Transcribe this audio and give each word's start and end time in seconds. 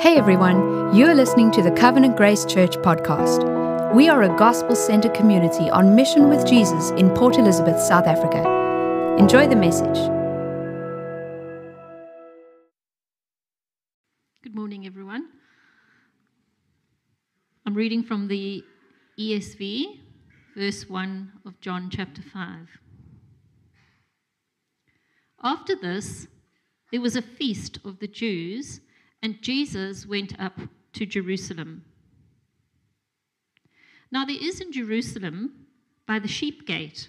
Hey 0.00 0.16
everyone, 0.16 0.94
you're 0.94 1.12
listening 1.12 1.50
to 1.50 1.60
the 1.60 1.72
Covenant 1.72 2.16
Grace 2.16 2.44
Church 2.44 2.76
podcast. 2.76 3.42
We 3.92 4.08
are 4.08 4.22
a 4.22 4.36
gospel 4.38 4.76
centered 4.76 5.12
community 5.12 5.68
on 5.70 5.96
mission 5.96 6.28
with 6.28 6.46
Jesus 6.46 6.90
in 6.90 7.10
Port 7.10 7.36
Elizabeth, 7.36 7.80
South 7.80 8.06
Africa. 8.06 8.46
Enjoy 9.18 9.48
the 9.48 9.56
message. 9.56 9.96
Good 14.44 14.54
morning, 14.54 14.86
everyone. 14.86 15.30
I'm 17.66 17.74
reading 17.74 18.04
from 18.04 18.28
the 18.28 18.62
ESV, 19.18 19.98
verse 20.56 20.88
1 20.88 21.32
of 21.44 21.60
John 21.60 21.90
chapter 21.90 22.22
5. 22.22 22.68
After 25.42 25.74
this, 25.74 26.28
there 26.92 27.00
was 27.00 27.16
a 27.16 27.22
feast 27.22 27.80
of 27.84 27.98
the 27.98 28.06
Jews, 28.06 28.80
and 29.22 29.42
Jesus 29.42 30.06
went 30.06 30.38
up 30.40 30.58
to 30.92 31.06
Jerusalem. 31.06 31.84
Now, 34.10 34.24
there 34.24 34.38
is 34.40 34.60
in 34.60 34.72
Jerusalem, 34.72 35.66
by 36.06 36.18
the 36.18 36.28
sheep 36.28 36.66
gate, 36.66 37.08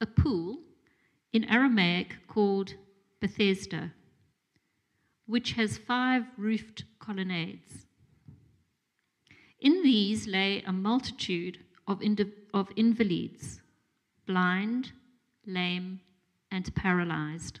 a 0.00 0.06
pool 0.06 0.58
in 1.32 1.44
Aramaic 1.44 2.26
called 2.26 2.74
Bethesda, 3.20 3.92
which 5.26 5.52
has 5.52 5.76
five 5.76 6.24
roofed 6.36 6.84
colonnades. 6.98 7.86
In 9.60 9.82
these 9.82 10.26
lay 10.26 10.62
a 10.62 10.72
multitude 10.72 11.58
of, 11.86 12.02
of 12.52 12.68
invalids, 12.76 13.60
blind, 14.26 14.92
lame, 15.46 16.00
and 16.50 16.74
paralyzed. 16.74 17.60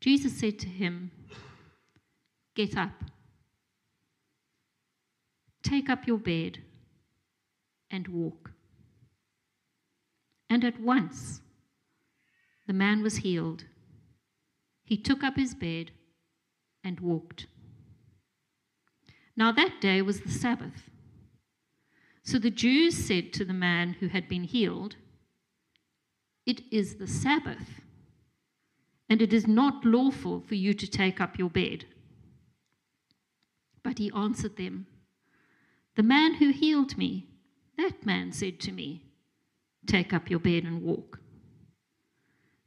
Jesus 0.00 0.38
said 0.38 0.58
to 0.60 0.66
him, 0.66 1.10
Get 2.54 2.76
up, 2.76 3.04
take 5.62 5.88
up 5.88 6.06
your 6.06 6.18
bed, 6.18 6.58
and 7.90 8.08
walk. 8.08 8.50
And 10.48 10.64
at 10.64 10.80
once 10.80 11.42
the 12.66 12.72
man 12.72 13.02
was 13.02 13.18
healed. 13.18 13.64
He 14.84 14.96
took 14.96 15.22
up 15.22 15.36
his 15.36 15.54
bed 15.54 15.92
and 16.82 16.98
walked. 16.98 17.46
Now 19.36 19.52
that 19.52 19.80
day 19.80 20.02
was 20.02 20.22
the 20.22 20.30
Sabbath. 20.30 20.90
So 22.22 22.38
the 22.38 22.50
Jews 22.50 22.96
said 22.96 23.32
to 23.34 23.44
the 23.44 23.52
man 23.52 23.96
who 24.00 24.08
had 24.08 24.28
been 24.28 24.44
healed, 24.44 24.96
It 26.46 26.62
is 26.72 26.96
the 26.96 27.06
Sabbath 27.06 27.80
and 29.10 29.20
it 29.20 29.32
is 29.32 29.48
not 29.48 29.84
lawful 29.84 30.40
for 30.40 30.54
you 30.54 30.72
to 30.72 30.86
take 30.86 31.20
up 31.20 31.36
your 31.36 31.50
bed. 31.50 31.84
But 33.82 33.98
he 33.98 34.12
answered 34.14 34.56
them, 34.56 34.86
The 35.96 36.04
man 36.04 36.34
who 36.34 36.50
healed 36.50 36.96
me, 36.96 37.26
that 37.76 38.06
man 38.06 38.30
said 38.30 38.60
to 38.60 38.72
me, 38.72 39.02
Take 39.84 40.12
up 40.12 40.30
your 40.30 40.38
bed 40.38 40.62
and 40.62 40.82
walk. 40.82 41.18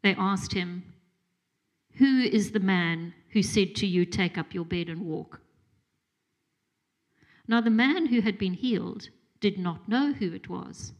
They 0.01 0.13
asked 0.15 0.51
him, 0.51 0.83
Who 1.95 2.21
is 2.21 2.51
the 2.51 2.59
man 2.59 3.13
who 3.29 3.41
said 3.41 3.73
to 3.75 3.87
you, 3.87 4.05
Take 4.05 4.37
up 4.37 4.53
your 4.53 4.65
bed 4.65 4.89
and 4.89 5.05
walk? 5.05 5.39
Now 7.47 7.61
the 7.61 7.69
man 7.69 8.07
who 8.07 8.19
had 8.19 8.37
been 8.37 8.53
healed 8.53 9.09
did 9.39 9.57
not 9.57 9.87
know 9.87 10.11
who 10.11 10.33
it 10.33 10.49
was, 10.49 10.91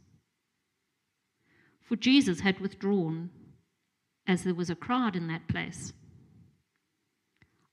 for 1.81 1.97
Jesus 1.97 2.41
had 2.41 2.59
withdrawn 2.59 3.29
as 4.28 4.44
there 4.44 4.53
was 4.53 4.69
a 4.69 4.75
crowd 4.75 5.16
in 5.16 5.28
that 5.28 5.47
place. 5.47 5.94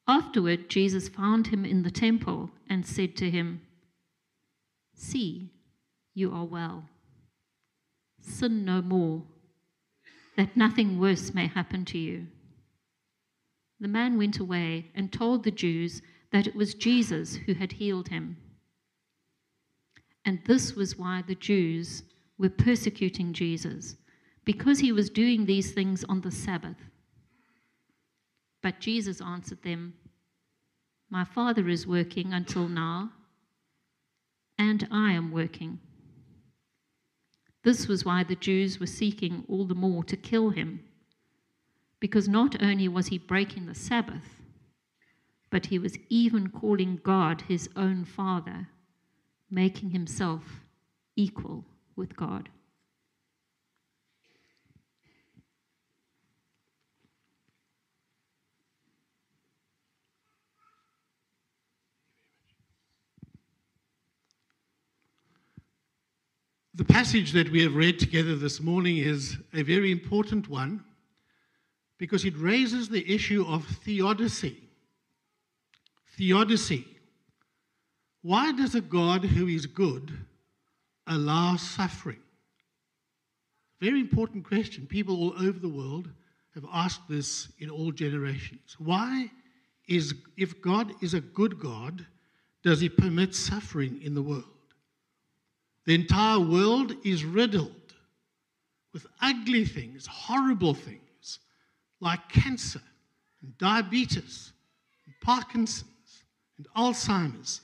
Afterward, 0.06 0.68
Jesus 0.68 1.08
found 1.08 1.48
him 1.48 1.64
in 1.64 1.82
the 1.82 1.90
temple 1.90 2.50
and 2.68 2.84
said 2.84 3.16
to 3.16 3.30
him, 3.30 3.62
See, 4.94 5.52
you 6.14 6.32
are 6.32 6.44
well. 6.44 6.84
Sin 8.20 8.64
no 8.64 8.82
more, 8.82 9.22
that 10.36 10.56
nothing 10.56 10.98
worse 10.98 11.32
may 11.32 11.46
happen 11.46 11.84
to 11.86 11.98
you. 11.98 12.26
The 13.78 13.88
man 13.88 14.18
went 14.18 14.38
away 14.38 14.90
and 14.94 15.12
told 15.12 15.42
the 15.42 15.50
Jews 15.50 16.02
that 16.32 16.46
it 16.46 16.54
was 16.54 16.74
Jesus 16.74 17.36
who 17.36 17.54
had 17.54 17.72
healed 17.72 18.08
him. 18.08 18.36
And 20.24 20.40
this 20.44 20.74
was 20.74 20.98
why 20.98 21.22
the 21.26 21.34
Jews 21.34 22.02
were 22.36 22.50
persecuting 22.50 23.32
Jesus 23.32 23.96
because 24.44 24.78
he 24.80 24.92
was 24.92 25.10
doing 25.10 25.46
these 25.46 25.72
things 25.72 26.04
on 26.04 26.20
the 26.20 26.30
Sabbath. 26.30 26.76
But 28.62 28.80
Jesus 28.80 29.20
answered 29.20 29.62
them, 29.62 29.94
My 31.08 31.24
Father 31.24 31.68
is 31.68 31.86
working 31.86 32.32
until 32.32 32.68
now, 32.68 33.10
and 34.58 34.86
I 34.90 35.12
am 35.12 35.32
working. 35.32 35.80
This 37.62 37.88
was 37.88 38.04
why 38.04 38.24
the 38.24 38.36
Jews 38.36 38.80
were 38.80 38.86
seeking 38.86 39.44
all 39.48 39.66
the 39.66 39.74
more 39.74 40.04
to 40.04 40.16
kill 40.16 40.50
him, 40.50 40.80
because 41.98 42.28
not 42.28 42.62
only 42.62 42.88
was 42.88 43.08
he 43.08 43.18
breaking 43.18 43.66
the 43.66 43.74
Sabbath, 43.74 44.40
but 45.50 45.66
he 45.66 45.78
was 45.78 45.98
even 46.08 46.48
calling 46.48 47.00
God 47.02 47.42
his 47.42 47.68
own 47.76 48.04
Father, 48.04 48.68
making 49.50 49.90
himself 49.90 50.60
equal 51.16 51.64
with 51.96 52.16
God. 52.16 52.48
The 66.74 66.84
passage 66.84 67.32
that 67.32 67.50
we 67.50 67.62
have 67.62 67.74
read 67.74 67.98
together 67.98 68.36
this 68.36 68.60
morning 68.60 68.98
is 68.98 69.36
a 69.52 69.62
very 69.62 69.90
important 69.90 70.48
one 70.48 70.84
because 71.98 72.24
it 72.24 72.36
raises 72.36 72.88
the 72.88 73.12
issue 73.12 73.44
of 73.48 73.66
theodicy. 73.84 74.56
Theodicy. 76.16 76.86
Why 78.22 78.52
does 78.52 78.76
a 78.76 78.80
God 78.80 79.24
who 79.24 79.48
is 79.48 79.66
good 79.66 80.12
allow 81.08 81.56
suffering? 81.56 82.20
Very 83.80 83.98
important 83.98 84.44
question. 84.44 84.86
People 84.86 85.16
all 85.16 85.44
over 85.44 85.58
the 85.58 85.68
world 85.68 86.08
have 86.54 86.66
asked 86.72 87.08
this 87.08 87.48
in 87.58 87.68
all 87.68 87.90
generations. 87.90 88.76
Why 88.78 89.28
is, 89.88 90.14
if 90.36 90.62
God 90.62 90.92
is 91.02 91.14
a 91.14 91.20
good 91.20 91.58
God, 91.58 92.06
does 92.62 92.80
he 92.80 92.88
permit 92.88 93.34
suffering 93.34 94.00
in 94.02 94.14
the 94.14 94.22
world? 94.22 94.44
The 95.90 95.96
entire 95.96 96.38
world 96.38 96.94
is 97.02 97.24
riddled 97.24 97.94
with 98.92 99.08
ugly 99.20 99.64
things, 99.64 100.06
horrible 100.06 100.72
things 100.72 101.40
like 101.98 102.28
cancer 102.28 102.80
and 103.42 103.58
diabetes 103.58 104.52
and 105.04 105.14
Parkinson's 105.20 106.22
and 106.58 106.68
Alzheimer's 106.76 107.62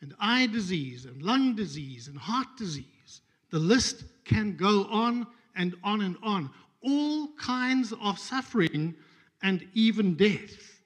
and 0.00 0.14
eye 0.18 0.46
disease 0.46 1.04
and 1.04 1.22
lung 1.22 1.54
disease 1.54 2.08
and 2.08 2.16
heart 2.16 2.46
disease. 2.56 3.20
The 3.50 3.58
list 3.58 4.04
can 4.24 4.56
go 4.56 4.84
on 4.84 5.26
and 5.54 5.74
on 5.84 6.00
and 6.00 6.16
on. 6.22 6.48
All 6.80 7.28
kinds 7.38 7.92
of 8.00 8.18
suffering 8.18 8.94
and 9.42 9.68
even 9.74 10.14
death. 10.14 10.80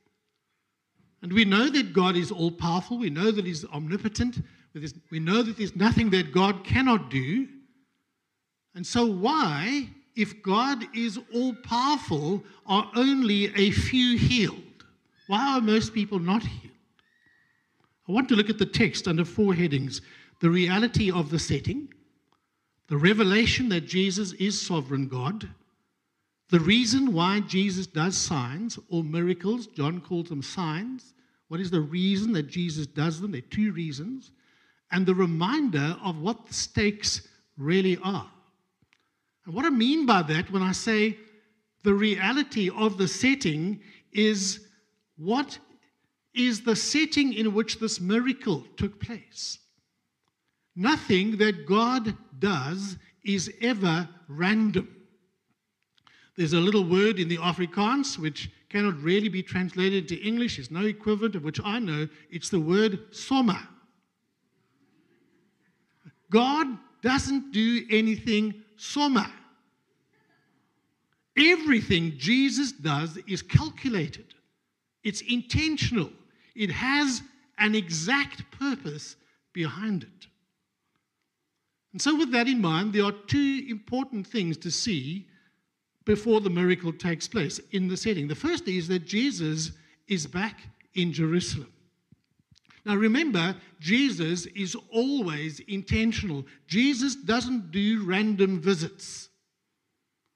And 1.23 1.33
we 1.33 1.45
know 1.45 1.69
that 1.69 1.93
God 1.93 2.17
is 2.17 2.33
all 2.33 2.51
powerful, 2.51 2.99
we 2.99 3.09
know 3.09 3.31
that 3.31 3.47
He's 3.47 3.65
omnipotent, 3.67 4.43
we 5.11 5.21
know 5.21 5.43
that 5.43 5.57
there's 5.57 5.77
nothing 5.77 6.11
that 6.11 6.33
God 6.33 6.65
cannot 6.65 7.11
do. 7.11 7.49
And 8.75 8.87
so, 8.87 9.05
why, 9.07 9.89
if 10.17 10.43
God 10.43 10.85
is 10.95 11.19
all 11.35 11.55
powerful, 11.63 12.43
are 12.67 12.91
only 12.95 13.55
a 13.55 13.71
few 13.71 14.17
healed? 14.17 14.85
Why 15.27 15.57
are 15.57 15.61
most 15.61 15.93
people 15.93 16.19
not 16.19 16.43
healed? 16.43 16.73
I 18.09 18.13
want 18.13 18.29
to 18.31 18.35
look 18.35 18.51
at 18.51 18.59
the 18.59 18.67
text 18.67 19.07
under 19.07 19.25
four 19.25 19.55
headings 19.55 20.01
the 20.41 20.51
reality 20.51 21.11
of 21.11 21.31
the 21.31 21.39
setting, 21.39 21.89
the 22.89 22.97
revelation 22.97 23.69
that 23.69 23.87
Jesus 23.87 24.33
is 24.33 24.61
sovereign 24.61 25.07
God, 25.07 25.49
the 26.51 26.61
reason 26.61 27.15
why 27.15 27.41
Jesus 27.41 27.87
does 27.87 28.17
signs 28.17 28.79
or 28.91 29.03
miracles, 29.03 29.69
John 29.69 30.01
calls 30.01 30.29
them 30.29 30.43
signs, 30.43 31.15
What 31.49 31.61
is 31.61 31.71
the 31.71 31.81
reason 31.81 32.33
that 32.33 32.49
Jesus 32.49 32.87
does 32.87 33.21
them? 33.21 33.31
There 33.33 33.39
are 33.39 33.51
two 33.51 33.73
reasons. 33.73 34.33
And 34.93 35.07
the 35.07 35.15
reminder 35.15 35.97
of 36.05 36.21
what 36.21 36.47
the 36.47 36.55
stakes 36.55 37.27
really 37.57 37.99
are. 38.05 38.31
And 39.47 39.55
what 39.55 39.65
I 39.65 39.71
mean 39.71 40.07
by 40.07 40.23
that 40.23 40.51
when 40.51 40.63
I 40.63 40.73
say 40.73 41.19
the 41.83 41.95
reality 41.95 42.71
of 42.71 42.99
the 42.99 43.09
setting 43.09 43.81
is 44.13 44.61
what 45.17 45.59
is 46.35 46.63
the 46.63 46.77
setting 46.77 47.33
in 47.33 47.55
which 47.55 47.79
this 47.79 48.01
miracle 48.01 48.65
took 48.77 49.01
place. 49.01 49.59
Nothing 50.77 51.37
that 51.39 51.67
God 51.67 52.17
does 52.39 52.97
is 53.25 53.53
ever 53.61 54.09
random. 54.29 54.89
There's 56.37 56.55
a 56.55 56.61
little 56.61 56.85
word 56.85 57.19
in 57.19 57.29
the 57.29 57.37
Afrikaans 57.39 58.19
which 58.19 58.51
cannot 58.71 59.03
really 59.03 59.29
be 59.29 59.43
translated 59.43 60.11
into 60.11 60.25
English. 60.25 60.57
There's 60.57 60.71
no 60.71 60.87
equivalent 60.87 61.35
of 61.35 61.45
which 61.45 61.61
I 61.63 61.79
know. 61.79 62.09
It's 62.31 62.49
the 62.49 62.61
word 62.61 63.15
sommer. 63.15 63.59
God 66.33 66.67
doesn't 67.03 67.53
do 67.53 67.85
anything 67.91 68.55
sommer. 68.77 69.27
Everything 71.37 72.15
Jesus 72.19 72.73
does 72.73 73.19
is 73.29 73.43
calculated, 73.43 74.35
it's 75.05 75.21
intentional, 75.23 76.11
it 76.55 76.71
has 76.71 77.23
an 77.59 77.75
exact 77.75 78.51
purpose 78.51 79.17
behind 79.53 80.03
it. 80.03 80.27
And 81.93 82.01
so, 82.01 82.17
with 82.17 82.33
that 82.33 82.49
in 82.49 82.61
mind, 82.61 82.93
there 82.93 83.05
are 83.05 83.13
two 83.13 83.65
important 83.69 84.27
things 84.27 84.57
to 84.59 84.71
see 84.71 85.27
before 86.05 86.41
the 86.41 86.51
miracle 86.51 86.93
takes 86.93 87.29
place 87.29 87.61
in 87.71 87.89
the 87.89 87.97
setting. 87.97 88.27
The 88.27 88.35
first 88.35 88.67
is 88.67 88.89
that 88.89 89.07
Jesus 89.07 89.73
is 90.09 90.27
back 90.27 90.61
in 90.95 91.13
Jerusalem. 91.13 91.73
Now 92.85 92.97
remember, 92.97 93.55
Jesus 93.81 94.47
is 94.47 94.77
always 94.91 95.61
intentional. 95.61 96.45
Jesus 96.67 97.15
doesn't 97.15 97.71
do 97.71 98.05
random 98.05 98.61
visits. 98.61 99.29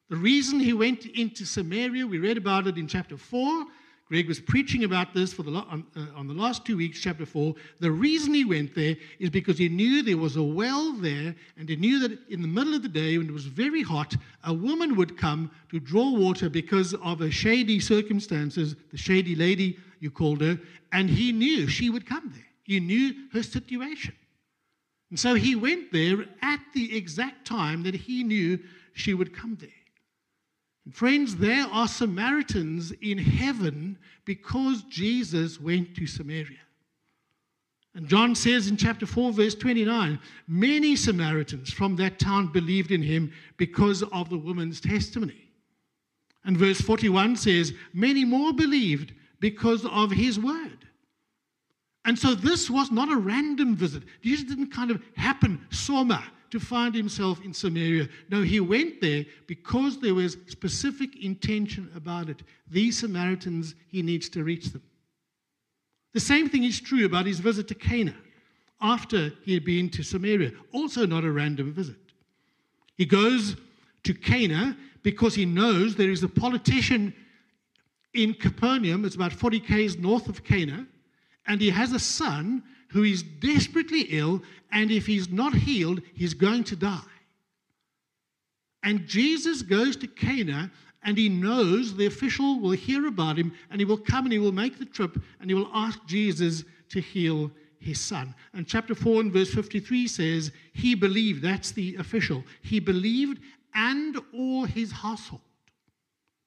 The 0.08 0.16
reason 0.16 0.60
he 0.60 0.72
went 0.72 1.06
into 1.06 1.44
Samaria, 1.44 2.06
we 2.06 2.18
read 2.18 2.36
about 2.36 2.68
it 2.68 2.78
in 2.78 2.86
chapter 2.86 3.16
4, 3.16 3.66
Greg 4.08 4.28
was 4.28 4.38
preaching 4.38 4.84
about 4.84 5.12
this 5.12 5.32
for 5.32 5.42
the, 5.42 5.50
on, 5.50 5.84
uh, 5.96 6.06
on 6.14 6.28
the 6.28 6.34
last 6.34 6.64
two 6.64 6.76
weeks, 6.76 7.00
chapter 7.00 7.26
4. 7.26 7.52
The 7.80 7.90
reason 7.90 8.34
he 8.34 8.44
went 8.44 8.72
there 8.72 8.94
is 9.18 9.30
because 9.30 9.58
he 9.58 9.68
knew 9.68 10.00
there 10.00 10.16
was 10.16 10.36
a 10.36 10.42
well 10.42 10.92
there, 10.92 11.34
and 11.56 11.68
he 11.68 11.74
knew 11.74 11.98
that 11.98 12.16
in 12.28 12.40
the 12.40 12.46
middle 12.46 12.74
of 12.74 12.82
the 12.82 12.88
day, 12.88 13.18
when 13.18 13.28
it 13.28 13.32
was 13.32 13.46
very 13.46 13.82
hot, 13.82 14.14
a 14.44 14.54
woman 14.54 14.94
would 14.94 15.18
come 15.18 15.50
to 15.70 15.80
draw 15.80 16.12
water 16.12 16.48
because 16.48 16.94
of 16.94 17.18
her 17.18 17.32
shady 17.32 17.80
circumstances, 17.80 18.76
the 18.92 18.96
shady 18.96 19.34
lady, 19.34 19.76
you 20.00 20.10
called 20.10 20.40
her, 20.40 20.58
and 20.92 21.08
he 21.08 21.32
knew 21.32 21.68
she 21.68 21.90
would 21.90 22.06
come 22.06 22.30
there. 22.34 22.46
He 22.64 22.80
knew 22.80 23.14
her 23.32 23.42
situation. 23.42 24.14
And 25.10 25.18
so 25.18 25.34
he 25.34 25.54
went 25.54 25.92
there 25.92 26.26
at 26.42 26.60
the 26.74 26.96
exact 26.96 27.46
time 27.46 27.82
that 27.84 27.94
he 27.94 28.24
knew 28.24 28.58
she 28.92 29.14
would 29.14 29.34
come 29.34 29.56
there. 29.60 29.70
And 30.84 30.94
Friends, 30.94 31.36
there 31.36 31.66
are 31.66 31.88
Samaritans 31.88 32.92
in 33.02 33.18
heaven 33.18 33.98
because 34.24 34.82
Jesus 34.84 35.60
went 35.60 35.94
to 35.96 36.06
Samaria. 36.06 36.58
And 37.94 38.08
John 38.08 38.34
says 38.34 38.68
in 38.68 38.76
chapter 38.76 39.06
4, 39.06 39.32
verse 39.32 39.54
29 39.54 40.18
many 40.48 40.96
Samaritans 40.96 41.72
from 41.72 41.96
that 41.96 42.18
town 42.18 42.52
believed 42.52 42.90
in 42.90 43.02
him 43.02 43.32
because 43.56 44.02
of 44.02 44.28
the 44.28 44.36
woman's 44.36 44.80
testimony. 44.80 45.50
And 46.44 46.56
verse 46.56 46.80
41 46.80 47.36
says, 47.36 47.72
many 47.92 48.24
more 48.24 48.52
believed 48.52 49.12
because 49.40 49.84
of 49.84 50.10
his 50.10 50.38
word. 50.38 50.78
And 52.04 52.18
so 52.18 52.34
this 52.34 52.70
was 52.70 52.90
not 52.90 53.10
a 53.10 53.16
random 53.16 53.74
visit. 53.74 54.04
Jesus 54.22 54.44
didn't 54.44 54.70
kind 54.70 54.90
of 54.90 55.02
happen, 55.16 55.66
sommer, 55.70 56.22
to 56.50 56.60
find 56.60 56.94
himself 56.94 57.44
in 57.44 57.52
Samaria. 57.52 58.08
No, 58.30 58.42
he 58.42 58.60
went 58.60 59.00
there 59.00 59.24
because 59.46 59.98
there 59.98 60.14
was 60.14 60.36
specific 60.46 61.22
intention 61.24 61.90
about 61.96 62.28
it. 62.28 62.42
These 62.70 62.98
Samaritans, 62.98 63.74
he 63.88 64.02
needs 64.02 64.28
to 64.30 64.44
reach 64.44 64.66
them. 64.66 64.82
The 66.14 66.20
same 66.20 66.48
thing 66.48 66.64
is 66.64 66.80
true 66.80 67.04
about 67.04 67.26
his 67.26 67.40
visit 67.40 67.68
to 67.68 67.74
Cana 67.74 68.14
after 68.80 69.32
he 69.42 69.54
had 69.54 69.64
been 69.64 69.90
to 69.90 70.02
Samaria. 70.02 70.52
Also, 70.72 71.06
not 71.06 71.24
a 71.24 71.30
random 71.32 71.72
visit. 71.72 71.96
He 72.96 73.04
goes 73.04 73.56
to 74.04 74.14
Cana 74.14 74.76
because 75.02 75.34
he 75.34 75.44
knows 75.44 75.94
there 75.94 76.10
is 76.10 76.22
a 76.22 76.28
politician 76.28 77.14
in 78.16 78.34
Capernaum, 78.34 79.04
it's 79.04 79.14
about 79.14 79.32
40 79.32 79.60
k's 79.60 79.98
north 79.98 80.28
of 80.28 80.42
Cana, 80.42 80.86
and 81.46 81.60
he 81.60 81.70
has 81.70 81.92
a 81.92 81.98
son 81.98 82.62
who 82.88 83.04
is 83.04 83.22
desperately 83.22 84.02
ill, 84.10 84.42
and 84.72 84.90
if 84.90 85.06
he's 85.06 85.30
not 85.30 85.54
healed, 85.54 86.00
he's 86.14 86.34
going 86.34 86.64
to 86.64 86.76
die. 86.76 87.00
And 88.82 89.06
Jesus 89.06 89.62
goes 89.62 89.96
to 89.96 90.06
Cana, 90.06 90.70
and 91.02 91.18
he 91.18 91.28
knows 91.28 91.94
the 91.94 92.06
official 92.06 92.58
will 92.60 92.70
hear 92.70 93.06
about 93.06 93.38
him, 93.38 93.52
and 93.70 93.80
he 93.80 93.84
will 93.84 93.98
come 93.98 94.24
and 94.24 94.32
he 94.32 94.38
will 94.38 94.52
make 94.52 94.78
the 94.78 94.84
trip, 94.84 95.20
and 95.40 95.50
he 95.50 95.54
will 95.54 95.70
ask 95.74 96.04
Jesus 96.06 96.64
to 96.88 97.00
heal 97.00 97.50
his 97.78 98.00
son. 98.00 98.34
And 98.54 98.66
chapter 98.66 98.94
4 98.94 99.20
and 99.22 99.32
verse 99.32 99.52
53 99.52 100.08
says, 100.08 100.52
He 100.72 100.94
believed, 100.94 101.42
that's 101.42 101.72
the 101.72 101.96
official, 101.96 102.44
he 102.62 102.80
believed 102.80 103.40
and 103.74 104.18
all 104.32 104.64
his 104.64 104.90
household. 104.90 105.42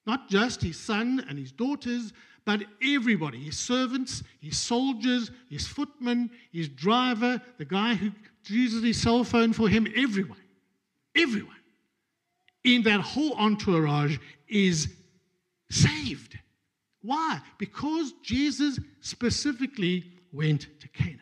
Not 0.09 0.27
just 0.27 0.63
his 0.63 0.79
son 0.79 1.23
and 1.29 1.37
his 1.37 1.51
daughters, 1.51 2.13
but 2.43 2.63
everybody 2.81 3.37
his 3.37 3.59
servants, 3.59 4.23
his 4.41 4.57
soldiers, 4.57 5.29
his 5.51 5.67
footmen, 5.67 6.31
his 6.51 6.67
driver, 6.67 7.39
the 7.59 7.65
guy 7.65 7.93
who 7.93 8.09
uses 8.47 8.81
his 8.81 8.99
cell 8.99 9.23
phone 9.23 9.53
for 9.53 9.69
him, 9.69 9.87
everyone, 9.95 10.41
everyone 11.15 11.61
in 12.63 12.81
that 12.81 13.01
whole 13.01 13.33
entourage 13.33 14.17
is 14.47 14.91
saved. 15.69 16.39
Why? 17.03 17.39
Because 17.59 18.11
Jesus 18.23 18.79
specifically 19.01 20.05
went 20.33 20.69
to 20.79 20.87
Cana. 20.87 21.19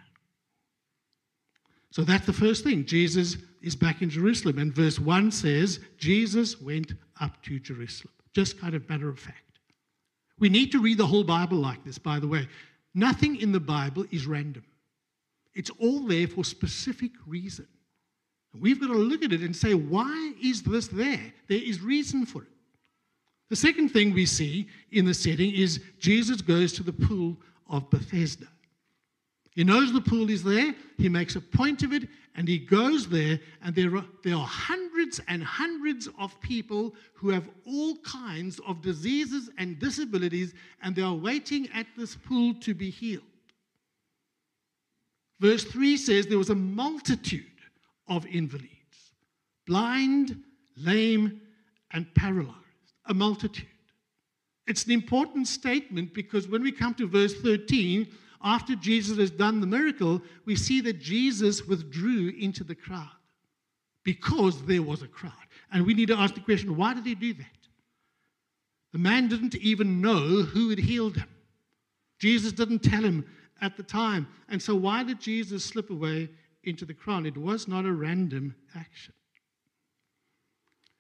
So 1.92 2.04
that's 2.04 2.26
the 2.26 2.32
first 2.32 2.64
thing. 2.64 2.86
Jesus 2.86 3.36
is 3.62 3.76
back 3.76 4.02
in 4.02 4.10
Jerusalem. 4.10 4.60
And 4.60 4.74
verse 4.74 4.98
1 4.98 5.32
says, 5.32 5.82
Jesus 5.98 6.62
went 6.62 6.94
up 7.20 7.44
to 7.44 7.60
Jerusalem. 7.60 8.14
Just 8.38 8.62
kind 8.62 8.76
of 8.76 8.88
matter 8.88 9.10
of 9.10 9.18
fact. 9.18 9.58
We 10.38 10.48
need 10.48 10.72
to 10.74 10.80
read 10.80 11.00
the 11.00 11.08
whole 11.08 11.24
Bible 11.24 11.58
like 11.58 11.84
this, 11.84 11.98
by 11.98 12.20
the 12.20 12.28
way. 12.28 12.48
Nothing 12.94 13.38
in 13.38 13.52
the 13.52 13.60
Bible 13.60 14.06
is 14.12 14.28
random, 14.28 14.64
it's 15.56 15.72
all 15.80 16.02
there 16.02 16.28
for 16.28 16.46
specific 16.46 17.10
reason. 17.26 17.68
We've 18.54 18.80
got 18.80 18.90
to 18.90 18.94
look 18.94 19.24
at 19.24 19.34
it 19.34 19.42
and 19.42 19.56
say, 19.56 19.74
why 19.74 20.34
is 20.40 20.62
this 20.62 20.88
there? 20.88 21.34
There 21.48 21.58
is 21.58 21.82
reason 21.82 22.28
for 22.28 22.44
it. 22.44 22.50
The 23.50 23.56
second 23.56 23.90
thing 23.90 24.14
we 24.14 24.28
see 24.28 24.68
in 24.92 25.06
the 25.06 25.16
setting 25.16 25.56
is 25.56 25.82
Jesus 25.98 26.40
goes 26.40 26.74
to 26.74 26.84
the 26.84 26.94
pool 26.94 27.38
of 27.68 27.90
Bethesda. 27.90 28.46
He 29.58 29.64
knows 29.64 29.92
the 29.92 30.00
pool 30.00 30.30
is 30.30 30.44
there, 30.44 30.76
he 31.00 31.10
makes 31.10 31.36
a 31.36 31.42
point 31.42 31.82
of 31.82 31.92
it, 31.92 32.08
and 32.36 32.48
he 32.48 32.60
goes 32.60 33.10
there, 33.10 33.40
and 33.64 33.74
there 33.74 33.96
are, 33.96 34.06
there 34.24 34.36
are 34.36 34.46
hundreds 34.46 35.20
and 35.28 35.44
hundreds 35.44 36.08
of 36.20 36.40
people 36.42 36.94
who 37.16 37.30
have 37.30 37.50
all 37.66 37.96
kinds 38.04 38.60
of 38.68 38.84
diseases 38.84 39.50
and 39.58 39.80
disabilities, 39.80 40.54
and 40.84 40.96
they 40.96 41.02
are 41.02 41.16
waiting 41.16 41.68
at 41.74 41.88
this 41.98 42.16
pool 42.16 42.54
to 42.62 42.76
be 42.76 42.92
healed. 42.92 43.24
Verse 45.40 45.64
3 45.64 45.98
says 45.98 46.28
there 46.28 46.38
was 46.38 46.52
a 46.52 46.56
multitude 46.56 47.44
of 48.08 48.28
invalids 48.28 48.70
blind, 49.66 50.40
lame, 50.78 51.42
and 51.94 52.14
paralyzed. 52.14 52.54
A 53.08 53.14
multitude. 53.16 53.66
It's 54.68 54.86
an 54.86 54.92
important 54.92 55.48
statement 55.48 56.14
because 56.14 56.48
when 56.48 56.62
we 56.62 56.72
come 56.72 56.94
to 56.94 57.08
verse 57.08 57.34
13, 57.42 58.08
after 58.44 58.76
Jesus 58.76 59.18
has 59.18 59.32
done 59.32 59.62
the 59.62 59.68
miracle, 59.68 60.22
we 60.46 60.56
see 60.56 60.82
that 60.82 61.00
Jesus 61.00 61.66
withdrew 61.66 62.34
into 62.40 62.64
the 62.64 62.76
crowd 62.76 63.10
because 64.04 64.62
there 64.64 64.84
was 64.84 65.02
a 65.02 65.08
crowd. 65.08 65.34
And 65.72 65.86
we 65.86 65.94
need 65.94 66.08
to 66.08 66.18
ask 66.18 66.34
the 66.34 66.42
question 66.42 66.78
why 66.78 66.94
did 66.94 67.06
he 67.06 67.16
do 67.16 67.34
that? 67.34 67.46
The 68.94 69.00
man 69.00 69.28
didn't 69.28 69.56
even 69.56 70.02
know 70.02 70.44
who 70.44 70.70
had 70.70 70.80
healed 70.80 71.18
him. 71.18 71.30
Jesus 72.20 72.52
didn't 72.52 72.80
tell 72.80 73.04
him 73.04 73.26
at 73.62 73.78
the 73.78 73.84
time. 73.84 74.28
And 74.50 74.62
so, 74.62 74.76
why 74.76 75.04
did 75.04 75.20
Jesus 75.20 75.64
slip 75.64 75.90
away 75.90 76.30
into 76.64 76.86
the 76.86 76.94
crowd? 76.94 77.26
It 77.26 77.38
was 77.38 77.68
not 77.68 77.86
a 77.86 77.92
random 77.92 78.56
action. 78.76 79.14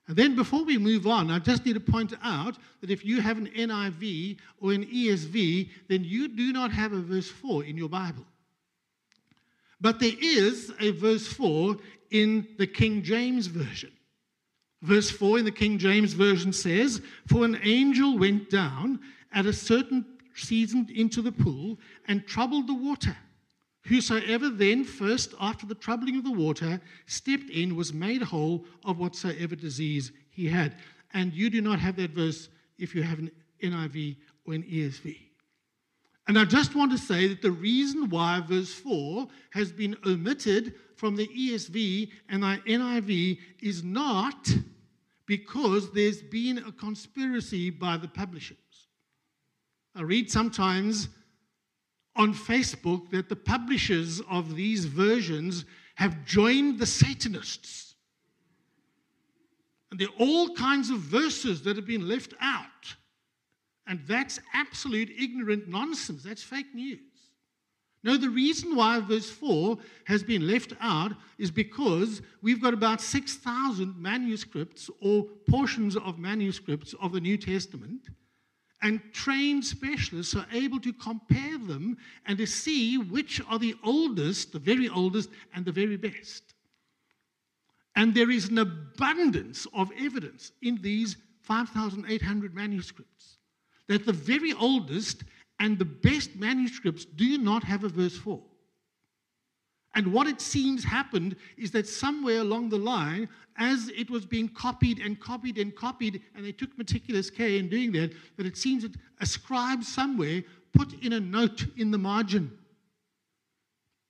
And 0.07 0.15
then 0.15 0.35
before 0.35 0.63
we 0.63 0.77
move 0.77 1.05
on, 1.05 1.29
I 1.29 1.39
just 1.39 1.65
need 1.65 1.73
to 1.73 1.79
point 1.81 2.13
out 2.23 2.57
that 2.79 2.89
if 2.89 3.03
you 3.03 3.19
have 3.21 3.37
an 3.37 3.47
NIV 3.47 4.37
or 4.61 4.71
an 4.71 4.85
ESV, 4.85 5.69
then 5.89 6.03
you 6.03 6.29
do 6.29 6.53
not 6.53 6.71
have 6.71 6.93
a 6.93 7.01
verse 7.01 7.29
4 7.29 7.65
in 7.65 7.75
your 7.75 7.89
Bible. 7.89 8.25
But 9.81 9.99
there 9.99 10.13
is 10.19 10.71
a 10.79 10.91
verse 10.91 11.27
4 11.27 11.77
in 12.11 12.47
the 12.57 12.67
King 12.67 13.03
James 13.03 13.47
Version. 13.47 13.91
Verse 14.81 15.09
4 15.09 15.39
in 15.39 15.45
the 15.45 15.51
King 15.51 15.77
James 15.77 16.13
Version 16.13 16.53
says, 16.53 17.01
For 17.27 17.43
an 17.43 17.59
angel 17.63 18.17
went 18.17 18.49
down 18.49 18.99
at 19.33 19.45
a 19.45 19.53
certain 19.53 20.05
season 20.35 20.87
into 20.93 21.21
the 21.21 21.31
pool 21.31 21.79
and 22.07 22.25
troubled 22.25 22.67
the 22.67 22.73
water. 22.73 23.15
Whosoever 23.87 24.49
then 24.49 24.83
first, 24.83 25.33
after 25.39 25.65
the 25.65 25.75
troubling 25.75 26.17
of 26.17 26.25
the 26.25 26.31
water, 26.31 26.81
stepped 27.05 27.49
in 27.49 27.75
was 27.75 27.93
made 27.93 28.21
whole 28.21 28.65
of 28.83 28.97
whatsoever 28.97 29.55
disease 29.55 30.11
he 30.29 30.47
had. 30.47 30.75
And 31.13 31.33
you 31.33 31.49
do 31.49 31.61
not 31.61 31.79
have 31.79 31.95
that 31.95 32.11
verse 32.11 32.49
if 32.77 32.93
you 32.93 33.01
have 33.01 33.19
an 33.19 33.31
NIV 33.63 34.17
or 34.45 34.55
an 34.55 34.63
ESV. 34.63 35.17
And 36.27 36.37
I 36.37 36.43
just 36.43 36.75
want 36.75 36.91
to 36.91 36.97
say 36.97 37.27
that 37.27 37.41
the 37.41 37.51
reason 37.51 38.09
why 38.09 38.41
verse 38.41 38.73
4 38.73 39.25
has 39.51 39.71
been 39.71 39.95
omitted 40.05 40.73
from 40.97 41.15
the 41.15 41.27
ESV 41.27 42.11
and 42.27 42.43
the 42.43 42.61
NIV 42.67 43.39
is 43.61 43.85
not 43.85 44.49
because 45.25 45.93
there's 45.93 46.21
been 46.21 46.57
a 46.57 46.73
conspiracy 46.73 47.69
by 47.69 47.95
the 47.95 48.09
publishers. 48.09 48.57
I 49.95 50.01
read 50.01 50.29
sometimes 50.29 51.07
on 52.17 52.33
Facebook 52.33 53.09
that 53.11 53.29
the 53.29 53.35
publishers 53.35 54.21
of 54.29 54.55
these 54.55 54.85
versions 54.85 55.65
have 55.95 56.25
joined 56.25 56.79
the 56.79 56.85
Satanists. 56.85 57.95
And 59.91 59.99
there 59.99 60.09
are 60.09 60.19
all 60.19 60.53
kinds 60.55 60.89
of 60.89 60.99
verses 60.99 61.61
that 61.63 61.75
have 61.75 61.87
been 61.87 62.07
left 62.07 62.33
out. 62.41 62.95
And 63.87 64.01
that's 64.05 64.39
absolute 64.53 65.09
ignorant 65.17 65.69
nonsense. 65.69 66.23
That's 66.23 66.43
fake 66.43 66.75
news. 66.75 66.99
No, 68.03 68.15
the 68.15 68.29
reason 68.29 68.75
why 68.75 68.99
verse 68.99 69.29
4 69.29 69.77
has 70.05 70.23
been 70.23 70.47
left 70.47 70.73
out 70.79 71.13
is 71.37 71.51
because 71.51 72.21
we've 72.41 72.61
got 72.61 72.73
about 72.73 73.01
6,000 73.01 73.97
manuscripts 73.97 74.89
or 75.01 75.23
portions 75.49 75.95
of 75.95 76.19
manuscripts 76.19 76.93
of 77.01 77.11
the 77.13 77.21
New 77.21 77.37
Testament 77.37 78.07
and 78.81 79.01
trained 79.11 79.65
specialists 79.65 80.35
are 80.35 80.45
able 80.53 80.79
to 80.79 80.93
compare 80.93 81.57
them 81.57 81.97
and 82.25 82.37
to 82.37 82.45
see 82.45 82.97
which 82.97 83.41
are 83.49 83.57
the 83.57 83.75
oldest, 83.83 84.53
the 84.53 84.59
very 84.59 84.87
oldest, 84.87 85.29
and 85.53 85.65
the 85.65 85.71
very 85.71 85.97
best. 85.97 86.53
And 87.95 88.13
there 88.13 88.29
is 88.29 88.49
an 88.49 88.59
abundance 88.59 89.65
of 89.73 89.91
evidence 89.97 90.51
in 90.61 90.79
these 90.81 91.17
5,800 91.41 92.53
manuscripts 92.53 93.37
that 93.87 94.05
the 94.05 94.13
very 94.13 94.53
oldest 94.53 95.23
and 95.59 95.79
the 95.79 95.85
best 95.85 96.35
manuscripts 96.35 97.05
do 97.05 97.37
not 97.37 97.63
have 97.63 97.83
a 97.83 97.89
verse 97.89 98.17
4. 98.17 98.39
And 99.95 100.13
what 100.13 100.27
it 100.27 100.41
seems 100.41 100.83
happened 100.83 101.35
is 101.57 101.71
that 101.71 101.87
somewhere 101.87 102.39
along 102.39 102.69
the 102.69 102.77
line, 102.77 103.29
as 103.57 103.89
it 103.95 104.09
was 104.09 104.25
being 104.25 104.47
copied 104.49 104.99
and 104.99 105.19
copied 105.19 105.57
and 105.57 105.75
copied, 105.75 106.21
and 106.35 106.45
they 106.45 106.51
took 106.51 106.77
meticulous 106.77 107.29
care 107.29 107.49
in 107.49 107.69
doing 107.69 107.91
that, 107.93 108.13
that 108.37 108.45
it 108.45 108.57
seems 108.57 108.83
that 108.83 108.93
a 109.19 109.25
scribe 109.25 109.83
somewhere 109.83 110.43
put 110.73 110.93
in 111.03 111.13
a 111.13 111.19
note 111.19 111.65
in 111.77 111.89
the 111.89 111.97
margin, 111.97 112.51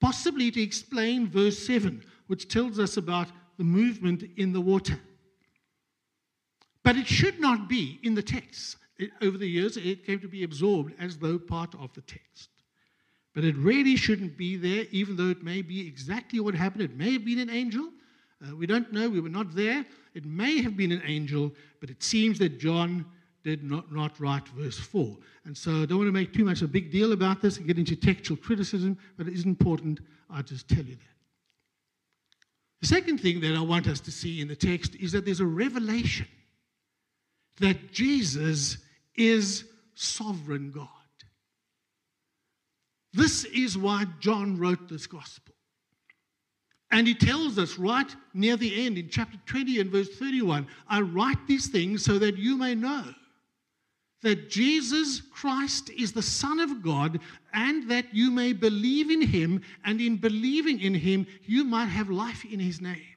possibly 0.01 0.51
to 0.51 0.61
explain 0.61 1.29
verse 1.29 1.65
7, 1.65 2.03
which 2.27 2.49
tells 2.49 2.79
us 2.79 2.97
about 2.97 3.27
the 3.57 3.63
movement 3.63 4.23
in 4.35 4.51
the 4.51 4.61
water. 4.61 4.99
But 6.83 6.97
it 6.97 7.07
should 7.07 7.39
not 7.39 7.69
be 7.69 7.99
in 8.03 8.13
the 8.13 8.23
text. 8.23 8.77
It, 8.97 9.11
over 9.21 9.37
the 9.37 9.47
years, 9.47 9.77
it 9.77 10.05
came 10.05 10.19
to 10.19 10.27
be 10.27 10.43
absorbed 10.43 10.93
as 10.99 11.17
though 11.17 11.37
part 11.37 11.73
of 11.75 11.93
the 11.93 12.01
text. 12.01 12.49
But 13.37 13.45
it 13.45 13.55
really 13.55 13.95
shouldn't 13.95 14.35
be 14.35 14.55
there, 14.55 14.87
even 14.89 15.15
though 15.15 15.29
it 15.29 15.43
may 15.43 15.61
be 15.61 15.87
exactly 15.87 16.39
what 16.39 16.55
happened. 16.55 16.81
It 16.81 16.97
may 16.97 17.13
have 17.13 17.23
been 17.23 17.37
an 17.37 17.51
angel. 17.51 17.87
Uh, 18.43 18.55
we 18.55 18.65
don't 18.65 18.91
know. 18.91 19.07
We 19.07 19.19
were 19.19 19.29
not 19.29 19.53
there. 19.53 19.85
It 20.15 20.25
may 20.25 20.59
have 20.63 20.75
been 20.75 20.91
an 20.91 21.03
angel, 21.05 21.51
but 21.79 21.91
it 21.91 22.01
seems 22.01 22.39
that 22.39 22.57
John 22.57 23.05
did 23.43 23.63
not, 23.63 23.93
not 23.93 24.19
write 24.19 24.47
verse 24.47 24.79
4. 24.79 25.15
And 25.45 25.55
so 25.55 25.83
I 25.83 25.85
don't 25.85 25.99
want 25.99 26.07
to 26.07 26.11
make 26.11 26.33
too 26.33 26.45
much 26.45 26.63
of 26.63 26.69
a 26.69 26.73
big 26.73 26.91
deal 26.91 27.11
about 27.11 27.39
this 27.39 27.57
and 27.57 27.67
get 27.67 27.77
into 27.77 27.95
textual 27.95 28.37
criticism, 28.37 28.97
but 29.17 29.27
it 29.27 29.35
is 29.35 29.45
important. 29.45 29.99
I 30.31 30.41
just 30.41 30.67
tell 30.67 30.83
you 30.83 30.95
that. 30.95 31.15
The 32.81 32.87
second 32.87 33.19
thing 33.19 33.39
that 33.41 33.55
I 33.55 33.61
want 33.61 33.85
us 33.85 33.99
to 33.99 34.11
see 34.11 34.41
in 34.41 34.47
the 34.47 34.55
text 34.55 34.95
is 34.95 35.11
that 35.11 35.25
there's 35.25 35.41
a 35.41 35.45
revelation 35.45 36.25
that 37.59 37.91
Jesus 37.91 38.79
is 39.13 39.65
sovereign 39.93 40.71
God. 40.71 40.87
This 43.17 43.45
is 43.45 43.75
why 43.75 44.05
John 44.19 44.59
wrote 44.59 44.87
this 44.87 45.07
gospel. 45.07 45.55
And 46.91 47.07
he 47.07 47.15
tells 47.15 47.57
us 47.57 47.79
right 47.79 48.15
near 48.35 48.55
the 48.55 48.85
end 48.85 48.99
in 48.99 49.09
chapter 49.09 49.39
20 49.47 49.79
and 49.79 49.91
verse 49.91 50.09
31 50.09 50.67
I 50.87 51.01
write 51.01 51.47
these 51.47 51.67
things 51.67 52.05
so 52.05 52.19
that 52.19 52.37
you 52.37 52.55
may 52.55 52.75
know 52.75 53.03
that 54.21 54.51
Jesus 54.51 55.21
Christ 55.31 55.89
is 55.89 56.11
the 56.11 56.21
Son 56.21 56.59
of 56.59 56.83
God 56.83 57.19
and 57.53 57.89
that 57.89 58.05
you 58.13 58.29
may 58.29 58.53
believe 58.53 59.09
in 59.09 59.21
him, 59.21 59.63
and 59.83 59.99
in 59.99 60.17
believing 60.17 60.79
in 60.79 60.93
him, 60.93 61.25
you 61.45 61.63
might 61.63 61.85
have 61.85 62.11
life 62.11 62.45
in 62.45 62.59
his 62.59 62.81
name. 62.81 63.15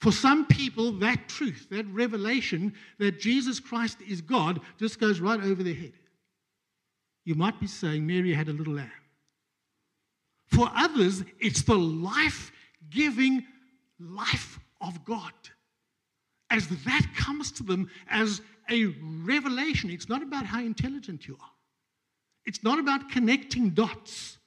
For 0.00 0.10
some 0.10 0.46
people, 0.46 0.92
that 0.92 1.28
truth, 1.28 1.68
that 1.70 1.86
revelation 1.86 2.74
that 2.98 3.20
Jesus 3.20 3.60
Christ 3.60 3.98
is 4.06 4.20
God, 4.20 4.60
just 4.78 4.98
goes 4.98 5.20
right 5.20 5.40
over 5.40 5.62
their 5.62 5.74
head 5.74 5.92
you 7.24 7.34
might 7.34 7.60
be 7.60 7.66
saying 7.66 8.06
Mary 8.06 8.34
had 8.34 8.48
a 8.48 8.52
little 8.52 8.74
lamb. 8.74 8.90
For 10.46 10.68
others, 10.74 11.22
it's 11.38 11.62
the 11.62 11.78
life 11.78 12.50
giving 12.90 13.44
life 13.98 14.58
of 14.80 15.04
God. 15.04 15.32
As 16.50 16.66
that 16.68 17.06
comes 17.16 17.52
to 17.52 17.62
them 17.62 17.88
as 18.08 18.40
a 18.68 18.86
revelation, 19.22 19.90
it's 19.90 20.08
not 20.08 20.22
about 20.22 20.44
how 20.46 20.60
intelligent 20.60 21.28
you 21.28 21.36
are, 21.40 21.50
it's 22.44 22.64
not 22.64 22.78
about 22.78 23.10
connecting 23.10 23.70
dots. 23.70 24.38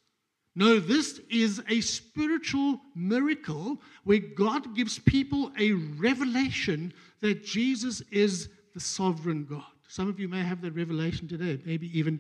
No, 0.55 0.79
this 0.79 1.19
is 1.31 1.63
a 1.67 1.81
spiritual 1.81 2.79
miracle 2.93 3.81
where 4.03 4.19
God 4.19 4.75
gives 4.75 4.99
people 4.99 5.51
a 5.57 5.71
revelation 5.71 6.93
that 7.21 7.43
Jesus 7.43 8.01
is 8.11 8.49
the 8.75 8.79
sovereign 8.79 9.45
God. 9.45 9.63
Some 9.87 10.07
of 10.07 10.19
you 10.19 10.27
may 10.27 10.43
have 10.43 10.61
that 10.61 10.75
revelation 10.75 11.27
today, 11.27 11.59
maybe 11.65 11.97
even 11.97 12.19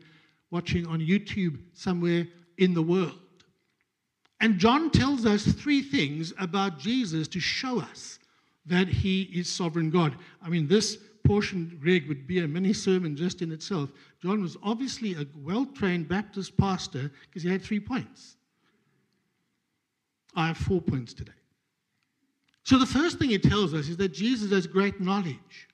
watching 0.53 0.85
on 0.85 0.99
YouTube 0.99 1.57
somewhere 1.73 2.27
in 2.59 2.75
the 2.75 2.81
world. 2.81 3.19
And 4.39 4.59
John 4.59 4.91
tells 4.91 5.25
us 5.25 5.45
three 5.45 5.81
things 5.81 6.31
about 6.39 6.77
Jesus 6.77 7.27
to 7.29 7.39
show 7.39 7.79
us 7.81 8.19
that 8.67 8.87
he 8.87 9.23
is 9.23 9.49
sovereign 9.49 9.89
God. 9.89 10.15
I 10.43 10.49
mean, 10.49 10.67
this 10.67 10.97
portion, 11.25 11.79
Greg, 11.81 12.07
would 12.07 12.27
be 12.27 12.39
a 12.39 12.47
mini 12.47 12.71
sermon 12.71 13.15
just 13.15 13.41
in 13.41 13.51
itself. 13.51 13.89
John 14.21 14.41
was 14.43 14.55
obviously 14.61 15.15
a 15.15 15.25
well 15.43 15.65
trained 15.65 16.07
Baptist 16.07 16.55
pastor 16.55 17.11
because 17.25 17.41
he 17.41 17.49
had 17.49 17.63
three 17.63 17.79
points. 17.79 18.35
I 20.35 20.47
have 20.47 20.57
four 20.57 20.81
points 20.81 21.13
today. 21.13 21.31
So, 22.63 22.77
the 22.77 22.85
first 22.85 23.17
thing 23.17 23.29
he 23.29 23.39
tells 23.39 23.73
us 23.73 23.87
is 23.87 23.97
that 23.97 24.13
Jesus 24.13 24.51
has 24.51 24.67
great 24.67 25.01
knowledge. 25.01 25.67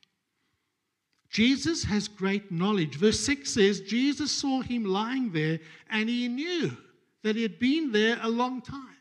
Jesus 1.30 1.84
has 1.84 2.08
great 2.08 2.52
knowledge. 2.52 2.96
Verse 2.96 3.20
6 3.20 3.50
says, 3.50 3.82
Jesus 3.82 4.32
saw 4.32 4.62
him 4.62 4.84
lying 4.84 5.32
there 5.32 5.60
and 5.90 6.10
he 6.10 6.28
knew 6.28 6.76
that 7.24 7.36
he 7.36 7.44
had 7.44 7.60
been 7.60 7.92
there 7.92 8.18
a 8.22 8.30
long 8.30 8.62
time. 8.62 8.96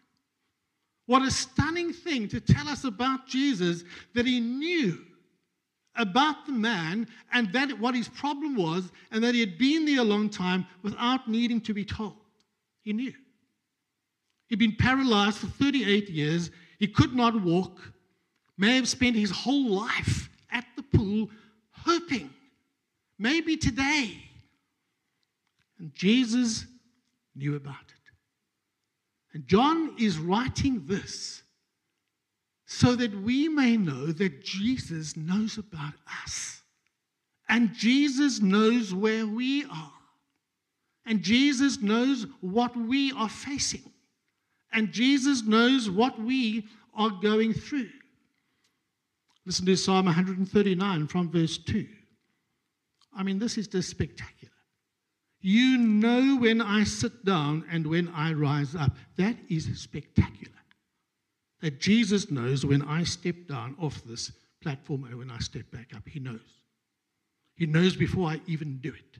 What 1.06 1.22
a 1.22 1.30
stunning 1.30 1.92
thing 1.92 2.28
to 2.28 2.40
tell 2.40 2.68
us 2.68 2.84
about 2.84 3.26
Jesus 3.26 3.82
that 4.14 4.26
he 4.26 4.40
knew 4.40 4.98
about 5.96 6.44
the 6.44 6.52
man 6.52 7.08
and 7.32 7.50
that 7.52 7.78
what 7.78 7.94
his 7.94 8.08
problem 8.08 8.56
was 8.56 8.92
and 9.10 9.24
that 9.24 9.34
he 9.34 9.40
had 9.40 9.56
been 9.56 9.86
there 9.86 10.00
a 10.00 10.04
long 10.04 10.28
time 10.28 10.66
without 10.82 11.28
needing 11.28 11.62
to 11.62 11.72
be 11.72 11.84
told. 11.84 12.16
He 12.82 12.92
knew. 12.92 13.14
He'd 14.48 14.58
been 14.58 14.76
paralyzed 14.76 15.38
for 15.38 15.46
38 15.46 16.10
years. 16.10 16.50
He 16.78 16.86
could 16.86 17.14
not 17.14 17.42
walk, 17.42 17.80
may 18.58 18.76
have 18.76 18.88
spent 18.88 19.16
his 19.16 19.30
whole 19.30 19.70
life 19.70 20.28
at 20.50 20.64
the 20.76 20.82
pool 20.82 21.30
hoping, 21.88 22.30
maybe 23.18 23.56
today. 23.56 24.16
And 25.78 25.94
Jesus 25.94 26.66
knew 27.34 27.56
about 27.56 27.74
it. 27.74 27.94
And 29.32 29.46
John 29.46 29.94
is 29.98 30.18
writing 30.18 30.84
this 30.86 31.42
so 32.66 32.94
that 32.96 33.14
we 33.22 33.48
may 33.48 33.76
know 33.76 34.06
that 34.06 34.44
Jesus 34.44 35.16
knows 35.16 35.56
about 35.56 35.94
us. 36.24 36.62
And 37.48 37.72
Jesus 37.72 38.40
knows 38.42 38.92
where 38.92 39.26
we 39.26 39.64
are. 39.64 39.92
And 41.06 41.22
Jesus 41.22 41.80
knows 41.80 42.26
what 42.42 42.76
we 42.76 43.12
are 43.12 43.30
facing. 43.30 43.90
And 44.72 44.92
Jesus 44.92 45.42
knows 45.42 45.88
what 45.88 46.20
we 46.20 46.66
are 46.94 47.10
going 47.22 47.54
through. 47.54 47.88
Listen 49.48 49.64
to 49.64 49.76
Psalm 49.78 50.04
139 50.04 51.06
from 51.06 51.30
verse 51.30 51.56
2. 51.56 51.86
I 53.16 53.22
mean, 53.22 53.38
this 53.38 53.56
is 53.56 53.66
just 53.66 53.88
spectacular. 53.88 54.52
You 55.40 55.78
know 55.78 56.36
when 56.36 56.60
I 56.60 56.84
sit 56.84 57.24
down 57.24 57.64
and 57.70 57.86
when 57.86 58.08
I 58.08 58.34
rise 58.34 58.74
up. 58.74 58.94
That 59.16 59.36
is 59.48 59.70
spectacular. 59.80 60.52
That 61.62 61.80
Jesus 61.80 62.30
knows 62.30 62.66
when 62.66 62.82
I 62.82 63.04
step 63.04 63.36
down 63.48 63.74
off 63.80 64.04
this 64.04 64.32
platform 64.60 65.04
and 65.04 65.16
when 65.16 65.30
I 65.30 65.38
step 65.38 65.70
back 65.70 65.96
up. 65.96 66.06
He 66.06 66.20
knows. 66.20 66.40
He 67.54 67.64
knows 67.64 67.96
before 67.96 68.28
I 68.28 68.42
even 68.46 68.76
do 68.82 68.90
it. 68.90 69.18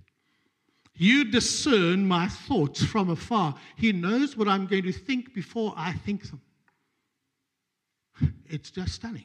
You 0.94 1.24
discern 1.24 2.06
my 2.06 2.28
thoughts 2.28 2.84
from 2.84 3.08
afar. 3.08 3.54
He 3.76 3.92
knows 3.92 4.36
what 4.36 4.46
I'm 4.46 4.66
going 4.66 4.82
to 4.82 4.92
think 4.92 5.32
before 5.32 5.72
I 5.74 5.94
think 5.94 6.28
them. 6.28 6.42
It's 8.50 8.70
just 8.70 8.92
stunning. 8.92 9.24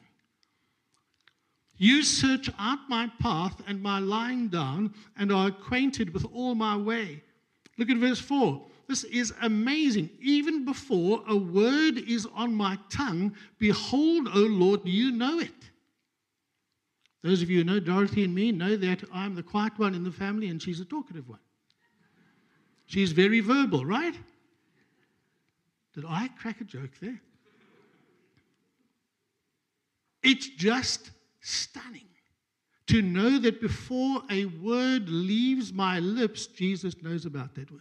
You 1.76 2.02
search 2.02 2.48
out 2.58 2.78
my 2.88 3.10
path 3.20 3.60
and 3.66 3.82
my 3.82 3.98
lying 3.98 4.48
down 4.48 4.94
and 5.16 5.32
are 5.32 5.48
acquainted 5.48 6.12
with 6.14 6.24
all 6.32 6.54
my 6.54 6.76
way. 6.76 7.22
Look 7.78 7.90
at 7.90 7.96
verse 7.96 8.20
4. 8.20 8.64
This 8.86 9.04
is 9.04 9.32
amazing. 9.42 10.10
Even 10.20 10.64
before 10.64 11.22
a 11.26 11.36
word 11.36 11.98
is 11.98 12.26
on 12.34 12.54
my 12.54 12.78
tongue, 12.90 13.34
behold, 13.58 14.28
O 14.28 14.40
Lord, 14.40 14.80
you 14.84 15.10
know 15.10 15.40
it. 15.40 15.50
Those 17.22 17.40
of 17.40 17.48
you 17.48 17.58
who 17.58 17.64
know 17.64 17.80
Dorothy 17.80 18.22
and 18.22 18.34
me 18.34 18.52
know 18.52 18.76
that 18.76 19.02
I'm 19.12 19.34
the 19.34 19.42
quiet 19.42 19.78
one 19.78 19.94
in 19.94 20.04
the 20.04 20.12
family 20.12 20.48
and 20.48 20.62
she's 20.62 20.80
a 20.80 20.84
talkative 20.84 21.28
one. 21.28 21.38
She's 22.86 23.12
very 23.12 23.40
verbal, 23.40 23.86
right? 23.86 24.14
Did 25.94 26.04
I 26.06 26.28
crack 26.28 26.60
a 26.60 26.64
joke 26.64 26.90
there? 27.00 27.20
It's 30.22 30.48
just 30.48 31.10
stunning 31.44 32.08
to 32.86 33.00
know 33.00 33.38
that 33.38 33.60
before 33.60 34.22
a 34.30 34.46
word 34.46 35.08
leaves 35.08 35.72
my 35.72 36.00
lips, 36.00 36.46
Jesus 36.46 37.02
knows 37.02 37.24
about 37.24 37.54
that 37.54 37.70
word. 37.70 37.80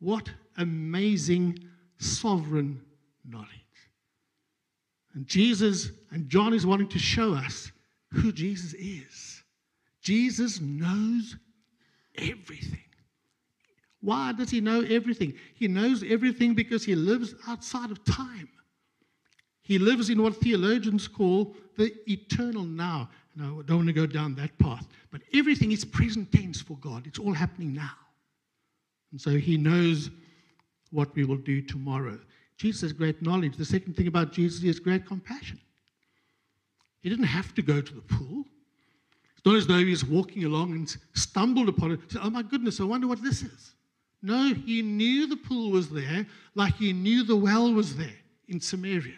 What 0.00 0.30
amazing 0.56 1.58
sovereign 1.98 2.80
knowledge. 3.24 3.48
And 5.14 5.26
Jesus 5.26 5.90
and 6.10 6.28
John 6.28 6.52
is 6.52 6.66
wanting 6.66 6.88
to 6.88 6.98
show 6.98 7.34
us 7.34 7.72
who 8.12 8.32
Jesus 8.32 8.74
is. 8.74 9.42
Jesus 10.00 10.60
knows 10.60 11.36
everything. 12.16 12.84
Why 14.00 14.32
does 14.32 14.50
he 14.50 14.60
know 14.60 14.82
everything? 14.82 15.34
He 15.54 15.66
knows 15.66 16.04
everything 16.06 16.54
because 16.54 16.84
he 16.84 16.94
lives 16.94 17.34
outside 17.48 17.90
of 17.90 18.04
time. 18.04 18.48
He 19.68 19.78
lives 19.78 20.08
in 20.08 20.22
what 20.22 20.34
theologians 20.36 21.06
call 21.06 21.54
the 21.76 21.92
eternal 22.10 22.64
now. 22.64 23.10
No, 23.36 23.60
I 23.60 23.62
don't 23.66 23.76
want 23.76 23.88
to 23.88 23.92
go 23.92 24.06
down 24.06 24.34
that 24.36 24.56
path. 24.58 24.88
But 25.10 25.20
everything 25.34 25.72
is 25.72 25.84
present 25.84 26.32
tense 26.32 26.62
for 26.62 26.78
God, 26.78 27.06
it's 27.06 27.18
all 27.18 27.34
happening 27.34 27.74
now. 27.74 27.92
And 29.12 29.20
so 29.20 29.32
he 29.32 29.58
knows 29.58 30.08
what 30.90 31.14
we 31.14 31.24
will 31.26 31.36
do 31.36 31.60
tomorrow. 31.60 32.18
Jesus 32.56 32.80
has 32.80 32.92
great 32.94 33.20
knowledge. 33.20 33.58
The 33.58 33.64
second 33.66 33.94
thing 33.94 34.06
about 34.06 34.32
Jesus 34.32 34.64
is 34.64 34.80
great 34.80 35.04
compassion. 35.04 35.60
He 37.02 37.10
didn't 37.10 37.26
have 37.26 37.54
to 37.54 37.60
go 37.60 37.82
to 37.82 37.94
the 37.94 38.00
pool. 38.00 38.46
It's 39.36 39.44
not 39.44 39.56
as 39.56 39.66
though 39.66 39.76
he 39.76 39.90
was 39.90 40.02
walking 40.02 40.44
along 40.44 40.72
and 40.72 40.96
stumbled 41.12 41.68
upon 41.68 41.92
it. 41.92 42.00
Said, 42.08 42.22
oh 42.24 42.30
my 42.30 42.42
goodness, 42.42 42.80
I 42.80 42.84
wonder 42.84 43.06
what 43.06 43.22
this 43.22 43.42
is. 43.42 43.74
No, 44.22 44.54
he 44.54 44.80
knew 44.80 45.26
the 45.26 45.36
pool 45.36 45.70
was 45.70 45.90
there 45.90 46.26
like 46.54 46.74
he 46.76 46.94
knew 46.94 47.22
the 47.22 47.36
well 47.36 47.70
was 47.70 47.94
there 47.96 48.16
in 48.48 48.60
Samaria. 48.60 49.14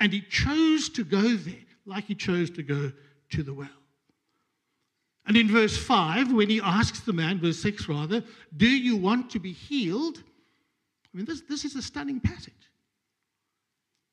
And 0.00 0.12
he 0.12 0.20
chose 0.20 0.88
to 0.90 1.04
go 1.04 1.36
there 1.36 1.54
like 1.86 2.04
he 2.04 2.14
chose 2.14 2.50
to 2.50 2.62
go 2.62 2.92
to 3.30 3.42
the 3.42 3.54
well. 3.54 3.68
And 5.26 5.36
in 5.36 5.48
verse 5.48 5.76
5, 5.76 6.32
when 6.32 6.48
he 6.48 6.60
asks 6.60 7.00
the 7.00 7.12
man, 7.12 7.38
verse 7.38 7.60
6 7.60 7.88
rather, 7.88 8.24
do 8.56 8.66
you 8.66 8.96
want 8.96 9.30
to 9.30 9.38
be 9.38 9.52
healed? 9.52 10.18
I 10.18 11.16
mean, 11.16 11.26
this, 11.26 11.42
this 11.42 11.64
is 11.64 11.76
a 11.76 11.82
stunning 11.82 12.20
passage. 12.20 12.54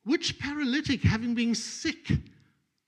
Which 0.03 0.37
paralytic, 0.39 1.01
having 1.01 1.33
been 1.33 1.55
sick, 1.55 2.11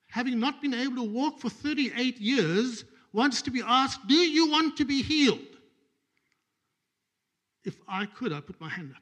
having 0.09 0.39
not 0.39 0.61
been 0.61 0.73
able 0.73 0.97
to 0.97 1.03
walk 1.03 1.39
for 1.39 1.49
38 1.49 2.17
years, 2.19 2.83
wants 3.13 3.41
to 3.43 3.51
be 3.51 3.63
asked, 3.65 4.07
Do 4.07 4.15
you 4.15 4.49
want 4.49 4.77
to 4.77 4.85
be 4.85 5.01
healed? 5.01 5.39
If 7.63 7.77
I 7.87 8.05
could, 8.05 8.31
I'd 8.31 8.45
put 8.45 8.59
my 8.61 8.69
hand 8.69 8.93
up. 8.95 9.01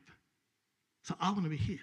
So 1.03 1.15
I 1.19 1.31
want 1.31 1.43
to 1.43 1.49
be 1.49 1.57
healed. 1.57 1.81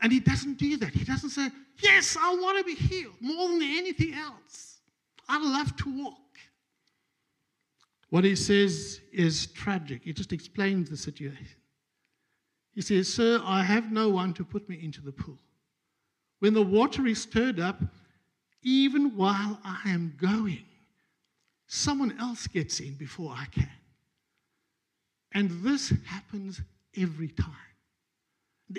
And 0.00 0.12
he 0.12 0.20
doesn't 0.20 0.58
do 0.58 0.76
that. 0.78 0.90
He 0.90 1.04
doesn't 1.04 1.30
say, 1.30 1.48
Yes, 1.82 2.16
I 2.18 2.34
want 2.34 2.58
to 2.58 2.64
be 2.64 2.74
healed 2.74 3.14
more 3.20 3.48
than 3.48 3.62
anything 3.62 4.14
else. 4.14 4.78
I 5.28 5.38
love 5.38 5.76
to 5.76 6.04
walk. 6.04 6.18
What 8.10 8.24
he 8.24 8.36
says 8.36 9.00
is 9.12 9.46
tragic. 9.48 10.02
He 10.04 10.12
just 10.12 10.32
explains 10.32 10.88
the 10.88 10.96
situation. 10.96 11.56
He 12.74 12.82
says, 12.82 13.12
Sir, 13.12 13.40
I 13.44 13.62
have 13.62 13.90
no 13.90 14.08
one 14.08 14.32
to 14.34 14.44
put 14.44 14.68
me 14.68 14.78
into 14.82 15.00
the 15.00 15.12
pool. 15.12 15.38
When 16.38 16.54
the 16.54 16.62
water 16.62 17.06
is 17.06 17.22
stirred 17.22 17.58
up, 17.58 17.80
even 18.62 19.16
while 19.16 19.58
I 19.64 19.80
am 19.86 20.14
going, 20.20 20.64
someone 21.66 22.16
else 22.20 22.46
gets 22.46 22.80
in 22.80 22.94
before 22.94 23.34
I 23.36 23.46
can. 23.46 23.70
And 25.32 25.62
this 25.62 25.92
happens 26.06 26.60
every 26.96 27.28
time. 27.28 27.46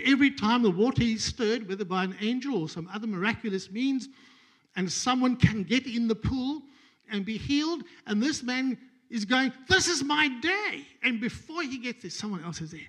Every 0.04 0.32
time 0.32 0.64
the 0.64 0.72
water 0.72 1.04
is 1.04 1.24
stirred, 1.24 1.68
whether 1.68 1.86
by 1.86 2.04
an 2.04 2.16
angel 2.20 2.62
or 2.62 2.70
some 2.70 2.90
other 2.94 3.08
miraculous 3.08 3.72
means, 3.72 4.10
and 4.76 4.92
someone 4.92 5.38
can 5.38 5.64
get 5.64 5.88
in 5.88 6.08
the 6.08 6.16
pool 6.16 6.62
and 7.12 7.26
be 7.26 7.38
healed. 7.38 7.84
And 8.06 8.22
this 8.22 8.44
man 8.44 8.78
is 9.10 9.26
going, 9.26 9.54
This 9.70 9.88
is 9.88 10.04
my 10.04 10.28
day. 10.42 10.86
And 11.04 11.22
before 11.22 11.64
he 11.64 11.78
gets 11.78 12.02
there, 12.04 12.12
someone 12.12 12.44
else 12.44 12.62
is 12.62 12.74
in. 12.74 12.88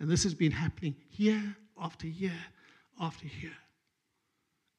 And 0.00 0.10
this 0.10 0.24
has 0.24 0.34
been 0.34 0.52
happening 0.52 0.96
year 1.12 1.56
after 1.80 2.06
year 2.08 2.32
after 3.00 3.26
year. 3.26 3.52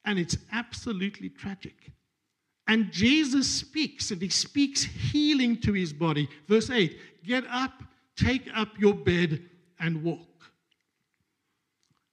And 0.06 0.20
it's 0.20 0.38
absolutely 0.52 1.30
tragic. 1.30 1.92
And 2.68 2.92
Jesus 2.92 3.50
speaks, 3.50 4.12
and 4.12 4.22
he 4.22 4.30
speaks 4.30 4.84
healing 4.84 5.58
to 5.62 5.74
his 5.74 5.94
body. 5.94 6.30
Verse 6.48 6.70
8 6.70 6.98
Get 7.24 7.46
up, 7.50 7.84
take 8.16 8.50
up 8.54 8.70
your 8.78 8.94
bed, 8.94 9.42
and 9.80 10.04
walk. 10.04 10.33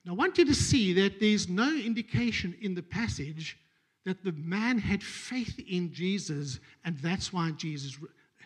Now, 0.04 0.12
I 0.12 0.16
want 0.16 0.38
you 0.38 0.46
to 0.46 0.54
see 0.54 0.92
that 0.94 1.20
there's 1.20 1.48
no 1.48 1.74
indication 1.74 2.56
in 2.60 2.74
the 2.74 2.82
passage 2.82 3.58
that 4.06 4.24
the 4.24 4.32
man 4.32 4.78
had 4.78 5.02
faith 5.02 5.60
in 5.68 5.92
Jesus, 5.92 6.58
and 6.84 6.98
that's 6.98 7.32
why 7.32 7.50
Jesus 7.50 7.98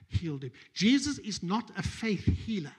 healed 0.09 0.43
him. 0.43 0.51
Jesus 0.73 1.19
is 1.19 1.43
not 1.43 1.71
a 1.77 1.83
faith 1.83 2.25
healer. 2.25 2.75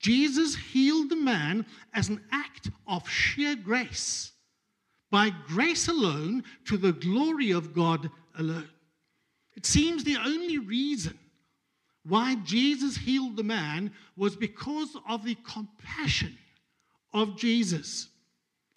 Jesus 0.00 0.56
healed 0.56 1.10
the 1.10 1.16
man 1.16 1.66
as 1.94 2.08
an 2.08 2.20
act 2.32 2.70
of 2.88 3.08
sheer 3.08 3.54
grace, 3.54 4.32
by 5.10 5.30
grace 5.46 5.88
alone, 5.88 6.42
to 6.64 6.76
the 6.76 6.92
glory 6.92 7.50
of 7.50 7.74
God 7.74 8.10
alone. 8.38 8.70
It 9.56 9.66
seems 9.66 10.02
the 10.02 10.16
only 10.16 10.58
reason 10.58 11.18
why 12.04 12.36
Jesus 12.36 12.96
healed 12.96 13.36
the 13.36 13.42
man 13.42 13.92
was 14.16 14.34
because 14.34 14.96
of 15.08 15.24
the 15.24 15.36
compassion 15.44 16.36
of 17.12 17.36
Jesus. 17.36 18.08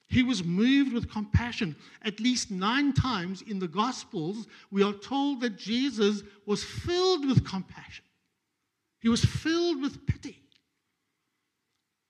He 0.07 0.23
was 0.23 0.43
moved 0.43 0.93
with 0.93 1.09
compassion. 1.09 1.75
At 2.03 2.19
least 2.19 2.51
nine 2.51 2.93
times 2.93 3.41
in 3.41 3.59
the 3.59 3.67
Gospels, 3.67 4.47
we 4.69 4.83
are 4.83 4.93
told 4.93 5.41
that 5.41 5.57
Jesus 5.57 6.21
was 6.45 6.63
filled 6.63 7.25
with 7.25 7.45
compassion. 7.45 8.05
He 8.99 9.09
was 9.09 9.25
filled 9.25 9.81
with 9.81 10.05
pity. 10.05 10.39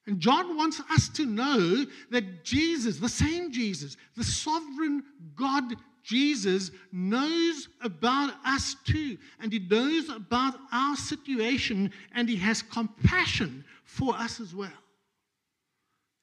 And 0.06 0.20
John 0.20 0.58
wants 0.58 0.82
us 0.92 1.08
to 1.10 1.26
know 1.26 1.86
that 2.12 2.44
Jesus, 2.44 3.00
the 3.00 3.08
same 3.08 3.54
Jesus, 3.54 3.96
the 4.18 4.24
sovereign 4.24 5.04
God 5.36 5.64
Jesus, 6.04 6.72
knows 6.92 7.70
about 7.82 8.34
us 8.46 8.76
too. 8.84 9.18
And 9.40 9.54
he 9.54 9.60
knows 9.60 10.10
about 10.10 10.56
our 10.74 10.98
situation 10.98 11.90
and 12.14 12.28
he 12.28 12.36
has 12.36 12.62
compassion 12.62 13.64
for 13.86 14.14
us 14.16 14.42
as 14.42 14.54
well 14.54 14.83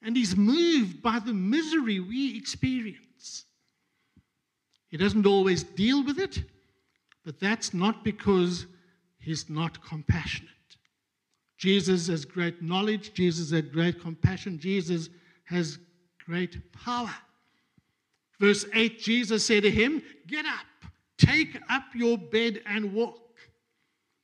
and 0.01 0.15
he's 0.15 0.35
moved 0.35 1.01
by 1.01 1.19
the 1.19 1.33
misery 1.33 1.99
we 1.99 2.37
experience. 2.37 3.45
He 4.87 4.97
doesn't 4.97 5.25
always 5.25 5.63
deal 5.63 6.03
with 6.03 6.19
it, 6.19 6.43
but 7.23 7.39
that's 7.39 7.73
not 7.73 8.03
because 8.03 8.65
he's 9.19 9.49
not 9.49 9.83
compassionate. 9.85 10.49
Jesus 11.57 12.07
has 12.07 12.25
great 12.25 12.61
knowledge, 12.61 13.13
Jesus 13.13 13.51
had 13.51 13.71
great 13.71 14.01
compassion, 14.01 14.59
Jesus 14.59 15.09
has 15.45 15.77
great 16.25 16.57
power. 16.73 17.13
Verse 18.39 18.65
8 18.73 18.99
Jesus 18.99 19.45
said 19.45 19.63
to 19.63 19.71
him, 19.71 20.01
Get 20.27 20.45
up, 20.45 20.91
take 21.17 21.57
up 21.69 21.83
your 21.93 22.17
bed 22.17 22.61
and 22.65 22.93
walk. 22.93 23.19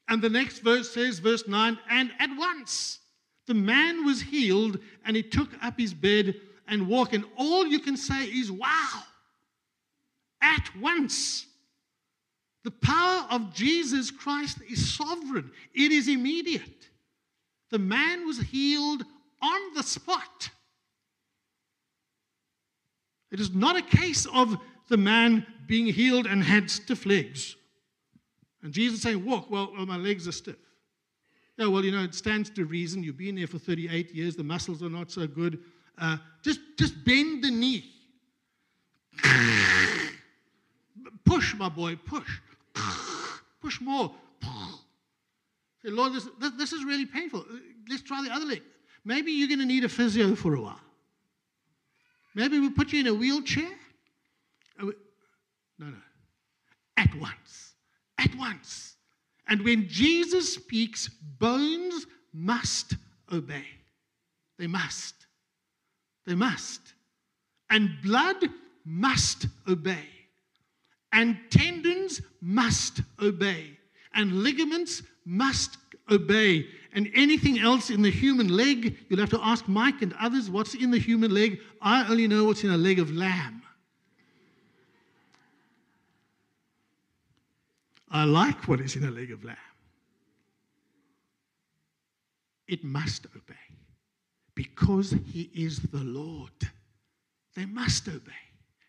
And 0.10 0.22
the 0.22 0.30
next 0.30 0.60
verse 0.60 0.92
says, 0.94 1.20
verse 1.20 1.48
9, 1.48 1.78
and 1.90 2.12
at 2.20 2.30
once 2.38 3.00
the 3.48 3.54
man 3.54 4.06
was 4.06 4.22
healed 4.22 4.78
and 5.06 5.16
he 5.16 5.24
took 5.24 5.50
up 5.64 5.80
his 5.80 5.94
bed 5.94 6.36
and 6.68 6.88
walked. 6.88 7.14
And 7.14 7.24
all 7.38 7.66
you 7.66 7.80
can 7.80 7.98
say 7.98 8.26
is, 8.26 8.52
wow, 8.52 9.04
at 10.42 10.70
once. 10.80 11.46
The 12.64 12.72
power 12.72 13.26
of 13.32 13.54
Jesus 13.54 14.12
Christ 14.12 14.58
is 14.70 14.94
sovereign, 14.94 15.52
it 15.74 15.92
is 15.92 16.08
immediate. 16.08 16.90
The 17.70 17.80
man 17.80 18.26
was 18.26 18.40
healed 18.40 19.04
on 19.42 19.74
the 19.74 19.84
spot. 19.84 20.50
It 23.32 23.40
is 23.42 23.54
not 23.54 23.76
a 23.76 23.82
case 23.82 24.26
of 24.26 24.58
the 24.88 24.98
man 24.98 25.46
being 25.68 25.86
healed 25.86 26.28
and 26.28 26.42
had 26.42 26.72
stiff 26.72 27.06
legs 27.06 27.58
And 28.64 28.72
Jesus 28.72 29.02
saying, 29.02 29.24
Walk. 29.26 29.52
Well, 29.52 29.72
well, 29.76 29.86
my 29.86 29.98
legs 29.98 30.28
are 30.28 30.32
stiff. 30.32 30.56
Yeah, 31.58 31.68
well, 31.68 31.84
you 31.84 31.92
know, 31.92 32.04
it 32.04 32.14
stands 32.14 32.50
to 32.52 32.66
reason. 32.66 33.04
You've 33.04 33.18
been 33.18 33.36
there 33.36 33.48
for 33.48 33.58
38 33.58 34.14
years. 34.14 34.36
The 34.36 34.44
muscles 34.44 34.84
are 34.84 34.90
not 34.90 35.12
so 35.12 35.26
good. 35.26 35.60
Uh, 35.98 36.18
just, 36.44 36.60
just 36.78 37.04
bend 37.04 37.44
the 37.44 37.50
knee. 37.50 37.92
push, 41.26 41.56
my 41.56 41.70
boy, 41.70 41.96
push. 41.96 42.40
push 43.62 43.82
more. 43.82 44.12
Say, 45.84 45.90
Lord, 45.90 46.14
this, 46.14 46.28
this, 46.40 46.52
this 46.58 46.74
is 46.74 46.84
really 46.84 47.06
painful. 47.06 47.44
Let's 47.90 48.04
try 48.04 48.24
the 48.24 48.32
other 48.32 48.46
leg. 48.46 48.62
Maybe 49.04 49.32
you're 49.32 49.48
going 49.48 49.60
to 49.60 49.66
need 49.66 49.84
a 49.84 49.90
physio 49.90 50.36
for 50.36 50.54
a 50.56 50.62
while. 50.62 50.80
Maybe 52.36 52.60
we'll 52.60 52.72
put 52.72 52.94
you 52.94 53.00
in 53.00 53.08
a 53.08 53.14
wheelchair. 53.14 53.70
No, 54.80 54.92
no. 55.80 55.94
At 56.98 57.16
once. 57.16 57.74
At 58.20 58.36
once. 58.36 58.97
And 59.48 59.64
when 59.64 59.88
Jesus 59.88 60.54
speaks, 60.54 61.10
bones 61.40 62.06
must 62.34 62.96
obey. 63.32 63.66
They 64.60 64.68
must. 64.68 65.16
They 66.26 66.36
must. 66.36 66.82
And 67.70 67.92
blood 68.04 68.44
must 68.86 69.48
obey. 69.68 70.06
And 71.14 71.38
tendons 71.50 72.22
must 72.42 73.02
obey. 73.22 73.78
And 74.14 74.44
ligaments 74.44 75.04
must 75.26 75.78
obey. 76.10 76.66
And 76.94 77.10
anything 77.14 77.60
else 77.60 77.90
in 77.90 78.02
the 78.02 78.10
human 78.10 78.50
leg, 78.50 78.98
you'll 79.08 79.20
have 79.20 79.30
to 79.30 79.40
ask 79.44 79.68
Mike 79.68 80.02
and 80.02 80.14
others 80.20 80.50
what's 80.50 80.74
in 80.74 80.92
the 80.92 81.00
human 81.00 81.34
leg. 81.34 81.60
I 81.82 82.08
only 82.10 82.28
know 82.28 82.46
what's 82.46 82.64
in 82.64 82.72
a 82.72 82.78
leg 82.78 83.00
of 83.00 83.12
lamb. 83.12 83.62
I 88.10 88.24
like 88.24 88.68
what 88.68 88.80
is 88.80 88.96
in 88.96 89.04
a 89.04 89.12
leg 89.12 89.32
of 89.32 89.44
lamb. 89.44 89.58
It 92.68 92.84
must 92.84 93.26
obey 93.28 93.56
because 94.56 95.16
he 95.32 95.50
is 95.54 95.80
the 95.80 96.04
Lord. 96.04 96.52
They 97.56 97.66
must 97.66 98.08
obey. 98.08 98.32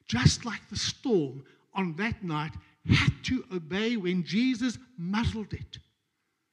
Just 0.06 0.44
like 0.44 0.60
the 0.68 0.76
storm 0.76 1.44
on 1.74 1.94
that 1.96 2.22
night 2.22 2.52
had 2.86 3.12
to 3.24 3.44
obey 3.52 3.96
when 3.96 4.24
Jesus 4.24 4.78
muzzled 4.96 5.52
it. 5.52 5.78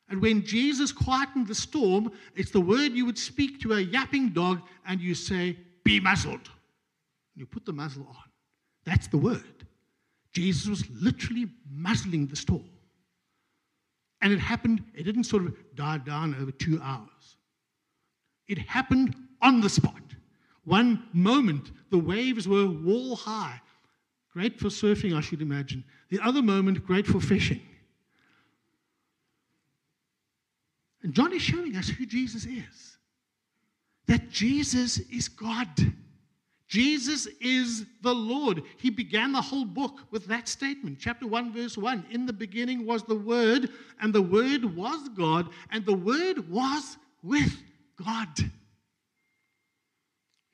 And 0.09 0.21
when 0.21 0.45
Jesus 0.45 0.91
quietened 0.91 1.47
the 1.47 1.55
storm, 1.55 2.11
it's 2.35 2.51
the 2.51 2.61
word 2.61 2.91
you 2.93 3.05
would 3.05 3.17
speak 3.17 3.59
to 3.61 3.73
a 3.73 3.79
yapping 3.79 4.29
dog 4.29 4.61
and 4.85 5.01
you 5.01 5.15
say, 5.15 5.57
Be 5.83 5.99
muzzled. 5.99 6.49
You 7.35 7.45
put 7.45 7.65
the 7.65 7.73
muzzle 7.73 8.05
on. 8.07 8.29
That's 8.85 9.07
the 9.07 9.17
word. 9.17 9.54
Jesus 10.35 10.67
was 10.67 10.83
literally 10.89 11.47
muzzling 11.71 12.27
the 12.27 12.35
storm. 12.35 12.69
And 14.21 14.33
it 14.33 14.39
happened, 14.39 14.83
it 14.93 15.03
didn't 15.03 15.23
sort 15.23 15.45
of 15.45 15.55
die 15.75 15.99
down 15.99 16.35
over 16.35 16.51
two 16.51 16.79
hours. 16.83 17.37
It 18.49 18.57
happened 18.57 19.15
on 19.41 19.61
the 19.61 19.69
spot. 19.69 19.93
One 20.65 21.07
moment, 21.13 21.71
the 21.89 21.97
waves 21.97 22.49
were 22.49 22.67
wall 22.67 23.15
high. 23.15 23.61
Great 24.33 24.59
for 24.59 24.67
surfing, 24.67 25.15
I 25.15 25.21
should 25.21 25.41
imagine. 25.41 25.85
The 26.09 26.19
other 26.19 26.41
moment, 26.41 26.85
great 26.85 27.07
for 27.07 27.21
fishing. 27.21 27.61
And 31.01 31.13
John 31.13 31.31
is 31.31 31.41
showing 31.41 31.77
us 31.77 31.87
who 31.87 32.05
Jesus 32.05 32.45
is. 32.45 32.97
That 34.07 34.29
Jesus 34.29 34.97
is 34.97 35.29
God. 35.29 35.69
Jesus 36.75 37.25
is 37.39 37.85
the 38.01 38.13
Lord. 38.13 38.61
He 38.75 38.89
began 38.89 39.31
the 39.31 39.41
whole 39.41 39.63
book 39.63 40.01
with 40.11 40.25
that 40.25 40.49
statement. 40.49 40.97
Chapter 40.99 41.25
1, 41.25 41.53
verse 41.53 41.77
1. 41.77 42.07
In 42.11 42.25
the 42.25 42.33
beginning 42.33 42.85
was 42.85 43.01
the 43.03 43.15
Word, 43.15 43.69
and 44.01 44.13
the 44.13 44.21
Word 44.21 44.65
was 44.75 45.07
God, 45.15 45.47
and 45.71 45.85
the 45.85 45.93
Word 45.93 46.49
was 46.49 46.97
with 47.23 47.63
God. 47.95 48.27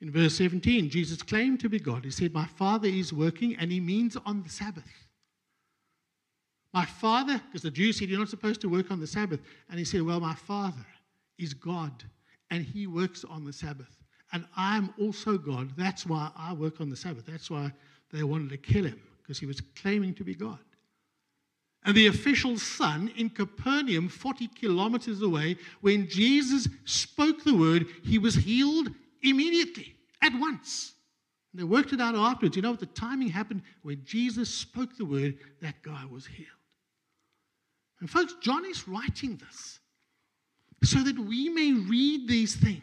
In 0.00 0.12
verse 0.12 0.36
17, 0.36 0.90
Jesus 0.90 1.24
claimed 1.24 1.58
to 1.58 1.68
be 1.68 1.80
God. 1.80 2.04
He 2.04 2.12
said, 2.12 2.32
My 2.32 2.46
Father 2.46 2.86
is 2.86 3.12
working, 3.12 3.56
and 3.56 3.72
he 3.72 3.80
means 3.80 4.16
on 4.24 4.44
the 4.44 4.48
Sabbath. 4.48 4.84
My 6.72 6.84
Father, 6.84 7.40
because 7.48 7.62
the 7.62 7.70
Jews 7.72 7.98
said 7.98 8.08
you're 8.08 8.20
not 8.20 8.28
supposed 8.28 8.60
to 8.60 8.68
work 8.68 8.92
on 8.92 9.00
the 9.00 9.08
Sabbath. 9.08 9.40
And 9.68 9.76
he 9.76 9.84
said, 9.84 10.02
Well, 10.02 10.20
my 10.20 10.36
Father 10.36 10.86
is 11.36 11.52
God, 11.52 12.04
and 12.48 12.64
he 12.64 12.86
works 12.86 13.24
on 13.24 13.44
the 13.44 13.52
Sabbath. 13.52 14.01
And 14.32 14.46
I'm 14.56 14.94
also 14.98 15.36
God. 15.36 15.70
That's 15.76 16.06
why 16.06 16.30
I 16.36 16.52
work 16.54 16.80
on 16.80 16.88
the 16.88 16.96
Sabbath. 16.96 17.26
That's 17.26 17.50
why 17.50 17.72
they 18.12 18.22
wanted 18.22 18.50
to 18.50 18.56
kill 18.56 18.84
him, 18.84 19.00
because 19.22 19.38
he 19.38 19.46
was 19.46 19.60
claiming 19.76 20.14
to 20.14 20.24
be 20.24 20.34
God. 20.34 20.58
And 21.84 21.96
the 21.96 22.06
official 22.06 22.58
son 22.58 23.10
in 23.16 23.28
Capernaum, 23.28 24.08
40 24.08 24.48
kilometers 24.48 25.20
away, 25.22 25.56
when 25.80 26.08
Jesus 26.08 26.68
spoke 26.84 27.42
the 27.42 27.54
word, 27.54 27.86
he 28.04 28.18
was 28.18 28.34
healed 28.34 28.88
immediately, 29.22 29.96
at 30.22 30.32
once. 30.38 30.92
And 31.52 31.60
they 31.60 31.64
worked 31.64 31.92
it 31.92 32.00
out 32.00 32.14
afterwards. 32.14 32.56
You 32.56 32.62
know 32.62 32.70
what? 32.70 32.80
The 32.80 32.86
timing 32.86 33.28
happened 33.28 33.62
when 33.82 34.02
Jesus 34.04 34.48
spoke 34.48 34.96
the 34.96 35.04
word, 35.04 35.36
that 35.60 35.82
guy 35.82 36.04
was 36.08 36.24
healed. 36.26 36.48
And 38.00 38.08
folks, 38.08 38.34
John 38.40 38.64
is 38.64 38.88
writing 38.88 39.36
this 39.36 39.78
so 40.84 41.00
that 41.00 41.18
we 41.18 41.48
may 41.48 41.72
read 41.72 42.28
these 42.28 42.56
things 42.56 42.82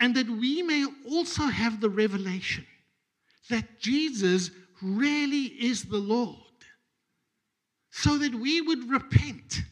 and 0.00 0.14
that 0.14 0.28
we 0.28 0.62
may 0.62 0.86
also 1.08 1.42
have 1.42 1.80
the 1.80 1.90
revelation 1.90 2.66
that 3.50 3.80
Jesus 3.80 4.50
really 4.82 5.44
is 5.44 5.84
the 5.84 5.98
Lord, 5.98 6.36
so 7.90 8.18
that 8.18 8.34
we 8.34 8.60
would 8.60 8.88
repent 8.90 9.62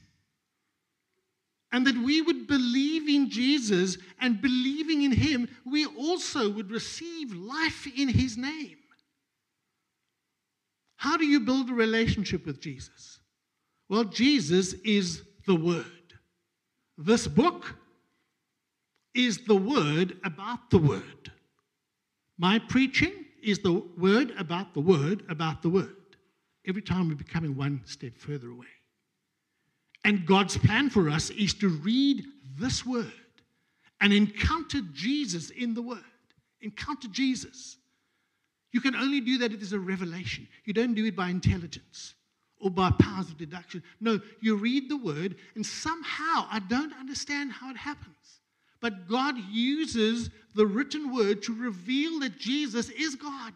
and 1.73 1.87
that 1.87 1.97
we 1.97 2.23
would 2.23 2.47
believe 2.47 3.09
in 3.09 3.29
Jesus 3.29 3.99
and 4.21 4.41
believing 4.41 5.03
in 5.03 5.13
Him, 5.13 5.49
we 5.65 5.85
also 5.85 6.51
would 6.51 6.71
receive 6.71 7.33
life 7.35 7.87
in 7.97 8.09
His 8.09 8.37
name. 8.37 8.79
How 10.97 11.17
do 11.17 11.27
you 11.27 11.41
build 11.41 11.69
a 11.69 11.75
relationship 11.75 12.47
with 12.47 12.61
Jesus? 12.61 13.21
Well, 13.89 14.05
Jesus 14.05 14.73
is 14.85 15.23
the 15.47 15.55
Word. 15.55 15.85
This 16.97 17.29
book 17.29 17.77
is 19.17 19.39
the 19.39 19.57
word 19.57 20.19
about 20.25 20.71
the 20.71 20.79
word. 20.79 21.33
My 22.39 22.59
preaching 22.59 23.13
is 23.43 23.61
the 23.61 23.83
word 23.97 24.33
about 24.39 24.75
the 24.75 24.81
word 24.81 25.25
about 25.29 25.63
the 25.63 25.71
word. 25.71 25.95
Every 26.67 26.83
time 26.83 27.09
we're 27.09 27.15
becoming 27.15 27.57
one 27.57 27.81
step 27.87 28.19
further 28.19 28.51
away. 28.51 28.67
And 30.05 30.27
God's 30.27 30.59
plan 30.59 30.91
for 30.91 31.09
us 31.09 31.31
is 31.31 31.55
to 31.55 31.69
read 31.69 32.25
this 32.59 32.85
word 32.85 33.13
and 34.01 34.13
encounter 34.13 34.81
Jesus 34.93 35.51
in 35.51 35.75
the 35.75 35.83
word. 35.83 36.03
Encounter 36.61 37.09
Jesus. 37.09 37.77
You 38.73 38.81
can 38.81 38.95
only 38.95 39.21
do 39.21 39.39
that 39.39 39.53
if 39.53 39.61
there's 39.61 39.73
a 39.73 39.79
revelation. 39.79 40.47
You 40.65 40.75
don't 40.75 40.95
do 40.95 41.07
it 41.07 41.17
by 41.17 41.31
intelligence 41.31 42.15
or 42.61 42.71
by 42.71 42.91
powers 42.91 43.29
of 43.29 43.39
deduction. 43.39 43.83
No, 44.01 44.21
you 44.41 44.57
read 44.57 44.89
the 44.91 44.97
word, 44.97 45.37
and 45.55 45.65
somehow 45.65 46.47
I 46.51 46.61
don't 46.69 46.93
understand 46.95 47.53
how 47.53 47.71
it 47.71 47.77
happens. 47.77 48.41
But 48.81 49.09
God 49.09 49.37
uses 49.51 50.31
the 50.55 50.67
written 50.67 51.15
word 51.15 51.43
to 51.45 51.55
reveal 51.55 52.21
that 52.21 52.39
Jesus 52.39 52.89
is 52.91 53.15
God. 53.15 53.53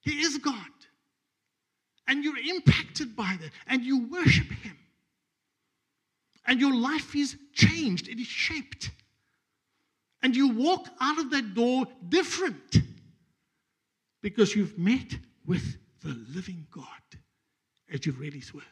He 0.00 0.20
is 0.20 0.38
God. 0.38 0.54
And 2.06 2.22
you're 2.22 2.38
impacted 2.38 3.16
by 3.16 3.36
that, 3.40 3.50
and 3.66 3.82
you 3.82 4.06
worship 4.06 4.50
Him. 4.50 4.76
And 6.46 6.60
your 6.60 6.74
life 6.74 7.16
is 7.16 7.36
changed, 7.52 8.08
it 8.08 8.20
is 8.20 8.26
shaped. 8.26 8.90
And 10.22 10.34
you 10.34 10.48
walk 10.48 10.88
out 11.00 11.18
of 11.18 11.30
that 11.30 11.54
door 11.54 11.86
different 12.08 12.76
because 14.22 14.54
you've 14.54 14.78
met 14.78 15.16
with 15.44 15.76
the 16.02 16.16
living 16.34 16.66
God 16.70 16.84
as 17.92 18.06
you've 18.06 18.20
read 18.20 18.34
His 18.34 18.54
word. 18.54 18.64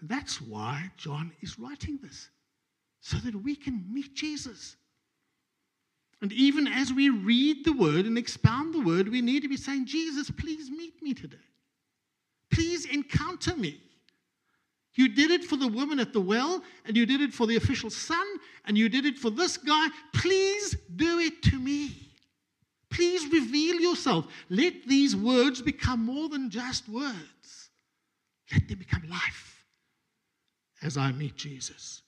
And 0.00 0.08
that's 0.08 0.40
why 0.40 0.90
John 0.96 1.32
is 1.40 1.58
writing 1.58 1.98
this 2.02 2.28
so 3.00 3.16
that 3.18 3.34
we 3.34 3.54
can 3.54 3.84
meet 3.92 4.14
Jesus. 4.14 4.76
And 6.20 6.32
even 6.32 6.66
as 6.66 6.92
we 6.92 7.10
read 7.10 7.64
the 7.64 7.72
word 7.72 8.06
and 8.06 8.18
expound 8.18 8.74
the 8.74 8.80
word, 8.80 9.08
we 9.08 9.20
need 9.20 9.42
to 9.42 9.48
be 9.48 9.56
saying, 9.56 9.86
Jesus, 9.86 10.30
please 10.30 10.70
meet 10.70 11.00
me 11.00 11.14
today. 11.14 11.36
Please 12.50 12.86
encounter 12.86 13.54
me. 13.56 13.80
You 14.94 15.08
did 15.08 15.30
it 15.30 15.44
for 15.44 15.56
the 15.56 15.68
woman 15.68 16.00
at 16.00 16.12
the 16.12 16.20
well, 16.20 16.60
and 16.84 16.96
you 16.96 17.06
did 17.06 17.20
it 17.20 17.32
for 17.32 17.46
the 17.46 17.54
official 17.54 17.88
son, 17.88 18.26
and 18.64 18.76
you 18.76 18.88
did 18.88 19.06
it 19.06 19.16
for 19.16 19.30
this 19.30 19.56
guy. 19.56 19.86
Please 20.12 20.76
do 20.96 21.20
it 21.20 21.40
to 21.44 21.58
me. 21.58 22.08
Please 22.90 23.30
reveal 23.30 23.76
yourself. 23.76 24.26
Let 24.48 24.88
these 24.88 25.14
words 25.14 25.62
become 25.62 26.04
more 26.04 26.28
than 26.28 26.50
just 26.50 26.88
words, 26.88 27.70
let 28.50 28.66
them 28.66 28.78
become 28.78 29.08
life 29.08 29.64
as 30.82 30.96
I 30.96 31.12
meet 31.12 31.36
Jesus. 31.36 32.02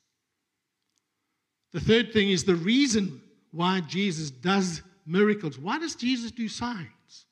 The 1.73 1.81
third 1.81 2.13
thing 2.13 2.31
is 2.31 2.45
the 2.45 2.57
reason 2.57 3.21
why 3.53 3.81
Jesus 3.81 4.31
does 4.31 4.83
miracles. 5.07 5.59
Why 5.59 5.79
does 5.79 5.95
Jesus 5.95 6.31
do 6.31 6.49
signs? 6.49 7.27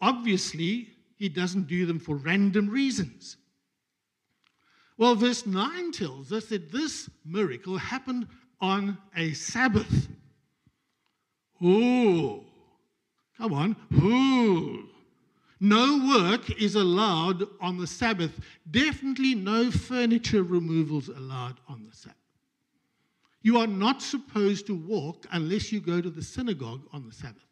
Obviously, 0.00 0.88
he 1.16 1.28
doesn't 1.28 1.66
do 1.66 1.86
them 1.86 1.98
for 1.98 2.16
random 2.16 2.68
reasons. 2.68 3.36
Well, 4.96 5.14
verse 5.14 5.46
9 5.46 5.92
tells 5.92 6.32
us 6.32 6.46
that 6.46 6.72
this 6.72 7.08
miracle 7.24 7.78
happened 7.78 8.26
on 8.60 8.98
a 9.16 9.32
Sabbath. 9.32 10.08
Oh, 11.62 12.44
come 13.36 13.52
on. 13.52 13.76
Ooh. 13.94 14.88
No 15.60 16.20
work 16.20 16.50
is 16.60 16.76
allowed 16.76 17.44
on 17.60 17.78
the 17.78 17.86
Sabbath. 17.86 18.38
Definitely 18.70 19.34
no 19.34 19.70
furniture 19.70 20.44
removals 20.44 21.08
allowed 21.08 21.58
on 21.68 21.84
the 21.88 21.96
Sabbath. 21.96 22.17
You 23.42 23.58
are 23.58 23.66
not 23.66 24.02
supposed 24.02 24.66
to 24.66 24.74
walk 24.74 25.26
unless 25.32 25.72
you 25.72 25.80
go 25.80 26.00
to 26.00 26.10
the 26.10 26.22
synagogue 26.22 26.82
on 26.92 27.06
the 27.06 27.12
Sabbath. 27.12 27.44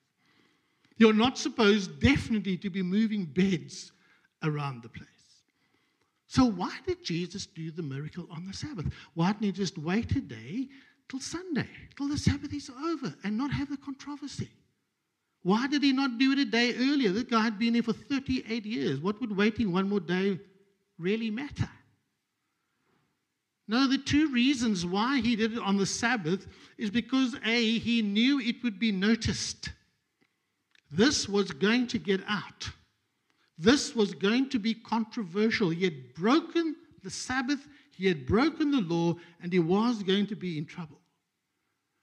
You're 0.96 1.12
not 1.12 1.38
supposed, 1.38 2.00
definitely, 2.00 2.56
to 2.58 2.70
be 2.70 2.82
moving 2.82 3.24
beds 3.26 3.92
around 4.42 4.82
the 4.82 4.88
place. 4.88 5.08
So, 6.26 6.44
why 6.44 6.76
did 6.86 7.04
Jesus 7.04 7.46
do 7.46 7.70
the 7.70 7.82
miracle 7.82 8.26
on 8.30 8.46
the 8.46 8.52
Sabbath? 8.52 8.86
Why 9.14 9.32
didn't 9.32 9.44
he 9.44 9.52
just 9.52 9.78
wait 9.78 10.10
a 10.12 10.20
day 10.20 10.68
till 11.08 11.20
Sunday, 11.20 11.68
till 11.96 12.08
the 12.08 12.18
Sabbath 12.18 12.52
is 12.52 12.70
over, 12.70 13.14
and 13.22 13.38
not 13.38 13.52
have 13.52 13.70
the 13.70 13.76
controversy? 13.76 14.50
Why 15.42 15.68
did 15.68 15.84
he 15.84 15.92
not 15.92 16.18
do 16.18 16.32
it 16.32 16.40
a 16.40 16.44
day 16.44 16.74
earlier? 16.74 17.12
This 17.12 17.22
guy 17.24 17.42
had 17.42 17.58
been 17.58 17.74
here 17.74 17.82
for 17.82 17.92
38 17.92 18.66
years. 18.66 19.00
What 19.00 19.20
would 19.20 19.36
waiting 19.36 19.70
one 19.72 19.88
more 19.88 20.00
day 20.00 20.40
really 20.98 21.30
matter? 21.30 21.68
No, 23.68 23.88
the 23.88 23.98
two 23.98 24.32
reasons 24.32 24.86
why 24.86 25.20
he 25.20 25.34
did 25.34 25.54
it 25.54 25.58
on 25.58 25.76
the 25.76 25.86
Sabbath 25.86 26.46
is 26.78 26.90
because 26.90 27.36
A, 27.44 27.78
he 27.78 28.00
knew 28.00 28.38
it 28.40 28.62
would 28.62 28.78
be 28.78 28.92
noticed. 28.92 29.70
This 30.90 31.28
was 31.28 31.50
going 31.50 31.88
to 31.88 31.98
get 31.98 32.20
out. 32.28 32.70
This 33.58 33.94
was 33.94 34.14
going 34.14 34.50
to 34.50 34.58
be 34.58 34.74
controversial. 34.74 35.70
He 35.70 35.84
had 35.84 36.14
broken 36.14 36.76
the 37.02 37.10
Sabbath, 37.10 37.66
he 37.96 38.06
had 38.06 38.26
broken 38.26 38.70
the 38.70 38.82
law, 38.82 39.16
and 39.42 39.52
he 39.52 39.58
was 39.58 40.02
going 40.02 40.26
to 40.28 40.36
be 40.36 40.58
in 40.58 40.66
trouble. 40.66 41.00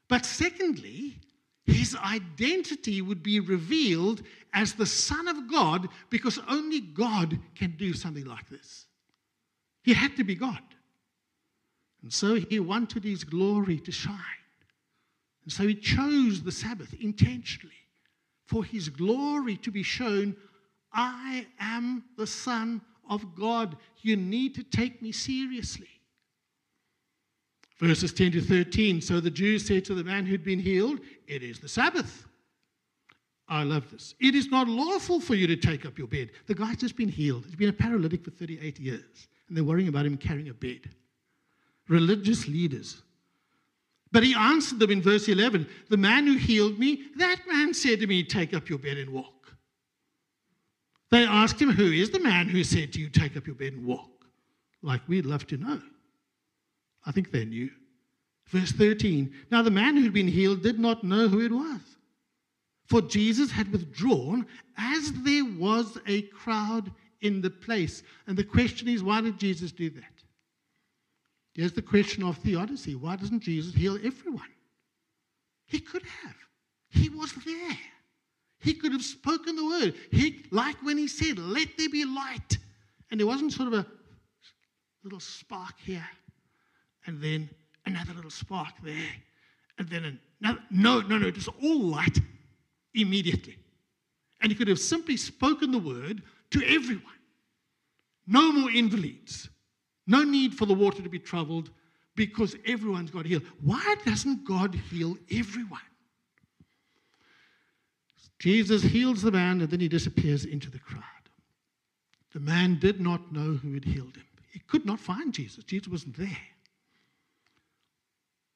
But 0.09 0.25
secondly, 0.25 1.19
his 1.65 1.95
identity 1.95 3.01
would 3.01 3.23
be 3.23 3.39
revealed 3.39 4.23
as 4.53 4.73
the 4.73 4.85
Son 4.85 5.27
of 5.27 5.49
God 5.49 5.87
because 6.09 6.39
only 6.49 6.81
God 6.81 7.39
can 7.55 7.71
do 7.77 7.93
something 7.93 8.25
like 8.25 8.49
this. 8.49 8.85
He 9.83 9.93
had 9.93 10.17
to 10.17 10.23
be 10.23 10.35
God. 10.35 10.61
And 12.03 12.11
so 12.11 12.35
he 12.35 12.59
wanted 12.59 13.03
his 13.03 13.23
glory 13.23 13.79
to 13.79 13.91
shine. 13.91 14.17
And 15.43 15.51
so 15.51 15.65
he 15.65 15.75
chose 15.75 16.43
the 16.43 16.51
Sabbath 16.51 16.93
intentionally 16.99 17.73
for 18.45 18.63
his 18.63 18.89
glory 18.89 19.57
to 19.57 19.71
be 19.71 19.83
shown. 19.83 20.35
I 20.91 21.47
am 21.59 22.03
the 22.17 22.27
Son 22.27 22.81
of 23.09 23.35
God. 23.35 23.77
You 24.01 24.17
need 24.17 24.53
to 24.55 24.63
take 24.63 25.01
me 25.01 25.11
seriously. 25.11 25.87
Verses 27.79 28.13
10 28.13 28.33
to 28.33 28.41
13. 28.41 29.01
So 29.01 29.19
the 29.19 29.31
Jews 29.31 29.65
said 29.65 29.83
to 29.85 29.95
the 29.95 30.03
man 30.03 30.25
who'd 30.25 30.43
been 30.43 30.59
healed, 30.59 30.99
It 31.27 31.41
is 31.41 31.59
the 31.59 31.67
Sabbath. 31.67 32.25
I 33.47 33.63
love 33.63 33.89
this. 33.91 34.15
It 34.19 34.35
is 34.35 34.49
not 34.49 34.67
lawful 34.67 35.19
for 35.19 35.35
you 35.35 35.47
to 35.47 35.55
take 35.55 35.85
up 35.85 35.97
your 35.97 36.07
bed. 36.07 36.31
The 36.47 36.55
guy's 36.55 36.77
just 36.77 36.95
been 36.95 37.09
healed. 37.09 37.45
He's 37.45 37.55
been 37.55 37.69
a 37.69 37.73
paralytic 37.73 38.23
for 38.23 38.31
38 38.31 38.79
years, 38.79 39.27
and 39.47 39.57
they're 39.57 39.63
worrying 39.63 39.89
about 39.89 40.05
him 40.05 40.17
carrying 40.17 40.49
a 40.49 40.53
bed. 40.53 40.89
Religious 41.87 42.47
leaders. 42.47 43.01
But 44.11 44.23
he 44.23 44.35
answered 44.35 44.79
them 44.79 44.91
in 44.91 45.01
verse 45.01 45.27
11 45.27 45.67
The 45.89 45.97
man 45.97 46.27
who 46.27 46.37
healed 46.37 46.79
me, 46.79 47.03
that 47.17 47.41
man 47.47 47.73
said 47.73 47.99
to 47.99 48.07
me, 48.07 48.23
Take 48.23 48.53
up 48.53 48.69
your 48.69 48.79
bed 48.79 48.97
and 48.97 49.11
walk. 49.11 49.55
They 51.09 51.25
asked 51.25 51.61
him, 51.61 51.71
Who 51.71 51.91
is 51.91 52.11
the 52.11 52.19
man 52.19 52.47
who 52.47 52.63
said 52.63 52.93
to 52.93 52.99
you, 52.99 53.09
Take 53.09 53.35
up 53.35 53.47
your 53.47 53.55
bed 53.55 53.73
and 53.73 53.85
walk? 53.85 54.09
Like 54.81 55.01
we'd 55.07 55.25
love 55.25 55.47
to 55.47 55.57
know. 55.57 55.81
I 57.05 57.11
think 57.11 57.31
they 57.31 57.45
knew. 57.45 57.69
Verse 58.47 58.71
13 58.71 59.33
Now 59.51 59.61
the 59.61 59.71
man 59.71 59.97
who'd 59.97 60.13
been 60.13 60.27
healed 60.27 60.61
did 60.61 60.79
not 60.79 61.03
know 61.03 61.27
who 61.27 61.41
it 61.41 61.51
was. 61.51 61.81
For 62.87 63.01
Jesus 63.01 63.49
had 63.49 63.71
withdrawn 63.71 64.45
as 64.77 65.11
there 65.23 65.45
was 65.45 65.97
a 66.05 66.23
crowd 66.23 66.91
in 67.21 67.41
the 67.41 67.49
place. 67.49 68.03
And 68.27 68.37
the 68.37 68.43
question 68.43 68.87
is, 68.87 69.01
why 69.01 69.21
did 69.21 69.39
Jesus 69.39 69.71
do 69.71 69.89
that? 69.91 70.03
Here's 71.53 71.73
the 71.73 71.81
question 71.81 72.23
of 72.23 72.37
theodicy 72.37 72.95
why 72.95 73.15
doesn't 73.15 73.41
Jesus 73.41 73.73
heal 73.73 73.97
everyone? 74.03 74.49
He 75.65 75.79
could 75.79 76.03
have, 76.03 76.35
he 76.89 77.09
was 77.09 77.33
there. 77.45 77.77
He 78.59 78.73
could 78.73 78.93
have 78.93 79.03
spoken 79.03 79.57
the 79.57 79.65
word. 79.65 79.95
He, 80.11 80.45
like 80.51 80.81
when 80.83 80.97
he 80.97 81.07
said, 81.07 81.37
Let 81.37 81.67
there 81.77 81.89
be 81.89 82.05
light. 82.05 82.57
And 83.11 83.19
there 83.19 83.27
wasn't 83.27 83.51
sort 83.51 83.67
of 83.67 83.73
a 83.73 83.85
little 85.03 85.19
spark 85.19 85.73
here 85.83 86.07
and 87.05 87.21
then 87.21 87.49
another 87.85 88.13
little 88.13 88.31
spark 88.31 88.73
there, 88.83 89.11
and 89.77 89.89
then 89.89 90.19
another. 90.41 90.59
No, 90.71 91.01
no, 91.01 91.17
no, 91.17 91.27
it 91.27 91.35
was 91.35 91.49
all 91.61 91.79
light 91.79 92.19
immediately. 92.93 93.57
And 94.41 94.51
he 94.51 94.57
could 94.57 94.67
have 94.67 94.79
simply 94.79 95.17
spoken 95.17 95.71
the 95.71 95.79
word 95.79 96.21
to 96.51 96.63
everyone. 96.65 97.03
No 98.27 98.51
more 98.51 98.71
invalids. 98.71 99.49
No 100.05 100.23
need 100.23 100.53
for 100.53 100.65
the 100.65 100.73
water 100.73 101.01
to 101.01 101.09
be 101.09 101.19
troubled 101.19 101.69
because 102.15 102.55
everyone's 102.65 103.11
got 103.11 103.25
healed. 103.25 103.43
Why 103.61 103.95
doesn't 104.05 104.45
God 104.45 104.75
heal 104.75 105.17
everyone? 105.31 105.79
Jesus 108.39 108.83
heals 108.83 109.21
the 109.21 109.31
man 109.31 109.61
and 109.61 109.69
then 109.69 109.79
he 109.79 109.87
disappears 109.87 110.45
into 110.45 110.69
the 110.69 110.79
crowd. 110.79 111.03
The 112.33 112.39
man 112.39 112.77
did 112.79 112.99
not 112.99 113.31
know 113.31 113.53
who 113.53 113.73
had 113.73 113.85
healed 113.85 114.17
him. 114.17 114.25
He 114.51 114.59
could 114.59 114.85
not 114.85 114.99
find 114.99 115.33
Jesus. 115.33 115.63
Jesus 115.63 115.87
wasn't 115.87 116.17
there. 116.17 116.37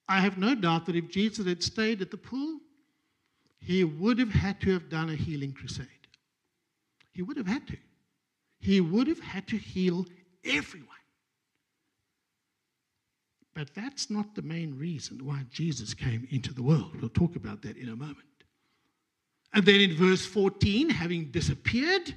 I 0.10 0.20
have 0.20 0.38
no 0.38 0.56
doubt 0.56 0.86
that 0.86 0.96
if 0.96 1.10
Jesus 1.10 1.46
had 1.46 1.64
stayed 1.64 2.02
at 2.02 2.12
the 2.12 2.18
pool, 2.18 2.60
he 3.60 3.84
would 3.84 4.20
have 4.20 4.32
had 4.32 4.62
to 4.62 4.74
have 4.74 4.90
done 4.90 5.10
a 5.10 5.16
healing 5.16 5.54
crusade. 5.54 5.88
He 7.14 7.22
would 7.22 7.38
have 7.38 7.48
had 7.48 7.68
to. 7.68 7.78
He 8.60 8.82
would 8.82 9.08
have 9.08 9.20
had 9.20 9.48
to 9.48 9.58
heal 9.58 10.06
everyone. 10.46 10.97
But 13.58 13.74
that's 13.74 14.12
not 14.12 14.36
the 14.36 14.44
main 14.44 14.78
reason 14.78 15.26
why 15.26 15.42
Jesus 15.50 15.96
came 15.96 16.28
into 16.30 16.54
the 16.54 16.62
world. 16.62 16.96
We'll 17.02 17.10
talk 17.10 17.36
about 17.36 17.64
that 17.64 17.76
in 17.76 17.90
a 17.90 17.96
moment. 17.96 18.20
And 19.52 19.66
then 19.66 19.82
in 19.82 19.96
verse 19.96 20.24
14, 20.28 20.92
having 20.92 21.32
disappeared, 21.32 22.16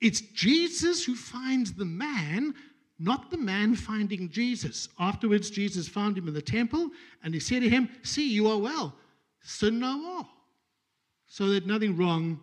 it's 0.00 0.22
Jesus 0.22 1.04
who 1.04 1.14
finds 1.14 1.74
the 1.74 1.84
man 1.84 2.54
not 3.02 3.30
the 3.30 3.38
man 3.38 3.74
finding 3.74 4.28
Jesus. 4.30 4.90
Afterwards, 4.98 5.48
Jesus 5.48 5.88
found 5.88 6.18
him 6.18 6.28
in 6.28 6.34
the 6.34 6.42
temple 6.42 6.90
and 7.24 7.32
he 7.32 7.40
said 7.40 7.62
to 7.62 7.68
him, 7.68 7.88
See, 8.02 8.30
you 8.30 8.46
are 8.48 8.58
well. 8.58 8.94
Sin 9.42 9.78
no 9.78 9.98
more, 9.98 10.28
so 11.26 11.48
that 11.48 11.66
nothing 11.66 11.96
wrong 11.96 12.40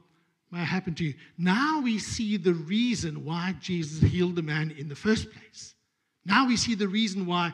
may 0.50 0.66
happen 0.66 0.96
to 0.96 1.06
you. 1.06 1.14
Now 1.38 1.80
we 1.80 2.00
see 2.00 2.38
the 2.38 2.56
reason 2.56 3.24
why 3.24 3.56
Jesus 3.60 4.02
healed 4.02 4.36
the 4.36 4.42
man 4.42 4.74
in 4.78 4.90
the 4.90 4.96
first 4.96 5.32
place. 5.32 5.76
Now 6.26 6.48
we 6.48 6.58
see 6.58 6.74
the 6.74 6.88
reason 6.88 7.28
why 7.28 7.54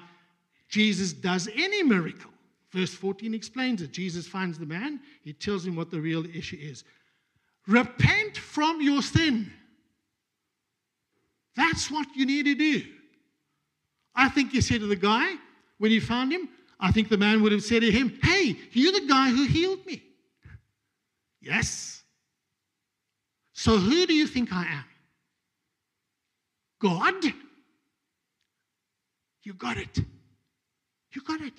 Jesus 0.74 1.14
does 1.14 1.48
any 1.56 1.84
miracle. 1.84 2.32
Verse 2.72 2.92
14 2.96 3.36
explains 3.36 3.84
it. 3.84 3.92
Jesus 3.92 4.28
finds 4.28 4.58
the 4.58 4.66
man, 4.66 5.00
he 5.24 5.32
tells 5.32 5.64
him 5.64 5.76
what 5.76 5.92
the 5.92 6.02
real 6.02 6.26
issue 6.36 6.58
is. 6.60 6.84
Repent 7.68 8.40
from 8.40 8.82
your 8.82 9.04
sin. 9.04 9.54
That's 11.56 11.92
what 11.92 12.08
you 12.16 12.26
need 12.26 12.46
to 12.46 12.56
do. 12.56 12.82
I 14.16 14.30
think 14.30 14.52
he 14.52 14.62
said 14.62 14.80
to 14.80 14.88
the 14.88 14.96
guy 14.96 15.36
when 15.78 15.92
he 15.92 16.00
found 16.00 16.32
him, 16.32 16.50
I 16.80 16.92
think 16.92 17.08
the 17.08 17.18
man 17.18 17.44
would 17.44 17.52
have 17.52 17.64
said 17.64 17.84
to 17.84 17.92
him, 17.92 18.18
Hey, 18.24 18.58
you're 18.72 18.94
the 18.94 19.06
guy 19.08 19.30
who 19.30 19.46
healed 19.46 19.86
me. 19.86 20.02
Yes. 21.40 22.02
So 23.54 23.78
who 23.78 24.08
do 24.08 24.16
you 24.16 24.26
think 24.26 24.52
I 24.52 24.64
am? 24.64 24.86
God? 26.80 27.26
You 29.44 29.54
got 29.54 29.78
it. 29.78 30.00
You 31.16 31.22
got 31.22 31.42
it. 31.42 31.54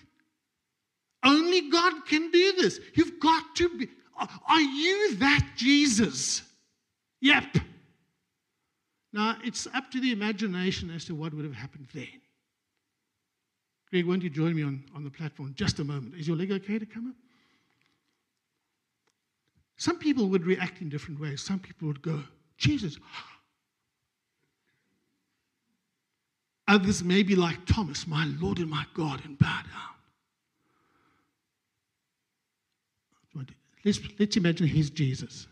Only 1.24 1.70
God 1.70 2.06
can 2.06 2.30
do 2.30 2.52
this. 2.52 2.80
You've 2.94 3.18
got 3.18 3.56
to 3.56 3.68
be. 3.78 3.88
Are 4.48 4.60
you 4.60 5.16
that 5.16 5.46
Jesus? 5.56 6.42
Yep. 7.20 7.56
Now, 9.12 9.36
it's 9.44 9.66
up 9.74 9.90
to 9.92 10.00
the 10.00 10.12
imagination 10.12 10.90
as 10.90 11.04
to 11.06 11.14
what 11.14 11.32
would 11.32 11.44
have 11.44 11.54
happened 11.54 11.88
then. 11.94 12.08
Greg, 13.90 14.06
won't 14.06 14.22
you 14.22 14.30
join 14.30 14.54
me 14.54 14.62
on, 14.62 14.82
on 14.94 15.04
the 15.04 15.10
platform 15.10 15.54
just 15.56 15.78
a 15.78 15.84
moment? 15.84 16.14
Is 16.16 16.26
your 16.26 16.36
leg 16.36 16.50
okay 16.50 16.78
to 16.78 16.86
come 16.86 17.08
up? 17.08 17.14
Some 19.76 19.98
people 19.98 20.28
would 20.28 20.44
react 20.44 20.80
in 20.80 20.88
different 20.88 21.20
ways. 21.20 21.42
Some 21.42 21.58
people 21.58 21.88
would 21.88 22.02
go, 22.02 22.22
Jesus. 22.58 22.98
Others 26.66 27.04
may 27.04 27.22
be 27.22 27.36
like 27.36 27.66
Thomas, 27.66 28.06
my 28.06 28.24
Lord 28.40 28.58
and 28.58 28.70
my 28.70 28.84
God, 28.94 29.24
and 29.24 29.38
bow 29.38 29.60
down. 29.62 29.94
Let's, 33.84 34.00
let's 34.18 34.36
imagine 34.36 34.66
he's 34.66 34.90
Jesus. 34.90 35.46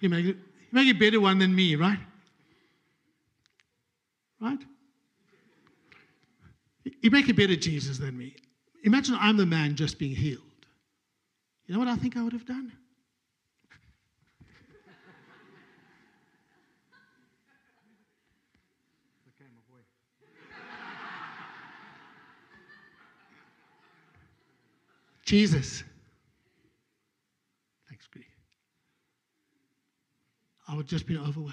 He 0.00 0.08
may, 0.08 0.20
You 0.20 0.36
make 0.72 0.88
a 0.88 0.98
better 0.98 1.20
one 1.20 1.38
than 1.38 1.54
me, 1.54 1.76
right? 1.76 1.98
Right? 4.40 4.58
You 7.02 7.10
make 7.10 7.28
a 7.28 7.34
better 7.34 7.56
Jesus 7.56 7.98
than 7.98 8.16
me. 8.16 8.34
Imagine 8.84 9.16
I'm 9.18 9.36
the 9.36 9.46
man 9.46 9.74
just 9.74 9.98
being 9.98 10.14
healed. 10.14 10.40
You 11.66 11.74
know 11.74 11.80
what 11.80 11.88
I 11.88 11.96
think 11.96 12.16
I 12.16 12.22
would 12.22 12.32
have 12.32 12.46
done? 12.46 12.72
Jesus. 25.26 25.82
Thanks, 27.88 28.06
Greg. 28.06 28.24
I 30.68 30.76
would 30.76 30.86
just 30.86 31.06
been 31.06 31.18
overwhelmed. 31.18 31.52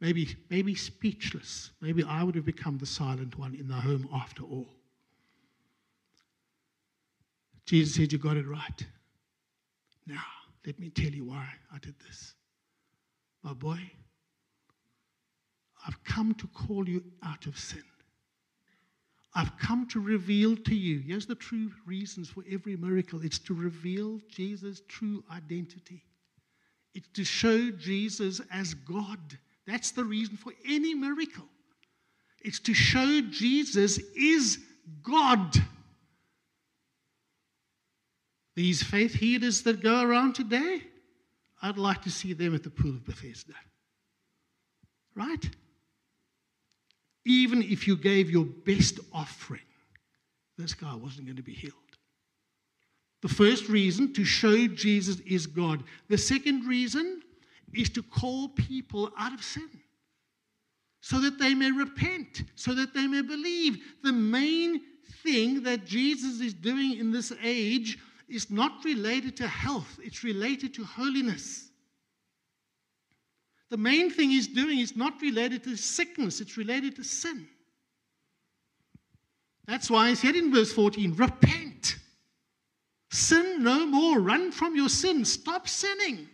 Maybe, 0.00 0.36
maybe 0.48 0.74
speechless. 0.74 1.72
Maybe 1.80 2.04
I 2.04 2.22
would 2.22 2.34
have 2.34 2.44
become 2.44 2.78
the 2.78 2.86
silent 2.86 3.38
one 3.38 3.54
in 3.54 3.68
the 3.68 3.74
home 3.74 4.08
after 4.14 4.44
all. 4.44 4.68
Jesus 7.66 7.94
said, 7.94 8.12
You 8.12 8.18
got 8.18 8.36
it 8.36 8.46
right. 8.46 8.86
Now, 10.06 10.22
let 10.66 10.78
me 10.78 10.90
tell 10.90 11.10
you 11.10 11.24
why 11.24 11.46
I 11.72 11.78
did 11.78 11.94
this. 12.06 12.34
My 13.42 13.52
boy, 13.54 13.78
I've 15.86 16.02
come 16.04 16.34
to 16.34 16.46
call 16.48 16.88
you 16.88 17.02
out 17.22 17.46
of 17.46 17.58
sin. 17.58 17.82
I've 19.34 19.56
come 19.58 19.86
to 19.88 20.00
reveal 20.00 20.56
to 20.56 20.74
you. 20.74 20.98
Here's 20.98 21.26
the 21.26 21.36
true 21.36 21.70
reasons 21.86 22.28
for 22.28 22.42
every 22.50 22.76
miracle 22.76 23.20
it's 23.22 23.38
to 23.40 23.54
reveal 23.54 24.20
Jesus' 24.28 24.82
true 24.88 25.22
identity, 25.30 26.04
it's 26.94 27.08
to 27.14 27.24
show 27.24 27.70
Jesus 27.70 28.40
as 28.52 28.74
God. 28.74 29.38
That's 29.66 29.92
the 29.92 30.04
reason 30.04 30.36
for 30.36 30.52
any 30.66 30.94
miracle. 30.94 31.44
It's 32.42 32.58
to 32.60 32.74
show 32.74 33.20
Jesus 33.30 33.98
is 34.16 34.58
God. 35.02 35.54
These 38.56 38.82
faith 38.82 39.14
healers 39.14 39.62
that 39.62 39.82
go 39.82 40.02
around 40.02 40.34
today, 40.34 40.82
I'd 41.62 41.78
like 41.78 42.02
to 42.02 42.10
see 42.10 42.32
them 42.32 42.54
at 42.54 42.62
the 42.62 42.70
pool 42.70 42.90
of 42.90 43.04
Bethesda. 43.04 43.54
Right? 45.14 45.48
Even 47.24 47.62
if 47.62 47.86
you 47.86 47.96
gave 47.96 48.30
your 48.30 48.44
best 48.44 48.98
offering, 49.12 49.60
this 50.56 50.74
guy 50.74 50.94
wasn't 50.94 51.26
going 51.26 51.36
to 51.36 51.42
be 51.42 51.54
healed. 51.54 51.74
The 53.22 53.28
first 53.28 53.68
reason, 53.68 54.12
to 54.14 54.24
show 54.24 54.66
Jesus 54.66 55.20
is 55.20 55.46
God. 55.46 55.84
The 56.08 56.16
second 56.16 56.66
reason 56.66 57.22
is 57.74 57.90
to 57.90 58.02
call 58.02 58.48
people 58.48 59.10
out 59.18 59.34
of 59.34 59.44
sin 59.44 59.68
so 61.02 61.20
that 61.20 61.38
they 61.38 61.54
may 61.54 61.70
repent, 61.70 62.44
so 62.54 62.74
that 62.74 62.94
they 62.94 63.06
may 63.06 63.22
believe. 63.22 63.78
The 64.02 64.12
main 64.12 64.80
thing 65.22 65.62
that 65.64 65.84
Jesus 65.84 66.40
is 66.40 66.54
doing 66.54 66.98
in 66.98 67.10
this 67.10 67.32
age 67.42 67.98
is 68.28 68.50
not 68.50 68.84
related 68.84 69.36
to 69.38 69.48
health, 69.48 69.98
it's 70.02 70.24
related 70.24 70.72
to 70.74 70.84
holiness. 70.84 71.69
The 73.70 73.76
main 73.76 74.10
thing 74.10 74.30
he's 74.30 74.48
doing 74.48 74.80
is 74.80 74.96
not 74.96 75.20
related 75.22 75.64
to 75.64 75.76
sickness, 75.76 76.40
it's 76.40 76.56
related 76.56 76.96
to 76.96 77.04
sin. 77.04 77.46
That's 79.66 79.88
why 79.88 80.08
he 80.08 80.16
said 80.16 80.34
in 80.34 80.52
verse 80.52 80.72
14, 80.72 81.14
repent. 81.14 81.96
Sin 83.10 83.62
no 83.62 83.86
more. 83.86 84.18
Run 84.18 84.50
from 84.50 84.74
your 84.74 84.88
sin. 84.88 85.24
Stop 85.24 85.68
sinning. 85.68 86.28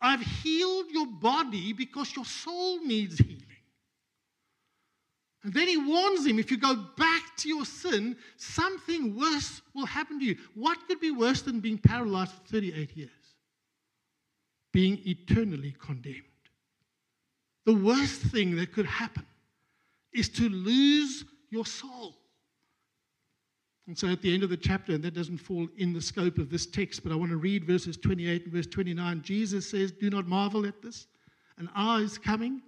I've 0.00 0.20
healed 0.20 0.86
your 0.90 1.06
body 1.06 1.72
because 1.72 2.14
your 2.14 2.24
soul 2.24 2.84
needs 2.84 3.18
healing. 3.18 3.40
And 5.42 5.52
then 5.52 5.66
he 5.66 5.76
warns 5.76 6.26
him 6.26 6.38
if 6.38 6.50
you 6.50 6.56
go 6.56 6.74
back 6.96 7.36
to 7.38 7.48
your 7.48 7.64
sin, 7.64 8.16
something 8.36 9.16
worse 9.16 9.60
will 9.74 9.86
happen 9.86 10.18
to 10.20 10.24
you. 10.24 10.36
What 10.54 10.78
could 10.86 11.00
be 11.00 11.10
worse 11.10 11.42
than 11.42 11.60
being 11.60 11.78
paralyzed 11.78 12.32
for 12.32 12.52
38 12.52 12.96
years? 12.96 13.10
Being 14.74 15.00
eternally 15.06 15.72
condemned. 15.78 16.20
The 17.64 17.74
worst 17.74 18.20
thing 18.20 18.56
that 18.56 18.72
could 18.72 18.86
happen 18.86 19.24
is 20.12 20.28
to 20.30 20.48
lose 20.48 21.24
your 21.48 21.64
soul. 21.64 22.16
And 23.86 23.96
so 23.96 24.08
at 24.08 24.20
the 24.20 24.34
end 24.34 24.42
of 24.42 24.50
the 24.50 24.56
chapter, 24.56 24.92
and 24.92 25.04
that 25.04 25.14
doesn't 25.14 25.38
fall 25.38 25.68
in 25.76 25.92
the 25.92 26.02
scope 26.02 26.38
of 26.38 26.50
this 26.50 26.66
text, 26.66 27.04
but 27.04 27.12
I 27.12 27.14
want 27.14 27.30
to 27.30 27.36
read 27.36 27.64
verses 27.64 27.96
28 27.96 28.44
and 28.44 28.52
verse 28.52 28.66
29. 28.66 29.22
Jesus 29.22 29.70
says, 29.70 29.92
Do 29.92 30.10
not 30.10 30.26
marvel 30.26 30.66
at 30.66 30.82
this. 30.82 31.06
An 31.56 31.70
hour 31.76 32.00
is 32.00 32.18
coming 32.18 32.60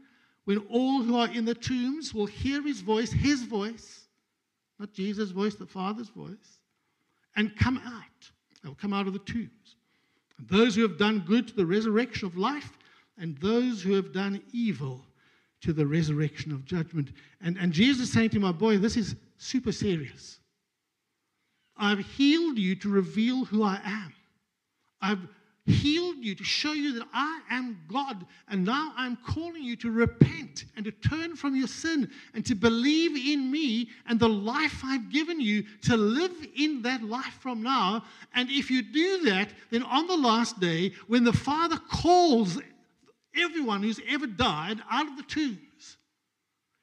when 0.45 0.59
all 0.71 1.03
who 1.03 1.17
are 1.17 1.29
in 1.33 1.45
the 1.45 1.55
tombs 1.55 2.15
will 2.15 2.27
hear 2.27 2.63
his 2.63 2.83
voice, 2.83 3.11
his 3.11 3.43
voice, 3.43 4.07
not 4.79 4.93
Jesus' 4.93 5.33
voice, 5.33 5.57
the 5.57 5.67
Father's 5.67 6.11
voice, 6.11 6.61
and 7.35 7.57
come 7.57 7.79
out. 7.85 8.31
They'll 8.63 8.77
come 8.77 8.93
out 8.93 9.09
of 9.09 9.13
the 9.13 9.19
tombs. 9.19 9.77
Those 10.39 10.75
who 10.75 10.83
have 10.83 10.99
done 10.99 11.25
good 11.27 11.49
to 11.49 11.55
the 11.55 11.67
resurrection 11.67 12.27
of 12.27 12.37
life, 12.37 12.77
and 13.19 13.37
those 13.39 13.83
who 13.83 13.95
have 13.95 14.13
done 14.13 14.43
evil 14.53 15.05
to 15.63 15.73
the 15.73 15.87
resurrection 15.87 16.53
of 16.53 16.65
judgment. 16.65 17.13
And, 17.41 17.57
and 17.59 17.73
Jesus 17.73 18.09
is 18.09 18.13
saying 18.13 18.31
to 18.31 18.41
my 18.41 18.53
boy, 18.53 18.79
this 18.79 18.97
is 18.97 19.17
super 19.39 19.73
serious. 19.73 20.39
I've 21.77 21.99
healed 21.99 22.59
you 22.59 22.75
to 22.77 22.89
reveal 22.89 23.45
who 23.45 23.63
I 23.63 23.81
am. 23.85 24.13
I've 25.01 25.29
healed 25.67 26.19
you 26.19 26.35
to 26.35 26.45
show 26.45 26.73
you 26.73 26.99
that 26.99 27.09
I 27.13 27.41
am 27.51 27.79
God. 27.89 28.25
And 28.49 28.65
now 28.65 28.93
I'm 28.97 29.17
calling 29.17 29.63
you 29.63 29.77
to 29.77 29.91
repent 29.91 30.65
and 30.77 30.85
to 30.85 30.93
turn 30.93 31.37
from 31.37 31.57
your 31.57 31.67
sin 31.67 32.11
and 32.35 32.45
to 32.47 32.55
believe 32.55 33.17
in 33.17 33.51
me 33.51 33.91
and 34.07 34.19
the 34.19 34.29
life 34.29 34.83
I've 34.85 35.11
given 35.11 35.41
you 35.41 35.65
to 35.83 35.97
live 35.97 36.35
in 36.57 36.83
that 36.83 37.03
life 37.03 37.39
from 37.41 37.63
now. 37.63 38.05
And 38.35 38.49
if 38.51 38.71
you 38.71 38.83
do 38.83 39.25
that, 39.25 39.51
then 39.71 39.83
on 39.83 40.07
the 40.07 40.17
last 40.17 40.61
day, 40.61 40.93
when 41.09 41.25
the 41.25 41.33
Father 41.33 41.77
calls 41.77 42.61
everyone 43.37 43.83
who's 43.83 44.01
ever 44.09 44.27
died 44.27 44.81
out 44.91 45.09
of 45.09 45.17
the 45.17 45.25
tombs, 45.25 45.97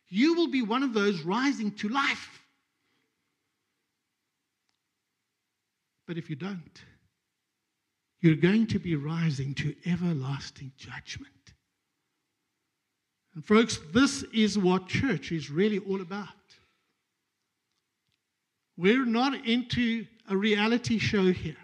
you 0.10 0.36
will 0.36 0.50
be 0.50 0.62
one 0.62 0.84
of 0.84 0.94
those 0.94 1.22
rising 1.22 1.72
to 1.72 1.90
life. 1.90 2.44
But 6.06 6.18
if 6.18 6.30
you 6.30 6.36
don't, 6.36 6.84
you're 8.24 8.36
going 8.36 8.66
to 8.66 8.80
be 8.80 8.96
rising 8.96 9.54
to 9.54 9.76
everlasting 9.86 10.72
judgment. 10.78 11.30
And, 13.36 13.46
folks, 13.46 13.80
this 13.94 14.24
is 14.34 14.58
what 14.58 14.88
church 14.88 15.34
is 15.34 15.52
really 15.52 15.80
all 15.80 16.00
about. 16.02 16.30
We're 18.78 19.06
not 19.06 19.46
into 19.46 20.06
a 20.30 20.38
reality 20.38 21.00
show 21.00 21.34
here, 21.34 21.58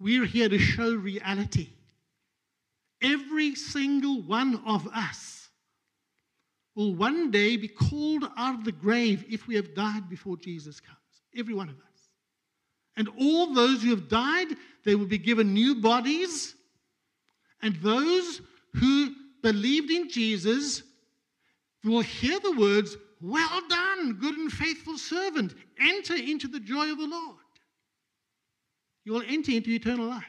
we're 0.00 0.26
here 0.26 0.48
to 0.48 0.58
show 0.58 0.92
reality. 0.92 1.68
Every 3.00 3.54
single 3.54 4.22
one 4.22 4.60
of 4.66 4.88
us 4.88 5.48
will 6.74 6.96
one 6.96 7.30
day 7.30 7.56
be 7.56 7.68
called 7.68 8.24
out 8.36 8.56
of 8.56 8.64
the 8.64 8.72
grave 8.72 9.24
if 9.30 9.46
we 9.46 9.54
have 9.54 9.72
died 9.72 10.08
before 10.10 10.36
Jesus 10.36 10.80
comes. 10.80 10.98
Every 11.36 11.54
one 11.54 11.68
of 11.68 11.76
us. 11.76 11.87
And 12.98 13.08
all 13.16 13.54
those 13.54 13.82
who 13.82 13.90
have 13.90 14.08
died, 14.08 14.48
they 14.84 14.96
will 14.96 15.06
be 15.06 15.18
given 15.18 15.54
new 15.54 15.76
bodies. 15.76 16.56
And 17.62 17.76
those 17.76 18.42
who 18.74 19.14
believed 19.40 19.90
in 19.90 20.10
Jesus 20.10 20.82
will 21.84 22.00
hear 22.00 22.40
the 22.40 22.56
words, 22.56 22.96
Well 23.20 23.62
done, 23.68 24.14
good 24.14 24.36
and 24.36 24.52
faithful 24.52 24.98
servant. 24.98 25.54
Enter 25.80 26.16
into 26.16 26.48
the 26.48 26.60
joy 26.60 26.90
of 26.90 26.98
the 26.98 27.06
Lord. 27.06 27.36
You 29.04 29.12
will 29.12 29.24
enter 29.26 29.52
into 29.52 29.70
eternal 29.70 30.08
life. 30.08 30.24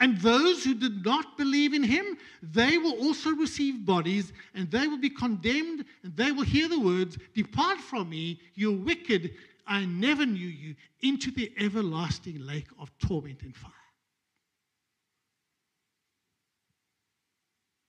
And 0.00 0.18
those 0.18 0.62
who 0.62 0.74
did 0.74 1.04
not 1.04 1.36
believe 1.36 1.74
in 1.74 1.82
him, 1.82 2.18
they 2.42 2.78
will 2.78 2.98
also 3.00 3.30
receive 3.30 3.84
bodies, 3.84 4.32
and 4.54 4.70
they 4.70 4.86
will 4.86 4.98
be 4.98 5.10
condemned, 5.10 5.84
and 6.04 6.16
they 6.16 6.30
will 6.30 6.44
hear 6.44 6.68
the 6.68 6.78
words, 6.78 7.18
Depart 7.34 7.80
from 7.80 8.10
me, 8.10 8.40
you 8.54 8.72
wicked, 8.72 9.32
I 9.68 9.84
never 9.84 10.24
knew 10.24 10.48
you, 10.48 10.74
into 11.00 11.30
the 11.30 11.52
everlasting 11.58 12.40
lake 12.40 12.68
of 12.80 12.90
torment 12.98 13.42
and 13.42 13.54
fire. 13.54 13.72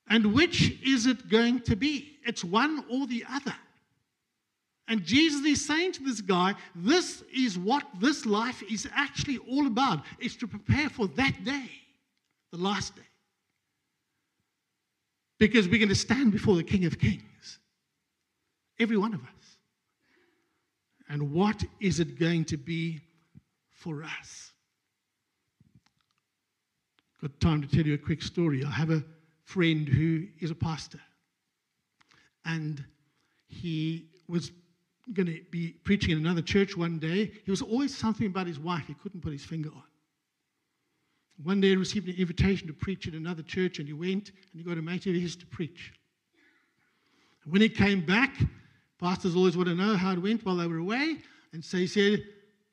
And 0.10 0.34
which 0.34 0.82
is 0.84 1.06
it 1.06 1.30
going 1.30 1.62
to 1.62 1.76
be? 1.76 2.18
It's 2.26 2.44
one 2.44 2.84
or 2.90 3.08
the 3.08 3.24
other. 3.30 3.56
And 4.88 5.04
Jesus 5.04 5.46
is 5.46 5.66
saying 5.66 5.94
to 5.94 6.04
this 6.04 6.20
guy, 6.20 6.56
this 6.76 7.24
is 7.34 7.60
what 7.60 7.84
this 8.00 8.26
life 8.26 8.64
is 8.72 8.90
actually 8.96 9.38
all 9.38 9.68
about. 9.68 10.04
It's 10.18 10.36
to 10.38 10.48
prepare 10.48 10.90
for 10.90 11.08
that 11.10 11.44
day, 11.44 11.70
the 12.52 12.58
last 12.58 12.96
day. 12.96 13.04
Because 15.38 15.68
we're 15.68 15.78
going 15.78 15.90
to 15.90 15.96
stand 15.96 16.32
before 16.32 16.56
the 16.56 16.64
King 16.64 16.86
of 16.86 17.00
Kings. 17.00 17.60
Every 18.80 18.98
one 18.98 19.14
of 19.14 19.22
us. 19.22 19.39
And 21.10 21.32
what 21.32 21.64
is 21.80 22.00
it 22.00 22.20
going 22.20 22.46
to 22.46 22.58
be 22.58 23.02
for 23.72 24.04
us? 24.04 24.52
got 27.22 27.40
time 27.42 27.62
to 27.62 27.68
tell 27.68 27.86
you 27.86 27.96
a 27.96 27.98
quick 27.98 28.22
story. 28.22 28.64
I 28.64 28.72
have 28.72 28.92
a 28.92 29.04
friend 29.44 29.88
who 29.88 30.28
is 30.40 30.52
a 30.52 30.56
pastor, 30.56 31.00
and 32.46 32.84
he 33.48 34.06
was 34.28 34.52
going 35.14 35.26
to 35.26 35.42
be 35.52 35.74
preaching 35.84 36.12
in 36.12 36.20
another 36.20 36.42
church 36.42 36.78
one 36.78 37.00
day. 37.00 37.32
He 37.44 37.52
was 37.52 37.62
always 37.62 37.98
something 37.98 38.28
about 38.28 38.48
his 38.48 38.60
wife 38.60 38.86
he 38.88 38.94
couldn't 38.94 39.22
put 39.22 39.34
his 39.34 39.44
finger 39.44 39.70
on. 39.70 39.84
One 41.44 41.60
day 41.60 41.70
he 41.70 41.76
received 41.76 42.08
an 42.08 42.16
invitation 42.16 42.68
to 42.68 42.74
preach 42.74 43.08
in 43.08 43.16
another 43.16 43.44
church, 43.44 43.80
and 43.80 43.88
he 43.88 43.94
went 43.94 44.30
and 44.52 44.62
he 44.62 44.64
got 44.64 44.78
a 44.78 44.82
mate 44.82 45.08
of 45.08 45.16
his 45.16 45.36
to 45.38 45.46
preach. 45.46 45.94
When 47.46 47.62
he 47.62 47.70
came 47.70 48.06
back, 48.06 48.38
pastors 49.00 49.36
always 49.36 49.56
want 49.56 49.70
to 49.70 49.76
know 49.76 49.96
how 49.96 50.12
it 50.12 50.22
went 50.22 50.46
while 50.46 50.58
they 50.58 50.68
were 50.68 50.78
away. 50.78 51.18
And 51.54 51.64
so 51.64 51.78
he 51.78 51.88
said, 51.88 52.24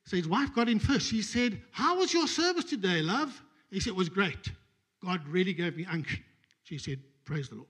so 0.07 0.17
his 0.17 0.29
wife 0.29 0.55
got 0.55 0.69
in 0.69 0.79
first. 0.79 1.09
She 1.09 1.21
said, 1.21 1.61
How 1.73 1.99
was 1.99 2.15
your 2.15 2.29
service 2.29 2.65
today, 2.65 3.03
love? 3.03 3.43
He 3.71 3.81
said, 3.81 3.91
It 3.91 3.97
was 3.97 4.09
great. 4.09 4.51
God 5.05 5.27
really 5.29 5.53
gave 5.53 5.77
me 5.77 5.85
unction. 5.91 6.23
She 6.63 6.79
said, 6.79 7.01
Praise 7.25 7.49
the 7.49 7.57
Lord. 7.57 7.69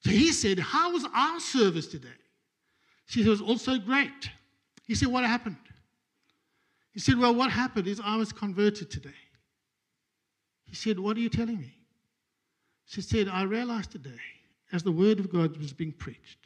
So 0.00 0.10
he 0.10 0.32
said, 0.32 0.58
How 0.58 0.92
was 0.92 1.06
our 1.14 1.38
service 1.38 1.86
today? 1.86 2.08
She 3.06 3.20
said, 3.20 3.28
It 3.28 3.30
was 3.30 3.40
also 3.40 3.78
great. 3.78 4.30
He 4.86 4.96
said, 4.96 5.08
What 5.08 5.24
happened? 5.24 5.56
He 6.90 6.98
said, 6.98 7.18
Well, 7.18 7.34
what 7.34 7.52
happened 7.52 7.86
is 7.86 8.00
I 8.04 8.16
was 8.16 8.32
converted 8.32 8.90
today. 8.90 9.10
He 10.64 10.74
said, 10.74 10.98
What 10.98 11.16
are 11.16 11.20
you 11.20 11.28
telling 11.28 11.58
me? 11.58 11.72
She 12.86 13.00
said, 13.00 13.28
I 13.28 13.42
realized 13.44 13.92
today, 13.92 14.10
as 14.72 14.82
the 14.82 14.92
word 14.92 15.20
of 15.20 15.30
God 15.30 15.56
was 15.56 15.72
being 15.72 15.92
preached, 15.92 16.38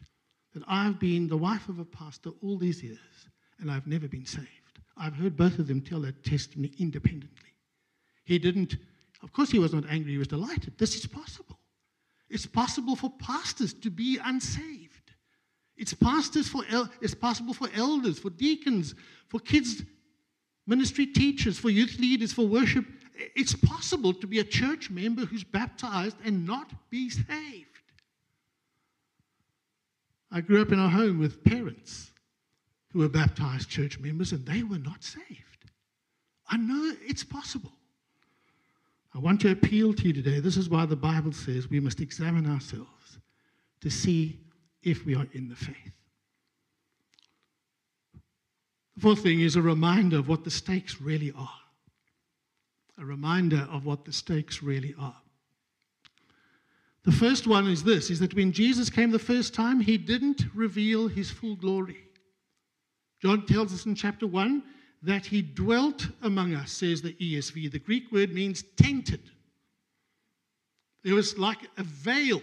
that 0.55 0.62
I've 0.66 0.98
been 0.98 1.28
the 1.28 1.36
wife 1.36 1.68
of 1.68 1.78
a 1.78 1.84
pastor 1.84 2.30
all 2.42 2.59
these 2.59 2.82
years 2.82 2.98
and 3.61 3.70
I've 3.70 3.86
never 3.86 4.09
been 4.09 4.26
saved. 4.26 4.48
I've 4.96 5.14
heard 5.14 5.36
both 5.36 5.59
of 5.59 5.66
them 5.66 5.80
tell 5.80 6.01
that 6.01 6.24
testimony 6.24 6.72
independently. 6.78 7.55
He 8.24 8.38
didn't, 8.38 8.76
of 9.22 9.32
course, 9.32 9.51
he 9.51 9.59
was 9.59 9.72
not 9.72 9.84
angry, 9.88 10.12
he 10.12 10.18
was 10.18 10.28
delighted. 10.28 10.76
This 10.78 10.94
is 10.94 11.07
possible. 11.07 11.59
It's 12.28 12.46
possible 12.46 12.96
for 12.96 13.11
pastors 13.18 13.74
to 13.74 13.90
be 13.90 14.18
unsaved. 14.24 14.90
It's 15.76 15.94
pastors 15.94 16.46
for 16.48 16.62
el- 16.70 16.90
it's 17.01 17.14
possible 17.14 17.55
for 17.55 17.68
elders, 17.74 18.18
for 18.18 18.30
deacons, 18.30 18.94
for 19.28 19.40
kids 19.40 19.82
ministry 20.66 21.07
teachers, 21.07 21.59
for 21.59 21.70
youth 21.70 21.98
leaders, 21.98 22.32
for 22.32 22.46
worship. 22.46 22.84
It's 23.34 23.55
possible 23.55 24.14
to 24.14 24.26
be 24.26 24.38
a 24.38 24.44
church 24.44 24.90
member 24.90 25.24
who's 25.24 25.44
baptized 25.44 26.16
and 26.24 26.46
not 26.46 26.70
be 26.90 27.11
saved. 27.11 27.70
I 30.33 30.41
grew 30.41 30.62
up 30.62 30.72
in 30.72 30.78
a 30.78 30.89
home 30.89 31.18
with 31.18 31.45
parents 31.45 32.11
who 32.93 33.01
were 33.01 33.09
baptized 33.09 33.68
church 33.68 33.99
members 33.99 34.33
and 34.33 34.47
they 34.47 34.62
were 34.62 34.78
not 34.78 35.03
saved. 35.03 35.70
I 36.49 36.57
know 36.57 36.95
it's 37.03 37.24
possible. 37.24 37.72
I 39.14 39.18
want 39.18 39.41
to 39.41 39.51
appeal 39.51 39.93
to 39.95 40.07
you 40.07 40.12
today. 40.12 40.41
This 40.41 40.57
is 40.57 40.68
why 40.68 40.87
the 40.87 40.97
Bible 40.97 41.33
says 41.33 41.68
we 41.68 41.81
must 41.81 42.01
examine 42.01 42.49
ourselves 42.49 43.18
to 43.81 43.91
see 43.91 44.41
if 44.83 45.05
we 45.05 45.14
are 45.14 45.26
in 45.33 45.49
the 45.49 45.57
faith. 45.57 45.95
The 48.95 49.01
fourth 49.01 49.22
thing 49.22 49.41
is 49.41 49.57
a 49.57 49.62
reminder 49.62 50.18
of 50.18 50.28
what 50.28 50.45
the 50.45 50.51
stakes 50.51 51.01
really 51.01 51.33
are. 51.37 51.49
A 52.99 53.05
reminder 53.05 53.66
of 53.70 53.87
what 53.87 54.05
the 54.05 54.12
stakes 54.12 54.62
really 54.62 54.95
are. 54.99 55.16
The 57.11 57.16
first 57.16 57.48
one 57.48 57.66
is 57.66 57.82
this 57.82 58.08
is 58.08 58.20
that 58.20 58.34
when 58.34 58.52
Jesus 58.52 58.88
came 58.88 59.11
the 59.11 59.18
first 59.18 59.52
time, 59.52 59.80
he 59.80 59.98
didn't 59.98 60.44
reveal 60.54 61.08
his 61.08 61.28
full 61.28 61.56
glory. 61.56 62.04
John 63.20 63.44
tells 63.46 63.74
us 63.74 63.84
in 63.84 63.96
chapter 63.96 64.28
1 64.28 64.62
that 65.02 65.26
he 65.26 65.42
dwelt 65.42 66.06
among 66.22 66.54
us, 66.54 66.70
says 66.70 67.02
the 67.02 67.14
ESV. 67.14 67.72
The 67.72 67.80
Greek 67.80 68.12
word 68.12 68.32
means 68.32 68.62
tented. 68.76 69.28
There 71.02 71.16
was 71.16 71.36
like 71.36 71.58
a 71.76 71.82
veil 71.82 72.40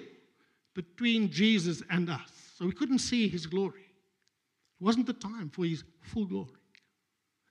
between 0.76 1.32
Jesus 1.32 1.82
and 1.90 2.10
us, 2.10 2.30
so 2.58 2.66
we 2.66 2.74
couldn't 2.74 3.00
see 3.00 3.30
his 3.30 3.46
glory. 3.46 3.86
It 4.82 4.84
wasn't 4.84 5.08
the 5.08 5.14
time 5.14 5.50
for 5.50 5.64
his 5.64 5.86
full 6.02 6.26
glory. 6.26 6.60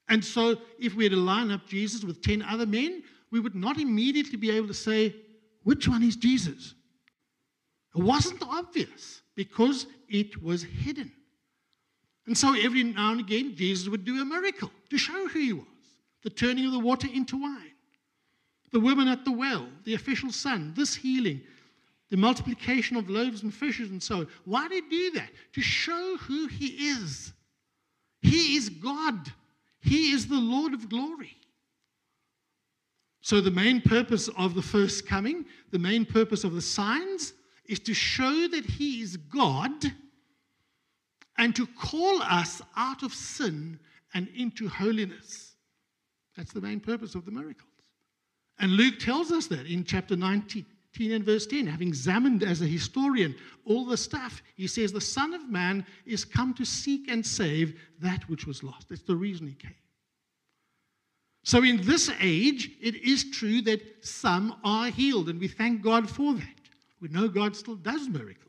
And 0.07 0.23
so, 0.23 0.57
if 0.77 0.93
we 0.93 1.05
had 1.05 1.13
to 1.13 1.19
line 1.19 1.49
up 1.49 1.65
Jesus 1.65 2.03
with 2.03 2.21
10 2.21 2.43
other 2.43 2.67
men, 2.67 3.01
we 3.31 3.39
would 3.39 3.55
not 3.55 3.79
immediately 3.79 4.37
be 4.37 4.51
able 4.51 4.67
to 4.67 4.73
say, 4.75 5.15
which 5.63 5.87
one 5.87 6.03
is 6.03 6.15
Jesus? 6.15 6.75
It 7.97 8.03
wasn't 8.03 8.43
obvious 8.43 9.21
because 9.35 9.87
it 10.07 10.41
was 10.41 10.63
hidden. 10.63 11.11
And 12.25 12.37
so 12.37 12.53
every 12.53 12.83
now 12.83 13.11
and 13.11 13.19
again, 13.19 13.55
Jesus 13.55 13.87
would 13.87 14.05
do 14.05 14.21
a 14.21 14.25
miracle 14.25 14.71
to 14.89 14.97
show 14.97 15.27
who 15.27 15.39
he 15.39 15.53
was 15.53 15.65
the 16.23 16.29
turning 16.29 16.65
of 16.65 16.73
the 16.73 16.79
water 16.79 17.07
into 17.13 17.41
wine, 17.41 17.71
the 18.73 18.79
woman 18.79 19.07
at 19.07 19.23
the 19.23 19.31
well, 19.31 19.65
the 19.85 19.93
official 19.93 20.29
son, 20.31 20.73
this 20.75 20.93
healing, 20.93 21.39
the 22.09 22.17
multiplication 22.17 22.97
of 22.97 23.09
loaves 23.09 23.43
and 23.43 23.53
fishes, 23.53 23.89
and 23.91 24.03
so 24.03 24.17
on. 24.17 24.27
Why 24.43 24.67
did 24.67 24.83
he 24.85 24.89
do 24.89 25.11
that? 25.11 25.29
To 25.53 25.61
show 25.61 26.17
who 26.17 26.47
he 26.47 26.89
is. 26.89 27.31
He 28.21 28.57
is 28.57 28.69
God, 28.69 29.31
he 29.79 30.11
is 30.11 30.27
the 30.27 30.39
Lord 30.39 30.73
of 30.73 30.89
glory. 30.89 31.37
So, 33.21 33.41
the 33.41 33.51
main 33.51 33.81
purpose 33.81 34.27
of 34.37 34.53
the 34.53 34.61
first 34.61 35.07
coming, 35.07 35.45
the 35.71 35.79
main 35.79 36.05
purpose 36.05 36.43
of 36.43 36.53
the 36.53 36.61
signs, 36.61 37.33
is 37.67 37.79
to 37.81 37.93
show 37.93 38.47
that 38.47 38.65
He 38.65 39.01
is 39.01 39.17
God 39.17 39.85
and 41.37 41.55
to 41.55 41.67
call 41.67 42.21
us 42.21 42.61
out 42.75 43.03
of 43.03 43.13
sin 43.13 43.79
and 44.13 44.27
into 44.35 44.67
holiness. 44.67 45.55
That's 46.35 46.53
the 46.53 46.61
main 46.61 46.79
purpose 46.79 47.15
of 47.15 47.25
the 47.25 47.31
miracles. 47.31 47.69
And 48.59 48.71
Luke 48.71 48.99
tells 48.99 49.31
us 49.31 49.47
that 49.47 49.67
in 49.67 49.83
chapter 49.83 50.15
19 50.15 50.65
and 50.99 51.23
verse 51.23 51.45
10, 51.45 51.67
having 51.67 51.89
examined 51.89 52.41
as 52.41 52.61
a 52.61 52.65
historian 52.65 53.35
all 53.65 53.85
the 53.85 53.97
stuff, 53.97 54.41
he 54.55 54.65
says, 54.65 54.91
The 54.91 55.01
Son 55.01 55.33
of 55.33 55.47
Man 55.47 55.85
is 56.05 56.25
come 56.25 56.53
to 56.55 56.65
seek 56.65 57.09
and 57.09 57.23
save 57.23 57.79
that 57.99 58.27
which 58.29 58.47
was 58.47 58.63
lost. 58.63 58.89
That's 58.89 59.03
the 59.03 59.15
reason 59.15 59.47
he 59.47 59.53
came. 59.53 59.75
So, 61.43 61.63
in 61.63 61.81
this 61.83 62.11
age, 62.19 62.71
it 62.81 62.95
is 62.95 63.29
true 63.31 63.61
that 63.61 63.81
some 64.01 64.55
are 64.63 64.87
healed, 64.87 65.29
and 65.29 65.39
we 65.39 65.47
thank 65.47 65.81
God 65.81 66.09
for 66.09 66.33
that. 66.33 66.66
We 66.99 67.09
know 67.09 67.27
God 67.27 67.55
still 67.55 67.75
does 67.75 68.07
miracles. 68.07 68.47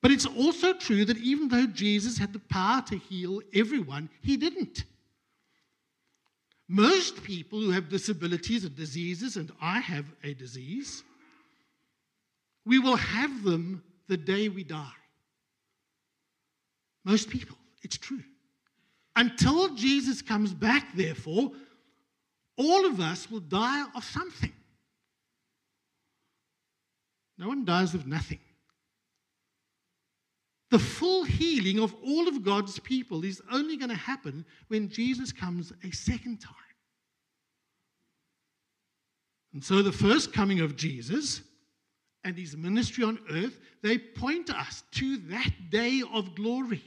But 0.00 0.10
it's 0.10 0.26
also 0.26 0.72
true 0.72 1.04
that 1.04 1.18
even 1.18 1.48
though 1.48 1.66
Jesus 1.66 2.18
had 2.18 2.32
the 2.32 2.38
power 2.38 2.82
to 2.88 2.96
heal 2.96 3.40
everyone, 3.54 4.08
he 4.22 4.36
didn't. 4.36 4.84
Most 6.68 7.22
people 7.22 7.60
who 7.60 7.70
have 7.70 7.88
disabilities 7.88 8.64
and 8.64 8.74
diseases, 8.74 9.36
and 9.36 9.52
I 9.60 9.80
have 9.80 10.04
a 10.24 10.34
disease, 10.34 11.04
we 12.64 12.78
will 12.78 12.96
have 12.96 13.44
them 13.44 13.82
the 14.08 14.16
day 14.16 14.48
we 14.48 14.64
die. 14.64 14.90
Most 17.04 17.30
people, 17.30 17.56
it's 17.82 17.96
true. 17.96 18.22
Until 19.14 19.74
Jesus 19.74 20.20
comes 20.22 20.52
back, 20.52 20.94
therefore, 20.94 21.52
all 22.56 22.86
of 22.86 23.00
us 23.00 23.30
will 23.30 23.40
die 23.40 23.86
of 23.94 24.04
something. 24.04 24.52
No 27.38 27.48
one 27.48 27.64
dies 27.64 27.94
of 27.94 28.06
nothing. 28.06 28.40
The 30.70 30.78
full 30.78 31.24
healing 31.24 31.78
of 31.78 31.94
all 32.02 32.26
of 32.26 32.42
God's 32.42 32.78
people 32.80 33.24
is 33.24 33.40
only 33.52 33.76
going 33.76 33.90
to 33.90 33.94
happen 33.94 34.44
when 34.68 34.88
Jesus 34.88 35.32
comes 35.32 35.72
a 35.84 35.90
second 35.92 36.40
time. 36.40 36.54
And 39.52 39.62
so 39.62 39.82
the 39.82 39.92
first 39.92 40.32
coming 40.32 40.60
of 40.60 40.76
Jesus 40.76 41.42
and 42.24 42.36
his 42.36 42.56
ministry 42.56 43.04
on 43.04 43.18
earth, 43.30 43.60
they 43.82 43.96
point 43.96 44.50
us 44.50 44.82
to 44.92 45.18
that 45.28 45.50
day 45.70 46.02
of 46.12 46.34
glory 46.34 46.82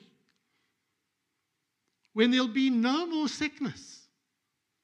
when 2.14 2.32
there'll 2.32 2.48
be 2.48 2.70
no 2.70 3.06
more 3.06 3.30
sickness, 3.30 4.08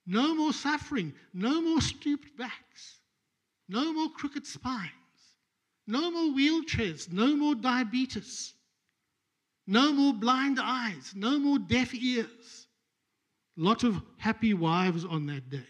no 0.07 0.33
more 0.33 0.53
suffering, 0.53 1.13
no 1.33 1.59
more 1.59 1.81
stooped 1.81 2.37
backs, 2.37 2.99
no 3.67 3.91
more 3.91 4.09
crooked 4.09 4.47
spines 4.47 4.91
no 5.87 6.11
more 6.11 6.35
wheelchairs, 6.35 7.11
no 7.11 7.35
more 7.35 7.55
diabetes, 7.55 8.53
no 9.67 9.91
more 9.91 10.13
blind 10.13 10.59
eyes, 10.61 11.13
no 11.15 11.39
more 11.39 11.59
deaf 11.59 11.93
ears. 11.93 12.67
Lot 13.57 13.83
of 13.83 14.01
happy 14.17 14.53
wives 14.53 15.05
on 15.05 15.25
that 15.27 15.49
day. 15.49 15.63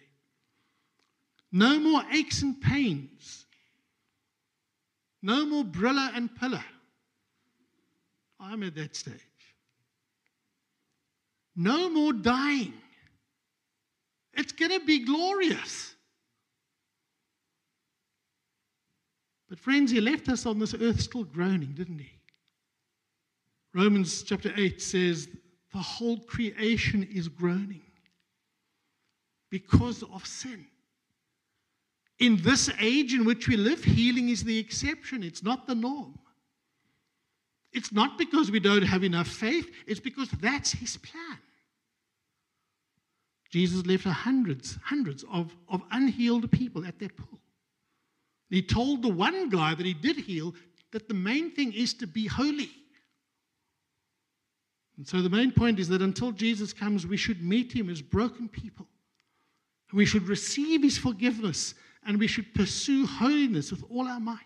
No 1.51 1.80
more 1.80 2.03
aches 2.11 2.41
and 2.41 2.59
pains. 2.59 3.45
No 5.22 5.45
more 5.45 5.63
brilla 5.63 6.11
and 6.16 6.36
pillar. 6.36 6.63
I'm 8.39 8.63
at 8.63 8.76
that 8.76 8.95
stage. 8.95 9.13
No 11.55 11.89
more 11.89 12.11
dying. 12.11 12.74
It's 14.34 14.51
going 14.51 14.72
to 14.72 14.86
be 14.86 14.99
glorious. 15.05 15.95
But, 19.50 19.60
friends, 19.60 19.91
he 19.91 20.02
left 20.02 20.28
us 20.30 20.46
on 20.46 20.60
this 20.60 20.74
earth 20.74 21.00
still 21.00 21.24
groaning, 21.24 21.74
didn't 21.74 22.00
he? 22.00 22.12
Romans 23.74 24.24
chapter 24.24 24.52
8 24.56 24.82
says 24.82 25.28
the 25.74 25.78
whole 25.80 26.20
creation 26.20 27.04
is 27.14 27.28
groaning 27.28 27.82
because 29.50 30.02
of 30.04 30.26
sin. 30.26 30.66
In 32.20 32.41
this 32.41 32.70
age 32.80 33.14
in 33.14 33.26
which 33.26 33.48
we 33.48 33.58
live, 33.58 33.84
healing 33.84 34.30
is 34.30 34.43
the 34.43 34.58
exception, 34.58 35.22
it's 35.22 35.43
not 35.43 35.68
the 35.68 35.76
norm. 35.76 36.18
It's 37.74 37.91
not 37.91 38.18
because 38.18 38.50
we 38.50 38.62
don't 38.62 38.84
have 38.84 39.04
enough 39.04 39.28
faith, 39.28 39.70
it's 39.86 40.00
because 40.00 40.30
that's 40.39 40.72
his 40.72 40.96
plan. 40.96 41.38
Jesus 43.50 43.86
left 43.86 44.06
hundreds, 44.06 44.78
hundreds 44.84 45.26
of, 45.32 45.54
of 45.70 45.82
unhealed 45.91 46.50
people 46.52 46.86
at 46.86 46.98
that 47.00 47.16
pool. 47.18 47.39
He 48.56 48.62
told 48.62 49.01
the 49.01 49.10
one 49.10 49.49
guy 49.49 49.76
that 49.76 49.86
he 49.86 49.93
did 49.93 50.16
heal 50.16 50.56
that 50.93 51.10
the 51.10 51.14
main 51.14 51.51
thing 51.51 51.74
is 51.74 51.93
to 51.95 52.08
be 52.08 52.26
holy. 52.26 52.72
And 54.95 55.06
so 55.06 55.22
the 55.22 55.30
main 55.30 55.51
point 55.51 55.78
is 55.78 55.89
that 55.89 56.01
until 56.01 56.32
Jesus 56.32 56.72
comes, 56.72 57.06
we 57.06 57.18
should 57.18 57.43
meet 57.43 57.74
him 57.74 57.89
as 57.89 58.01
broken 58.01 58.47
people. 58.47 58.88
We 59.91 60.06
should 60.06 60.30
receive 60.30 60.84
his 60.84 60.97
forgiveness 60.97 61.74
and 62.06 62.18
we 62.18 62.28
should 62.28 62.53
pursue 62.53 63.06
holiness 63.06 63.72
with 63.72 63.84
all 63.89 64.08
our 64.08 64.22
might. 64.22 64.39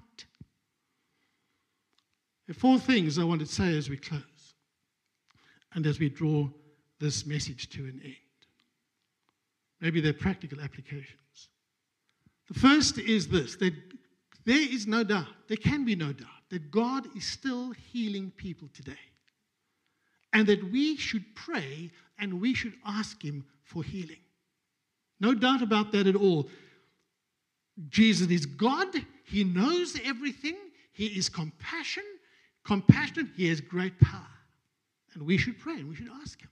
There 2.47 2.55
are 2.55 2.59
four 2.59 2.79
things 2.79 3.19
I 3.19 3.25
want 3.25 3.41
to 3.41 3.45
say 3.45 3.77
as 3.77 3.91
we 3.91 3.97
close 3.97 4.55
and 5.75 5.85
as 5.85 5.99
we 5.99 6.09
draw 6.09 6.49
this 6.99 7.27
message 7.27 7.69
to 7.69 7.81
an 7.83 8.01
end. 8.03 8.15
Maybe 9.81 10.01
they're 10.01 10.13
practical 10.13 10.61
applications. 10.61 11.49
The 12.47 12.59
first 12.59 12.97
is 12.97 13.27
this 13.27 13.55
that 13.57 13.75
there 14.49 14.73
is 14.73 14.87
no 14.87 15.03
doubt, 15.03 15.27
there 15.47 15.57
can 15.57 15.85
be 15.85 15.95
no 15.95 16.11
doubt, 16.11 16.41
that 16.49 16.71
God 16.71 17.05
is 17.15 17.23
still 17.23 17.69
healing 17.69 18.31
people 18.35 18.67
today. 18.73 19.05
And 20.33 20.47
that 20.47 20.71
we 20.71 20.97
should 20.97 21.23
pray 21.35 21.91
and 22.17 22.41
we 22.41 22.55
should 22.55 22.73
ask 22.83 23.21
Him 23.21 23.45
for 23.63 23.83
healing. 23.83 24.23
No 25.19 25.35
doubt 25.35 25.61
about 25.61 25.91
that 25.91 26.07
at 26.07 26.15
all. 26.15 26.49
Jesus 27.89 28.31
is 28.31 28.47
God, 28.47 28.87
He 29.23 29.43
knows 29.43 29.95
everything, 30.03 30.57
He 30.93 31.05
is 31.05 31.29
compassion, 31.29 32.05
compassionate, 32.65 33.27
He 33.35 33.49
has 33.49 33.61
great 33.61 33.99
power. 33.99 34.25
And 35.13 35.27
we 35.27 35.37
should 35.37 35.59
pray 35.59 35.75
and 35.75 35.89
we 35.89 35.95
should 35.95 36.09
ask 36.23 36.41
Him. 36.41 36.49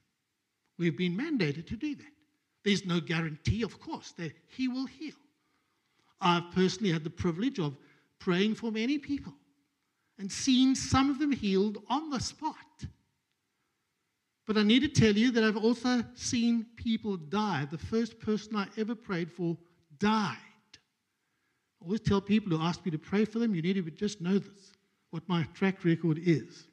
We've 0.77 0.95
been 0.95 1.17
mandated 1.17 1.65
to 1.69 1.75
do 1.75 1.95
that. 1.95 2.13
There's 2.63 2.85
no 2.85 2.99
guarantee, 2.99 3.63
of 3.63 3.79
course, 3.79 4.11
that 4.19 4.33
He 4.55 4.67
will 4.67 4.85
heal. 4.85 5.15
I've 6.21 6.51
personally 6.51 6.93
had 6.93 7.03
the 7.03 7.09
privilege 7.09 7.57
of 7.57 7.75
praying 8.19 8.55
for 8.55 8.71
many 8.71 8.97
people 8.97 9.33
and 10.19 10.31
seen 10.31 10.75
some 10.75 11.09
of 11.09 11.19
them 11.19 11.31
healed 11.31 11.77
on 11.89 12.09
the 12.09 12.19
spot. 12.19 12.55
But 14.45 14.57
I 14.57 14.63
need 14.63 14.81
to 14.81 14.87
tell 14.87 15.15
you 15.15 15.31
that 15.31 15.43
I've 15.43 15.57
also 15.57 16.03
seen 16.15 16.65
people 16.77 17.17
die. 17.17 17.67
The 17.69 17.77
first 17.77 18.19
person 18.19 18.55
I 18.55 18.67
ever 18.77 18.95
prayed 18.95 19.31
for 19.31 19.57
died. 19.99 20.37
I 21.81 21.85
always 21.85 21.99
tell 21.99 22.21
people 22.21 22.57
who 22.57 22.63
ask 22.63 22.83
me 22.85 22.91
to 22.91 22.97
pray 22.97 23.25
for 23.25 23.39
them, 23.39 23.53
you 23.53 23.61
need 23.61 23.73
to 23.73 23.91
just 23.91 24.21
know 24.21 24.39
this, 24.39 24.71
what 25.11 25.27
my 25.27 25.43
track 25.53 25.83
record 25.83 26.19
is. 26.23 26.65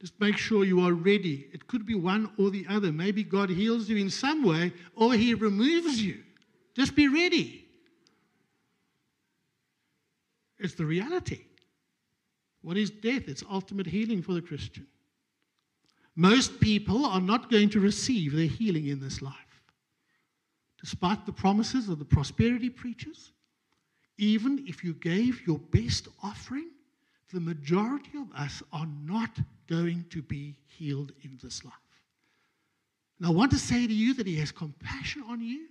Just 0.00 0.18
make 0.18 0.36
sure 0.36 0.64
you 0.64 0.80
are 0.80 0.92
ready. 0.92 1.46
It 1.52 1.66
could 1.66 1.86
be 1.86 1.94
one 1.94 2.30
or 2.38 2.50
the 2.50 2.66
other. 2.68 2.90
Maybe 2.90 3.22
God 3.22 3.50
heals 3.50 3.88
you 3.88 3.98
in 3.98 4.10
some 4.10 4.42
way 4.42 4.72
or 4.96 5.12
he 5.12 5.34
removes 5.34 6.02
you. 6.02 6.22
Just 6.74 6.96
be 6.96 7.06
ready. 7.06 7.66
It's 10.60 10.74
the 10.74 10.84
reality. 10.84 11.40
What 12.62 12.76
is 12.76 12.90
death? 12.90 13.22
It's 13.26 13.42
ultimate 13.50 13.86
healing 13.86 14.22
for 14.22 14.34
the 14.34 14.42
Christian. 14.42 14.86
Most 16.16 16.60
people 16.60 17.06
are 17.06 17.20
not 17.20 17.50
going 17.50 17.70
to 17.70 17.80
receive 17.80 18.34
their 18.34 18.46
healing 18.46 18.88
in 18.88 19.00
this 19.00 19.22
life. 19.22 19.34
Despite 20.80 21.24
the 21.24 21.32
promises 21.32 21.88
of 21.88 21.98
the 21.98 22.04
prosperity 22.04 22.68
preachers, 22.68 23.32
even 24.18 24.64
if 24.66 24.84
you 24.84 24.92
gave 24.94 25.46
your 25.46 25.58
best 25.58 26.08
offering, 26.22 26.68
the 27.32 27.40
majority 27.40 28.18
of 28.18 28.30
us 28.34 28.62
are 28.72 28.88
not 29.04 29.38
going 29.68 30.04
to 30.10 30.20
be 30.20 30.56
healed 30.66 31.12
in 31.22 31.38
this 31.42 31.64
life. 31.64 31.74
And 33.18 33.26
I 33.26 33.30
want 33.30 33.50
to 33.52 33.58
say 33.58 33.86
to 33.86 33.92
you 33.92 34.14
that 34.14 34.26
He 34.26 34.36
has 34.36 34.50
compassion 34.50 35.22
on 35.28 35.40
you. 35.40 35.68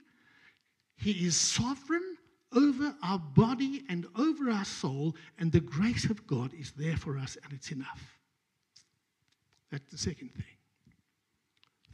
He 0.95 1.11
is 1.25 1.35
sovereign 1.35 2.08
over 2.55 2.95
our 3.03 3.19
body 3.19 3.83
and 3.89 4.07
over 4.17 4.49
our 4.49 4.65
soul, 4.65 5.15
and 5.37 5.51
the 5.51 5.59
grace 5.59 6.05
of 6.05 6.25
God 6.25 6.53
is 6.53 6.71
there 6.71 6.97
for 6.97 7.17
us, 7.17 7.37
and 7.43 7.53
it's 7.53 7.71
enough. 7.71 8.19
That's 9.71 9.91
the 9.91 9.97
second 9.97 10.33
thing. 10.33 10.45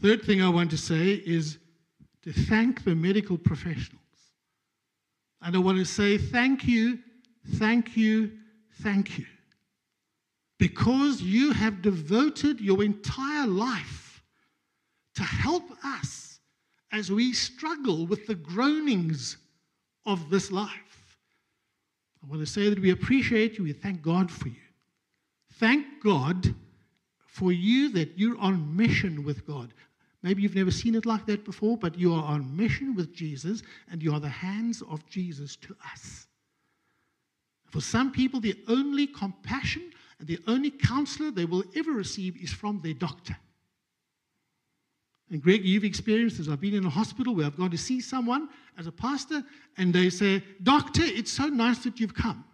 Third 0.01 0.23
thing 0.23 0.41
I 0.41 0.49
want 0.49 0.71
to 0.71 0.77
say 0.77 1.21
is 1.25 1.57
to 2.23 2.31
thank 2.31 2.83
the 2.83 2.95
medical 2.95 3.37
professionals. 3.37 4.01
And 5.41 5.55
I 5.55 5.59
want 5.59 5.77
to 5.77 5.85
say 5.85 6.17
thank 6.17 6.65
you, 6.65 6.99
thank 7.55 7.95
you, 7.95 8.31
thank 8.81 9.17
you. 9.17 9.25
Because 10.57 11.21
you 11.21 11.51
have 11.51 11.81
devoted 11.81 12.61
your 12.61 12.83
entire 12.83 13.45
life 13.45 14.23
to 15.15 15.23
help 15.23 15.63
us 15.83 16.39
as 16.91 17.11
we 17.11 17.33
struggle 17.33 18.07
with 18.07 18.25
the 18.25 18.35
groanings 18.35 19.37
of 20.05 20.29
this 20.29 20.51
life. 20.51 21.17
I 22.23 22.27
want 22.27 22.41
to 22.41 22.45
say 22.45 22.69
that 22.69 22.79
we 22.79 22.91
appreciate 22.91 23.57
you. 23.57 23.63
We 23.63 23.73
thank 23.73 24.01
God 24.01 24.31
for 24.31 24.47
you. 24.47 24.55
Thank 25.53 26.03
God 26.03 26.53
for 27.27 27.51
you 27.51 27.89
that 27.89 28.17
you're 28.17 28.37
on 28.39 28.75
mission 28.75 29.23
with 29.23 29.45
God. 29.45 29.73
Maybe 30.23 30.41
you've 30.41 30.55
never 30.55 30.71
seen 30.71 30.95
it 30.95 31.05
like 31.05 31.25
that 31.27 31.45
before, 31.45 31.77
but 31.77 31.99
you 31.99 32.13
are 32.13 32.23
on 32.23 32.57
mission 32.57 32.95
with 32.95 33.13
Jesus 33.13 33.61
and 33.91 34.01
you 34.01 34.11
are 34.13 34.19
the 34.19 34.27
hands 34.27 34.81
of 34.89 35.05
Jesus 35.05 35.55
to 35.57 35.75
us. 35.93 36.27
For 37.67 37.79
some 37.81 38.11
people, 38.11 38.39
the 38.39 38.57
only 38.67 39.05
compassion 39.05 39.91
and 40.19 40.27
the 40.27 40.39
only 40.47 40.71
counselor 40.71 41.29
they 41.29 41.45
will 41.45 41.63
ever 41.75 41.91
receive 41.91 42.41
is 42.41 42.51
from 42.51 42.79
their 42.81 42.93
doctor. 42.93 43.35
And 45.31 45.41
Greg, 45.41 45.65
you've 45.65 45.83
experienced 45.83 46.37
this. 46.37 46.47
I've 46.47 46.61
been 46.61 46.75
in 46.75 46.85
a 46.85 46.89
hospital 46.89 47.35
where 47.35 47.45
I've 47.45 47.57
gone 47.57 47.71
to 47.71 47.77
see 47.77 47.99
someone 47.99 48.49
as 48.77 48.87
a 48.87 48.91
pastor, 48.91 49.43
and 49.77 49.93
they 49.93 50.09
say, 50.09 50.43
Doctor, 50.61 51.01
it's 51.03 51.31
so 51.31 51.47
nice 51.47 51.79
that 51.79 51.99
you've 51.99 52.13
come. 52.13 52.45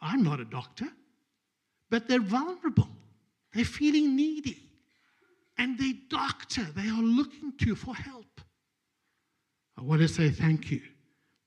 I'm 0.00 0.22
not 0.22 0.40
a 0.40 0.44
doctor, 0.44 0.86
but 1.90 2.08
they're 2.08 2.20
vulnerable. 2.20 2.88
They're 3.52 3.64
feeling 3.64 4.16
needy. 4.16 4.60
And 5.58 5.78
they 5.78 5.92
doctor, 6.08 6.64
they 6.74 6.88
are 6.88 7.02
looking 7.02 7.52
to 7.58 7.66
you 7.66 7.74
for 7.74 7.94
help. 7.94 8.40
I 9.78 9.82
want 9.82 10.00
to 10.00 10.08
say 10.08 10.30
thank 10.30 10.70
you 10.70 10.80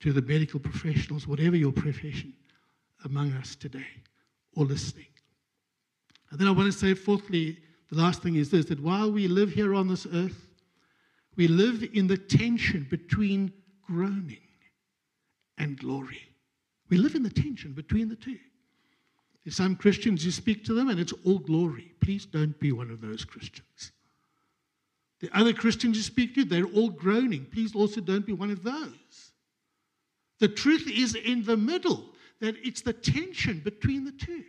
to 0.02 0.14
the 0.14 0.22
medical 0.22 0.60
professionals, 0.60 1.28
whatever 1.28 1.56
your 1.56 1.72
profession, 1.72 2.34
among 3.06 3.34
us 3.34 3.56
today 3.56 3.88
or 4.56 4.66
listening. 4.66 5.08
And 6.32 6.40
then 6.40 6.48
I 6.48 6.52
want 6.52 6.72
to 6.72 6.78
say, 6.78 6.94
fourthly, 6.94 7.58
the 7.90 7.98
last 7.98 8.22
thing 8.22 8.36
is 8.36 8.50
this 8.50 8.66
that 8.66 8.82
while 8.82 9.12
we 9.12 9.28
live 9.28 9.52
here 9.52 9.74
on 9.74 9.88
this 9.88 10.06
earth, 10.14 10.48
we 11.36 11.48
live 11.48 11.88
in 11.94 12.08
the 12.08 12.18
tension 12.18 12.88
between 12.90 13.54
groaning 13.86 14.38
and 15.58 15.80
glory. 15.80 16.22
We 16.90 16.98
live 16.98 17.16
in 17.16 17.24
the 17.24 17.30
tension 17.30 17.74
between 17.74 18.10
the 18.10 18.16
two. 18.16 18.40
There's 19.44 19.56
some 19.56 19.76
Christians, 19.76 20.26
you 20.26 20.32
speak 20.32 20.66
to 20.66 20.74
them 20.74 20.90
and 20.90 21.00
it's 21.00 21.14
all 21.26 21.40
glory. 21.40 21.94
Please 22.02 22.26
don't 22.26 22.60
be 22.60 22.72
one 22.72 22.92
of 22.92 23.00
those 23.00 23.24
Christians. 23.24 23.92
The 25.20 25.30
other 25.34 25.54
Christians 25.54 25.98
you 25.98 26.04
speak 26.04 26.36
to, 26.36 26.44
they're 26.44 26.66
all 26.66 26.90
groaning. 26.90 27.48
Please 27.52 27.74
also 27.74 28.02
don't 28.02 28.26
be 28.26 28.34
one 28.34 28.52
of 28.52 28.64
those. 28.64 29.32
The 30.40 30.48
truth 30.48 30.88
is 30.88 31.16
in 31.16 31.44
the 31.44 31.58
middle, 31.58 32.10
that 32.40 32.56
it's 32.64 32.82
the 32.82 32.94
tension 32.94 33.60
between 33.60 34.06
the 34.06 34.12
two. 34.12 34.44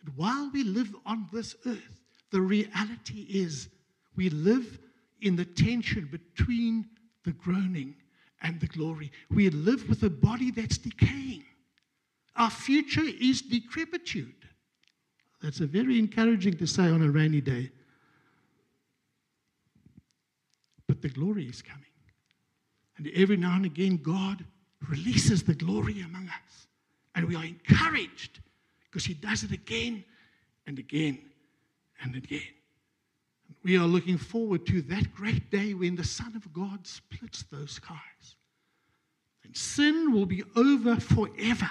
And 0.00 0.16
while 0.16 0.50
we 0.52 0.64
live 0.64 0.94
on 1.06 1.28
this 1.32 1.54
earth, 1.66 2.01
the 2.32 2.40
reality 2.40 3.26
is 3.28 3.68
we 4.16 4.30
live 4.30 4.78
in 5.20 5.36
the 5.36 5.44
tension 5.44 6.08
between 6.10 6.86
the 7.24 7.32
groaning 7.32 7.94
and 8.40 8.58
the 8.58 8.66
glory. 8.66 9.12
We 9.30 9.50
live 9.50 9.88
with 9.88 10.02
a 10.02 10.10
body 10.10 10.50
that's 10.50 10.78
decaying. 10.78 11.44
Our 12.34 12.50
future 12.50 13.04
is 13.20 13.42
decrepitude. 13.42 14.34
That's 15.42 15.60
a 15.60 15.66
very 15.66 15.98
encouraging 15.98 16.56
to 16.56 16.66
say 16.66 16.84
on 16.84 17.02
a 17.02 17.10
rainy 17.10 17.40
day. 17.40 17.70
But 20.88 21.02
the 21.02 21.10
glory 21.10 21.44
is 21.44 21.62
coming. 21.62 21.84
And 22.96 23.08
every 23.14 23.36
now 23.36 23.56
and 23.56 23.66
again, 23.66 23.98
God 23.98 24.44
releases 24.88 25.42
the 25.42 25.54
glory 25.54 26.00
among 26.00 26.28
us. 26.28 26.66
And 27.14 27.28
we 27.28 27.36
are 27.36 27.44
encouraged 27.44 28.40
because 28.84 29.04
He 29.04 29.14
does 29.14 29.42
it 29.44 29.52
again 29.52 30.04
and 30.66 30.78
again 30.78 31.18
and 32.02 32.16
again. 32.16 32.42
We 33.64 33.76
are 33.76 33.86
looking 33.86 34.18
forward 34.18 34.66
to 34.66 34.82
that 34.82 35.14
great 35.14 35.50
day 35.50 35.74
when 35.74 35.94
the 35.94 36.04
Son 36.04 36.34
of 36.34 36.52
God 36.52 36.86
splits 36.86 37.44
those 37.44 37.72
skies. 37.72 38.36
And 39.44 39.56
sin 39.56 40.12
will 40.12 40.26
be 40.26 40.42
over 40.56 40.96
forever. 40.96 41.70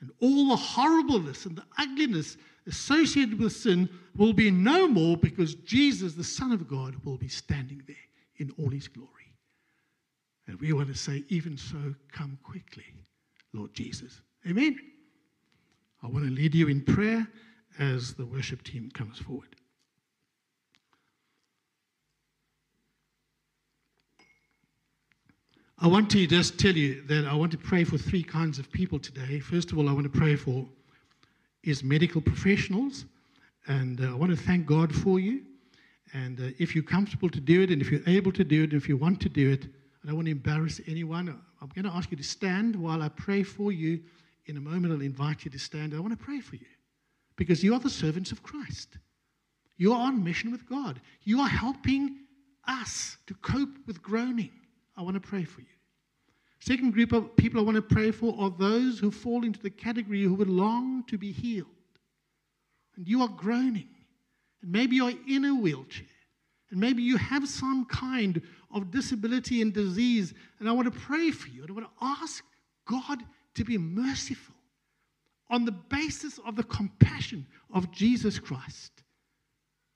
And 0.00 0.10
all 0.20 0.48
the 0.48 0.56
horribleness 0.56 1.44
and 1.44 1.56
the 1.56 1.64
ugliness 1.78 2.36
associated 2.66 3.38
with 3.38 3.52
sin 3.52 3.88
will 4.16 4.32
be 4.32 4.50
no 4.50 4.88
more 4.88 5.16
because 5.16 5.54
Jesus, 5.56 6.14
the 6.14 6.24
Son 6.24 6.52
of 6.52 6.68
God, 6.68 6.96
will 7.04 7.18
be 7.18 7.28
standing 7.28 7.82
there 7.86 7.96
in 8.38 8.52
all 8.58 8.70
his 8.70 8.88
glory. 8.88 9.08
And 10.46 10.58
we 10.60 10.72
want 10.72 10.88
to 10.88 10.94
say, 10.94 11.24
even 11.28 11.56
so, 11.56 11.94
come 12.10 12.38
quickly, 12.42 12.84
Lord 13.52 13.74
Jesus. 13.74 14.20
Amen. 14.48 14.76
I 16.02 16.06
want 16.06 16.24
to 16.24 16.30
lead 16.30 16.54
you 16.54 16.68
in 16.68 16.82
prayer 16.82 17.28
as 17.78 18.14
the 18.14 18.26
worship 18.26 18.62
team 18.62 18.90
comes 18.92 19.18
forward. 19.18 19.56
I 25.82 25.86
want 25.86 26.10
to 26.10 26.26
just 26.26 26.58
tell 26.58 26.76
you 26.76 27.00
that 27.02 27.24
I 27.24 27.34
want 27.34 27.52
to 27.52 27.58
pray 27.58 27.84
for 27.84 27.96
three 27.96 28.22
kinds 28.22 28.58
of 28.58 28.70
people 28.70 28.98
today. 28.98 29.40
First 29.40 29.72
of 29.72 29.78
all, 29.78 29.88
I 29.88 29.92
want 29.92 30.12
to 30.12 30.18
pray 30.18 30.36
for 30.36 30.66
is 31.62 31.82
medical 31.82 32.20
professionals, 32.20 33.06
and 33.66 34.00
uh, 34.00 34.10
I 34.10 34.14
want 34.14 34.30
to 34.30 34.36
thank 34.36 34.66
God 34.66 34.94
for 34.94 35.18
you. 35.18 35.42
And 36.12 36.38
uh, 36.38 36.44
if 36.58 36.74
you're 36.74 36.84
comfortable 36.84 37.30
to 37.30 37.40
do 37.40 37.62
it, 37.62 37.70
and 37.70 37.80
if 37.80 37.90
you're 37.90 38.06
able 38.06 38.32
to 38.32 38.44
do 38.44 38.64
it, 38.64 38.74
if 38.74 38.88
you 38.88 38.96
want 38.96 39.20
to 39.22 39.28
do 39.28 39.50
it, 39.50 39.64
I 40.02 40.08
don't 40.08 40.16
want 40.16 40.26
to 40.26 40.32
embarrass 40.32 40.80
anyone. 40.86 41.28
I'm 41.62 41.68
going 41.74 41.84
to 41.84 41.96
ask 41.96 42.10
you 42.10 42.16
to 42.16 42.22
stand 42.22 42.76
while 42.76 43.02
I 43.02 43.08
pray 43.08 43.42
for 43.42 43.72
you. 43.72 44.00
In 44.46 44.56
a 44.56 44.60
moment, 44.60 44.92
I'll 44.92 45.00
invite 45.00 45.44
you 45.44 45.50
to 45.50 45.58
stand. 45.58 45.94
I 45.94 46.00
want 46.00 46.18
to 46.18 46.24
pray 46.24 46.40
for 46.40 46.56
you 46.56 46.66
because 47.40 47.64
you 47.64 47.72
are 47.72 47.80
the 47.80 47.88
servants 47.88 48.32
of 48.32 48.42
Christ. 48.42 48.98
You 49.78 49.94
are 49.94 50.00
on 50.02 50.22
mission 50.22 50.52
with 50.52 50.68
God. 50.68 51.00
You 51.22 51.40
are 51.40 51.48
helping 51.48 52.18
us 52.68 53.16
to 53.28 53.32
cope 53.32 53.78
with 53.86 54.02
groaning. 54.02 54.50
I 54.94 55.00
want 55.00 55.14
to 55.14 55.26
pray 55.26 55.44
for 55.44 55.62
you. 55.62 55.66
Second 56.58 56.92
group 56.92 57.14
of 57.14 57.34
people 57.36 57.58
I 57.58 57.64
want 57.64 57.76
to 57.76 57.82
pray 57.82 58.10
for 58.10 58.36
are 58.38 58.50
those 58.50 58.98
who 58.98 59.10
fall 59.10 59.42
into 59.46 59.58
the 59.58 59.70
category 59.70 60.22
who 60.22 60.34
would 60.34 60.50
long 60.50 61.02
to 61.04 61.16
be 61.16 61.32
healed. 61.32 61.66
And 62.96 63.08
you 63.08 63.22
are 63.22 63.28
groaning. 63.28 63.88
And 64.60 64.70
maybe 64.70 64.96
you're 64.96 65.14
in 65.26 65.46
a 65.46 65.54
wheelchair. 65.54 66.04
And 66.70 66.78
maybe 66.78 67.02
you 67.02 67.16
have 67.16 67.48
some 67.48 67.86
kind 67.86 68.42
of 68.70 68.90
disability 68.90 69.62
and 69.62 69.72
disease. 69.72 70.34
And 70.58 70.68
I 70.68 70.72
want 70.72 70.92
to 70.92 71.00
pray 71.00 71.30
for 71.30 71.48
you. 71.48 71.62
And 71.62 71.70
I 71.70 71.72
want 71.72 71.86
to 71.86 72.04
ask 72.04 72.44
God 72.84 73.22
to 73.54 73.64
be 73.64 73.78
merciful 73.78 74.56
on 75.50 75.64
the 75.64 75.72
basis 75.72 76.38
of 76.46 76.56
the 76.56 76.62
compassion 76.62 77.46
of 77.74 77.90
Jesus 77.90 78.38
Christ 78.38 79.02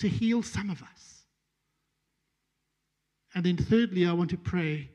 to 0.00 0.09
heal 0.09 0.42
some 0.42 0.68
of 0.68 0.82
us. 0.82 1.24
And 3.34 3.44
then, 3.46 3.57
thirdly, 3.57 4.07
I 4.07 4.12
want 4.12 4.30
to 4.30 4.36
pray 4.36 4.90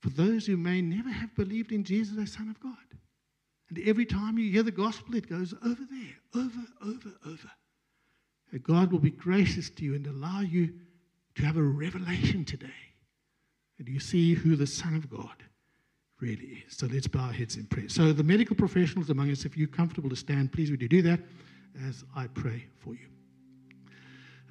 for 0.00 0.10
those 0.10 0.46
who 0.46 0.56
may 0.56 0.80
never 0.80 1.10
have 1.10 1.34
believed 1.34 1.72
in 1.72 1.84
Jesus 1.84 2.18
as 2.18 2.32
Son 2.32 2.48
of 2.48 2.58
God. 2.60 2.72
And 3.68 3.78
every 3.86 4.04
time 4.04 4.38
you 4.38 4.50
hear 4.50 4.62
the 4.62 4.70
gospel, 4.70 5.14
it 5.14 5.28
goes 5.28 5.54
over 5.64 5.82
there, 5.90 6.42
over, 6.42 6.64
over, 6.84 7.16
over. 7.26 7.50
That 8.52 8.62
God 8.62 8.92
will 8.92 8.98
be 8.98 9.10
gracious 9.10 9.70
to 9.70 9.84
you 9.84 9.94
and 9.94 10.06
allow 10.06 10.40
you 10.40 10.74
to 11.36 11.44
have 11.44 11.56
a 11.56 11.62
revelation 11.62 12.44
today. 12.44 12.68
And 13.78 13.88
you 13.88 13.98
see 13.98 14.34
who 14.34 14.56
the 14.56 14.66
Son 14.66 14.94
of 14.94 15.08
God 15.08 15.42
really. 16.22 16.64
So 16.68 16.86
let's 16.86 17.06
bow 17.06 17.24
our 17.24 17.32
heads 17.32 17.56
in 17.56 17.66
prayer. 17.66 17.90
So, 17.90 18.12
the 18.12 18.24
medical 18.24 18.56
professionals 18.56 19.10
among 19.10 19.30
us, 19.30 19.44
if 19.44 19.56
you're 19.56 19.68
comfortable 19.68 20.08
to 20.08 20.16
stand, 20.16 20.52
please 20.52 20.70
would 20.70 20.80
you 20.80 20.88
do 20.88 21.02
that 21.02 21.20
as 21.86 22.04
I 22.16 22.28
pray 22.28 22.64
for 22.78 22.94
you. 22.94 23.06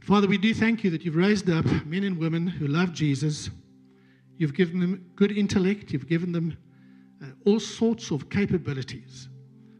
Father, 0.01 0.28
we 0.28 0.38
do 0.38 0.53
thank 0.53 0.84
you 0.84 0.91
that 0.91 1.03
you've 1.03 1.15
raised 1.15 1.49
up 1.49 1.65
men 1.86 2.03
and 2.03 2.17
women 2.17 2.45
who 2.45 2.67
love 2.67 2.93
Jesus 2.93 3.49
You've 4.41 4.55
given 4.55 4.80
them 4.80 5.05
good 5.15 5.32
intellect. 5.32 5.93
You've 5.93 6.07
given 6.07 6.32
them 6.32 6.57
uh, 7.22 7.28
all 7.45 7.59
sorts 7.59 8.09
of 8.09 8.28
capabilities 8.32 9.30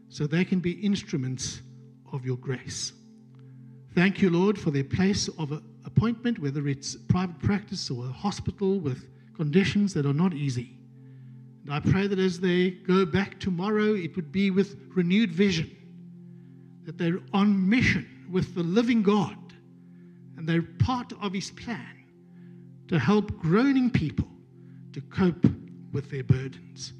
so 0.08 0.24
they 0.24 0.44
can 0.44 0.60
be 0.60 0.70
instruments 0.72 1.62
of 2.12 2.24
your 2.24 2.36
grace. 2.36 2.92
Thank 3.96 4.22
you, 4.22 4.30
Lord, 4.30 4.56
for 4.56 4.70
their 4.70 4.84
place 4.84 5.26
of 5.36 5.60
appointment, 5.84 6.38
whether 6.38 6.68
it's 6.68 6.94
private 6.94 7.40
practice 7.40 7.90
or 7.90 8.04
a 8.04 8.12
hospital 8.12 8.78
with 8.78 9.08
conditions 9.34 9.92
that 9.94 10.06
are 10.06 10.14
not 10.14 10.32
easy. 10.32 10.78
And 11.64 11.72
I 11.72 11.80
pray 11.80 12.06
that 12.06 12.18
as 12.18 12.40
they 12.40 12.70
go 12.70 13.04
back 13.04 13.38
tomorrow, 13.38 13.94
it 13.94 14.16
would 14.16 14.32
be 14.32 14.50
with 14.50 14.76
renewed 14.94 15.32
vision, 15.32 15.70
that 16.84 16.98
they're 16.98 17.20
on 17.32 17.68
mission 17.68 18.26
with 18.30 18.54
the 18.54 18.62
living 18.62 19.02
God 19.02 19.36
and 20.36 20.48
they're 20.48 20.62
part 20.62 21.12
of 21.20 21.32
His 21.32 21.50
plan 21.50 22.04
to 22.88 22.98
help 22.98 23.38
groaning 23.38 23.90
people 23.90 24.28
to 24.92 25.00
cope 25.02 25.46
with 25.92 26.10
their 26.10 26.24
burdens. 26.24 26.92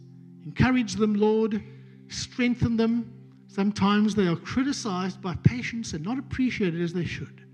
Encourage 0.44 0.94
them, 0.94 1.14
Lord. 1.14 1.62
Strengthen 2.08 2.76
them. 2.76 3.12
Sometimes 3.48 4.14
they 4.14 4.26
are 4.26 4.36
criticized 4.36 5.20
by 5.20 5.34
patients 5.42 5.92
and 5.92 6.04
not 6.04 6.18
appreciated 6.18 6.80
as 6.80 6.92
they 6.92 7.04
should. 7.04 7.44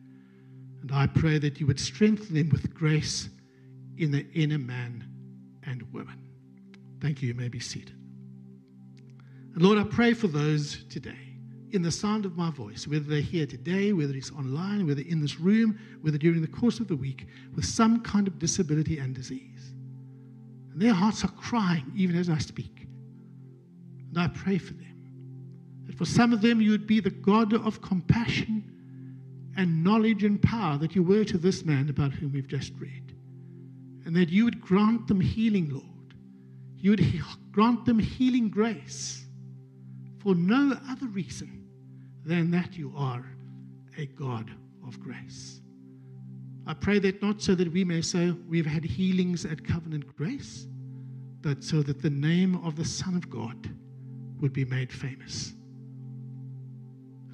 And 0.83 0.93
I 0.93 1.07
pray 1.07 1.39
that 1.39 1.59
you 1.59 1.67
would 1.67 1.81
strengthen 1.81 2.35
them 2.35 2.51
with 2.51 2.73
grace 2.75 3.29
in 3.97 4.11
the 4.11 4.27
inner 4.33 4.59
man 4.59 5.05
and 5.65 5.83
woman. 5.93 6.28
Thank 7.01 7.23
you. 7.23 7.29
You 7.29 7.35
may 7.35 7.49
be 7.49 7.61
seated. 7.61 7.95
And 9.55 9.63
Lord, 9.63 9.79
I 9.79 9.85
pray 9.85 10.15
for 10.15 10.29
those 10.29 10.85
today 10.85 11.17
in 11.73 11.83
the 11.83 11.91
sound 11.91 12.25
of 12.25 12.37
my 12.37 12.51
voice, 12.51 12.87
whether 12.87 13.05
they're 13.05 13.21
here 13.21 13.47
today, 13.47 13.93
whether 13.93 14.15
it's 14.15 14.31
online, 14.33 14.87
whether 14.87 15.03
in 15.03 15.21
this 15.21 15.39
room, 15.39 15.79
whether 16.01 16.17
during 16.17 16.41
the 16.41 16.49
course 16.49 16.81
of 16.81 16.89
the 16.89 16.97
week, 16.97 17.27
with 17.55 17.65
some 17.65 18.01
kind 18.01 18.27
of 18.27 18.39
disability 18.39 18.99
and 18.99 19.15
disease. 19.15 19.75
And 20.73 20.81
their 20.81 20.95
hearts 20.95 21.25
are 21.25 21.33
crying 21.33 21.93
even 21.95 22.17
as 22.17 22.31
I 22.31 22.39
speak. 22.39 22.87
And 24.09 24.19
I 24.19 24.29
pray 24.29 24.59
for 24.59 24.75
them. 24.75 24.87
That 25.87 25.97
for 25.97 26.05
some 26.05 26.33
of 26.33 26.41
them 26.41 26.61
you 26.61 26.71
would 26.71 26.87
be 26.87 27.01
the 27.01 27.11
God 27.11 27.53
of 27.53 27.83
compassion 27.83 28.65
and 29.57 29.83
knowledge 29.85 30.25
and 30.25 30.41
power 30.41 30.79
that 30.79 30.95
you 30.95 31.03
were 31.03 31.25
to 31.25 31.37
this 31.37 31.65
man 31.65 31.91
about 31.91 32.13
whom 32.13 32.33
we've 32.33 32.47
just 32.47 32.73
read. 32.79 33.13
And 34.07 34.17
that 34.17 34.31
you 34.31 34.45
would 34.45 34.61
grant 34.61 35.09
them 35.09 35.21
healing, 35.21 35.69
Lord. 35.71 35.85
You 36.81 36.93
would 36.93 37.23
grant 37.51 37.85
them 37.85 37.99
healing 37.99 38.49
grace 38.49 39.25
for 40.19 40.35
no 40.35 40.77
other 40.89 41.07
reason 41.07 41.67
than 42.25 42.51
that 42.53 42.77
you 42.77 42.93
are 42.97 43.25
a 43.97 44.07
God 44.07 44.51
of 44.87 45.01
grace. 45.01 45.61
I 46.67 46.75
pray 46.75 46.99
that 47.01 47.21
not 47.23 47.43
so 47.43 47.55
that 47.55 47.73
we 47.73 47.83
may 47.83 48.03
say 48.03 48.31
we've 48.31 48.67
had 48.67 48.85
healings 48.85 49.45
at 49.45 49.65
covenant 49.65 50.15
grace, 50.17 50.67
but 51.41 51.65
so 51.65 51.83
that 51.83 52.01
the 52.01 52.11
name 52.11 52.57
of 52.65 52.77
the 52.77 52.85
Son 52.85 53.17
of 53.17 53.29
God 53.29 53.71
would 54.41 54.53
be 54.53 54.65
made 54.65 54.93
famous. 54.93 55.55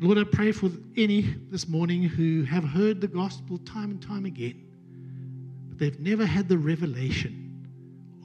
Lord, 0.01 0.19
I 0.19 0.25
pray 0.25 0.53
for 0.53 0.71
any 0.97 1.23
this 1.51 1.69
morning 1.69 2.03
who 2.03 2.45
have 2.45 2.65
heard 2.65 3.01
the 3.01 3.09
gospel 3.09 3.59
time 3.59 3.91
and 3.91 4.03
time 4.03 4.25
again, 4.25 4.67
but 5.69 5.79
they've 5.79 6.01
never 6.01 6.25
had 6.25 6.49
the 6.49 6.59
revelation 6.59 7.44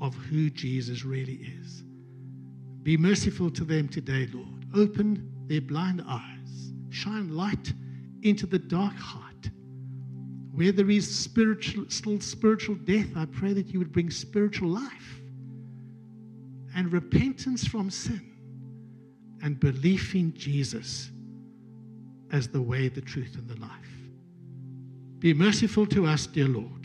of 0.01 0.15
who 0.15 0.49
Jesus 0.49 1.03
really 1.03 1.39
is. 1.61 1.83
Be 2.83 2.97
merciful 2.97 3.49
to 3.51 3.63
them 3.63 3.87
today, 3.87 4.27
Lord. 4.33 4.65
Open 4.75 5.31
their 5.47 5.61
blind 5.61 6.03
eyes, 6.07 6.73
shine 6.89 7.35
light 7.35 7.73
into 8.21 8.45
the 8.45 8.59
dark 8.59 8.95
heart 8.95 9.29
where 10.59 10.73
there 10.73 10.89
is 10.89 11.09
spiritual, 11.09 11.85
still 11.87 12.19
spiritual 12.19 12.75
death, 12.75 13.07
I 13.15 13.25
pray 13.27 13.53
that 13.53 13.67
you 13.67 13.79
would 13.79 13.93
bring 13.93 14.09
spiritual 14.09 14.67
life 14.67 15.21
and 16.75 16.91
repentance 16.91 17.65
from 17.65 17.89
sin 17.89 18.29
and 19.41 19.57
belief 19.57 20.15
in 20.15 20.33
Jesus 20.33 21.11
as 22.33 22.49
the 22.49 22.61
way, 22.61 22.89
the 22.89 22.99
truth, 22.99 23.35
and 23.35 23.47
the 23.47 23.57
life. 23.61 23.71
Be 25.19 25.33
merciful 25.33 25.85
to 25.87 26.05
us, 26.05 26.27
dear 26.27 26.49
Lord. 26.49 26.78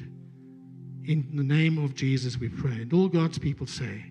In 1.07 1.29
the 1.35 1.45
name 1.45 1.77
of 1.77 1.95
Jesus, 1.95 2.39
we 2.39 2.49
pray. 2.49 2.73
And 2.73 2.93
all 2.93 3.09
God's 3.09 3.39
people 3.39 3.67
say, 3.67 4.07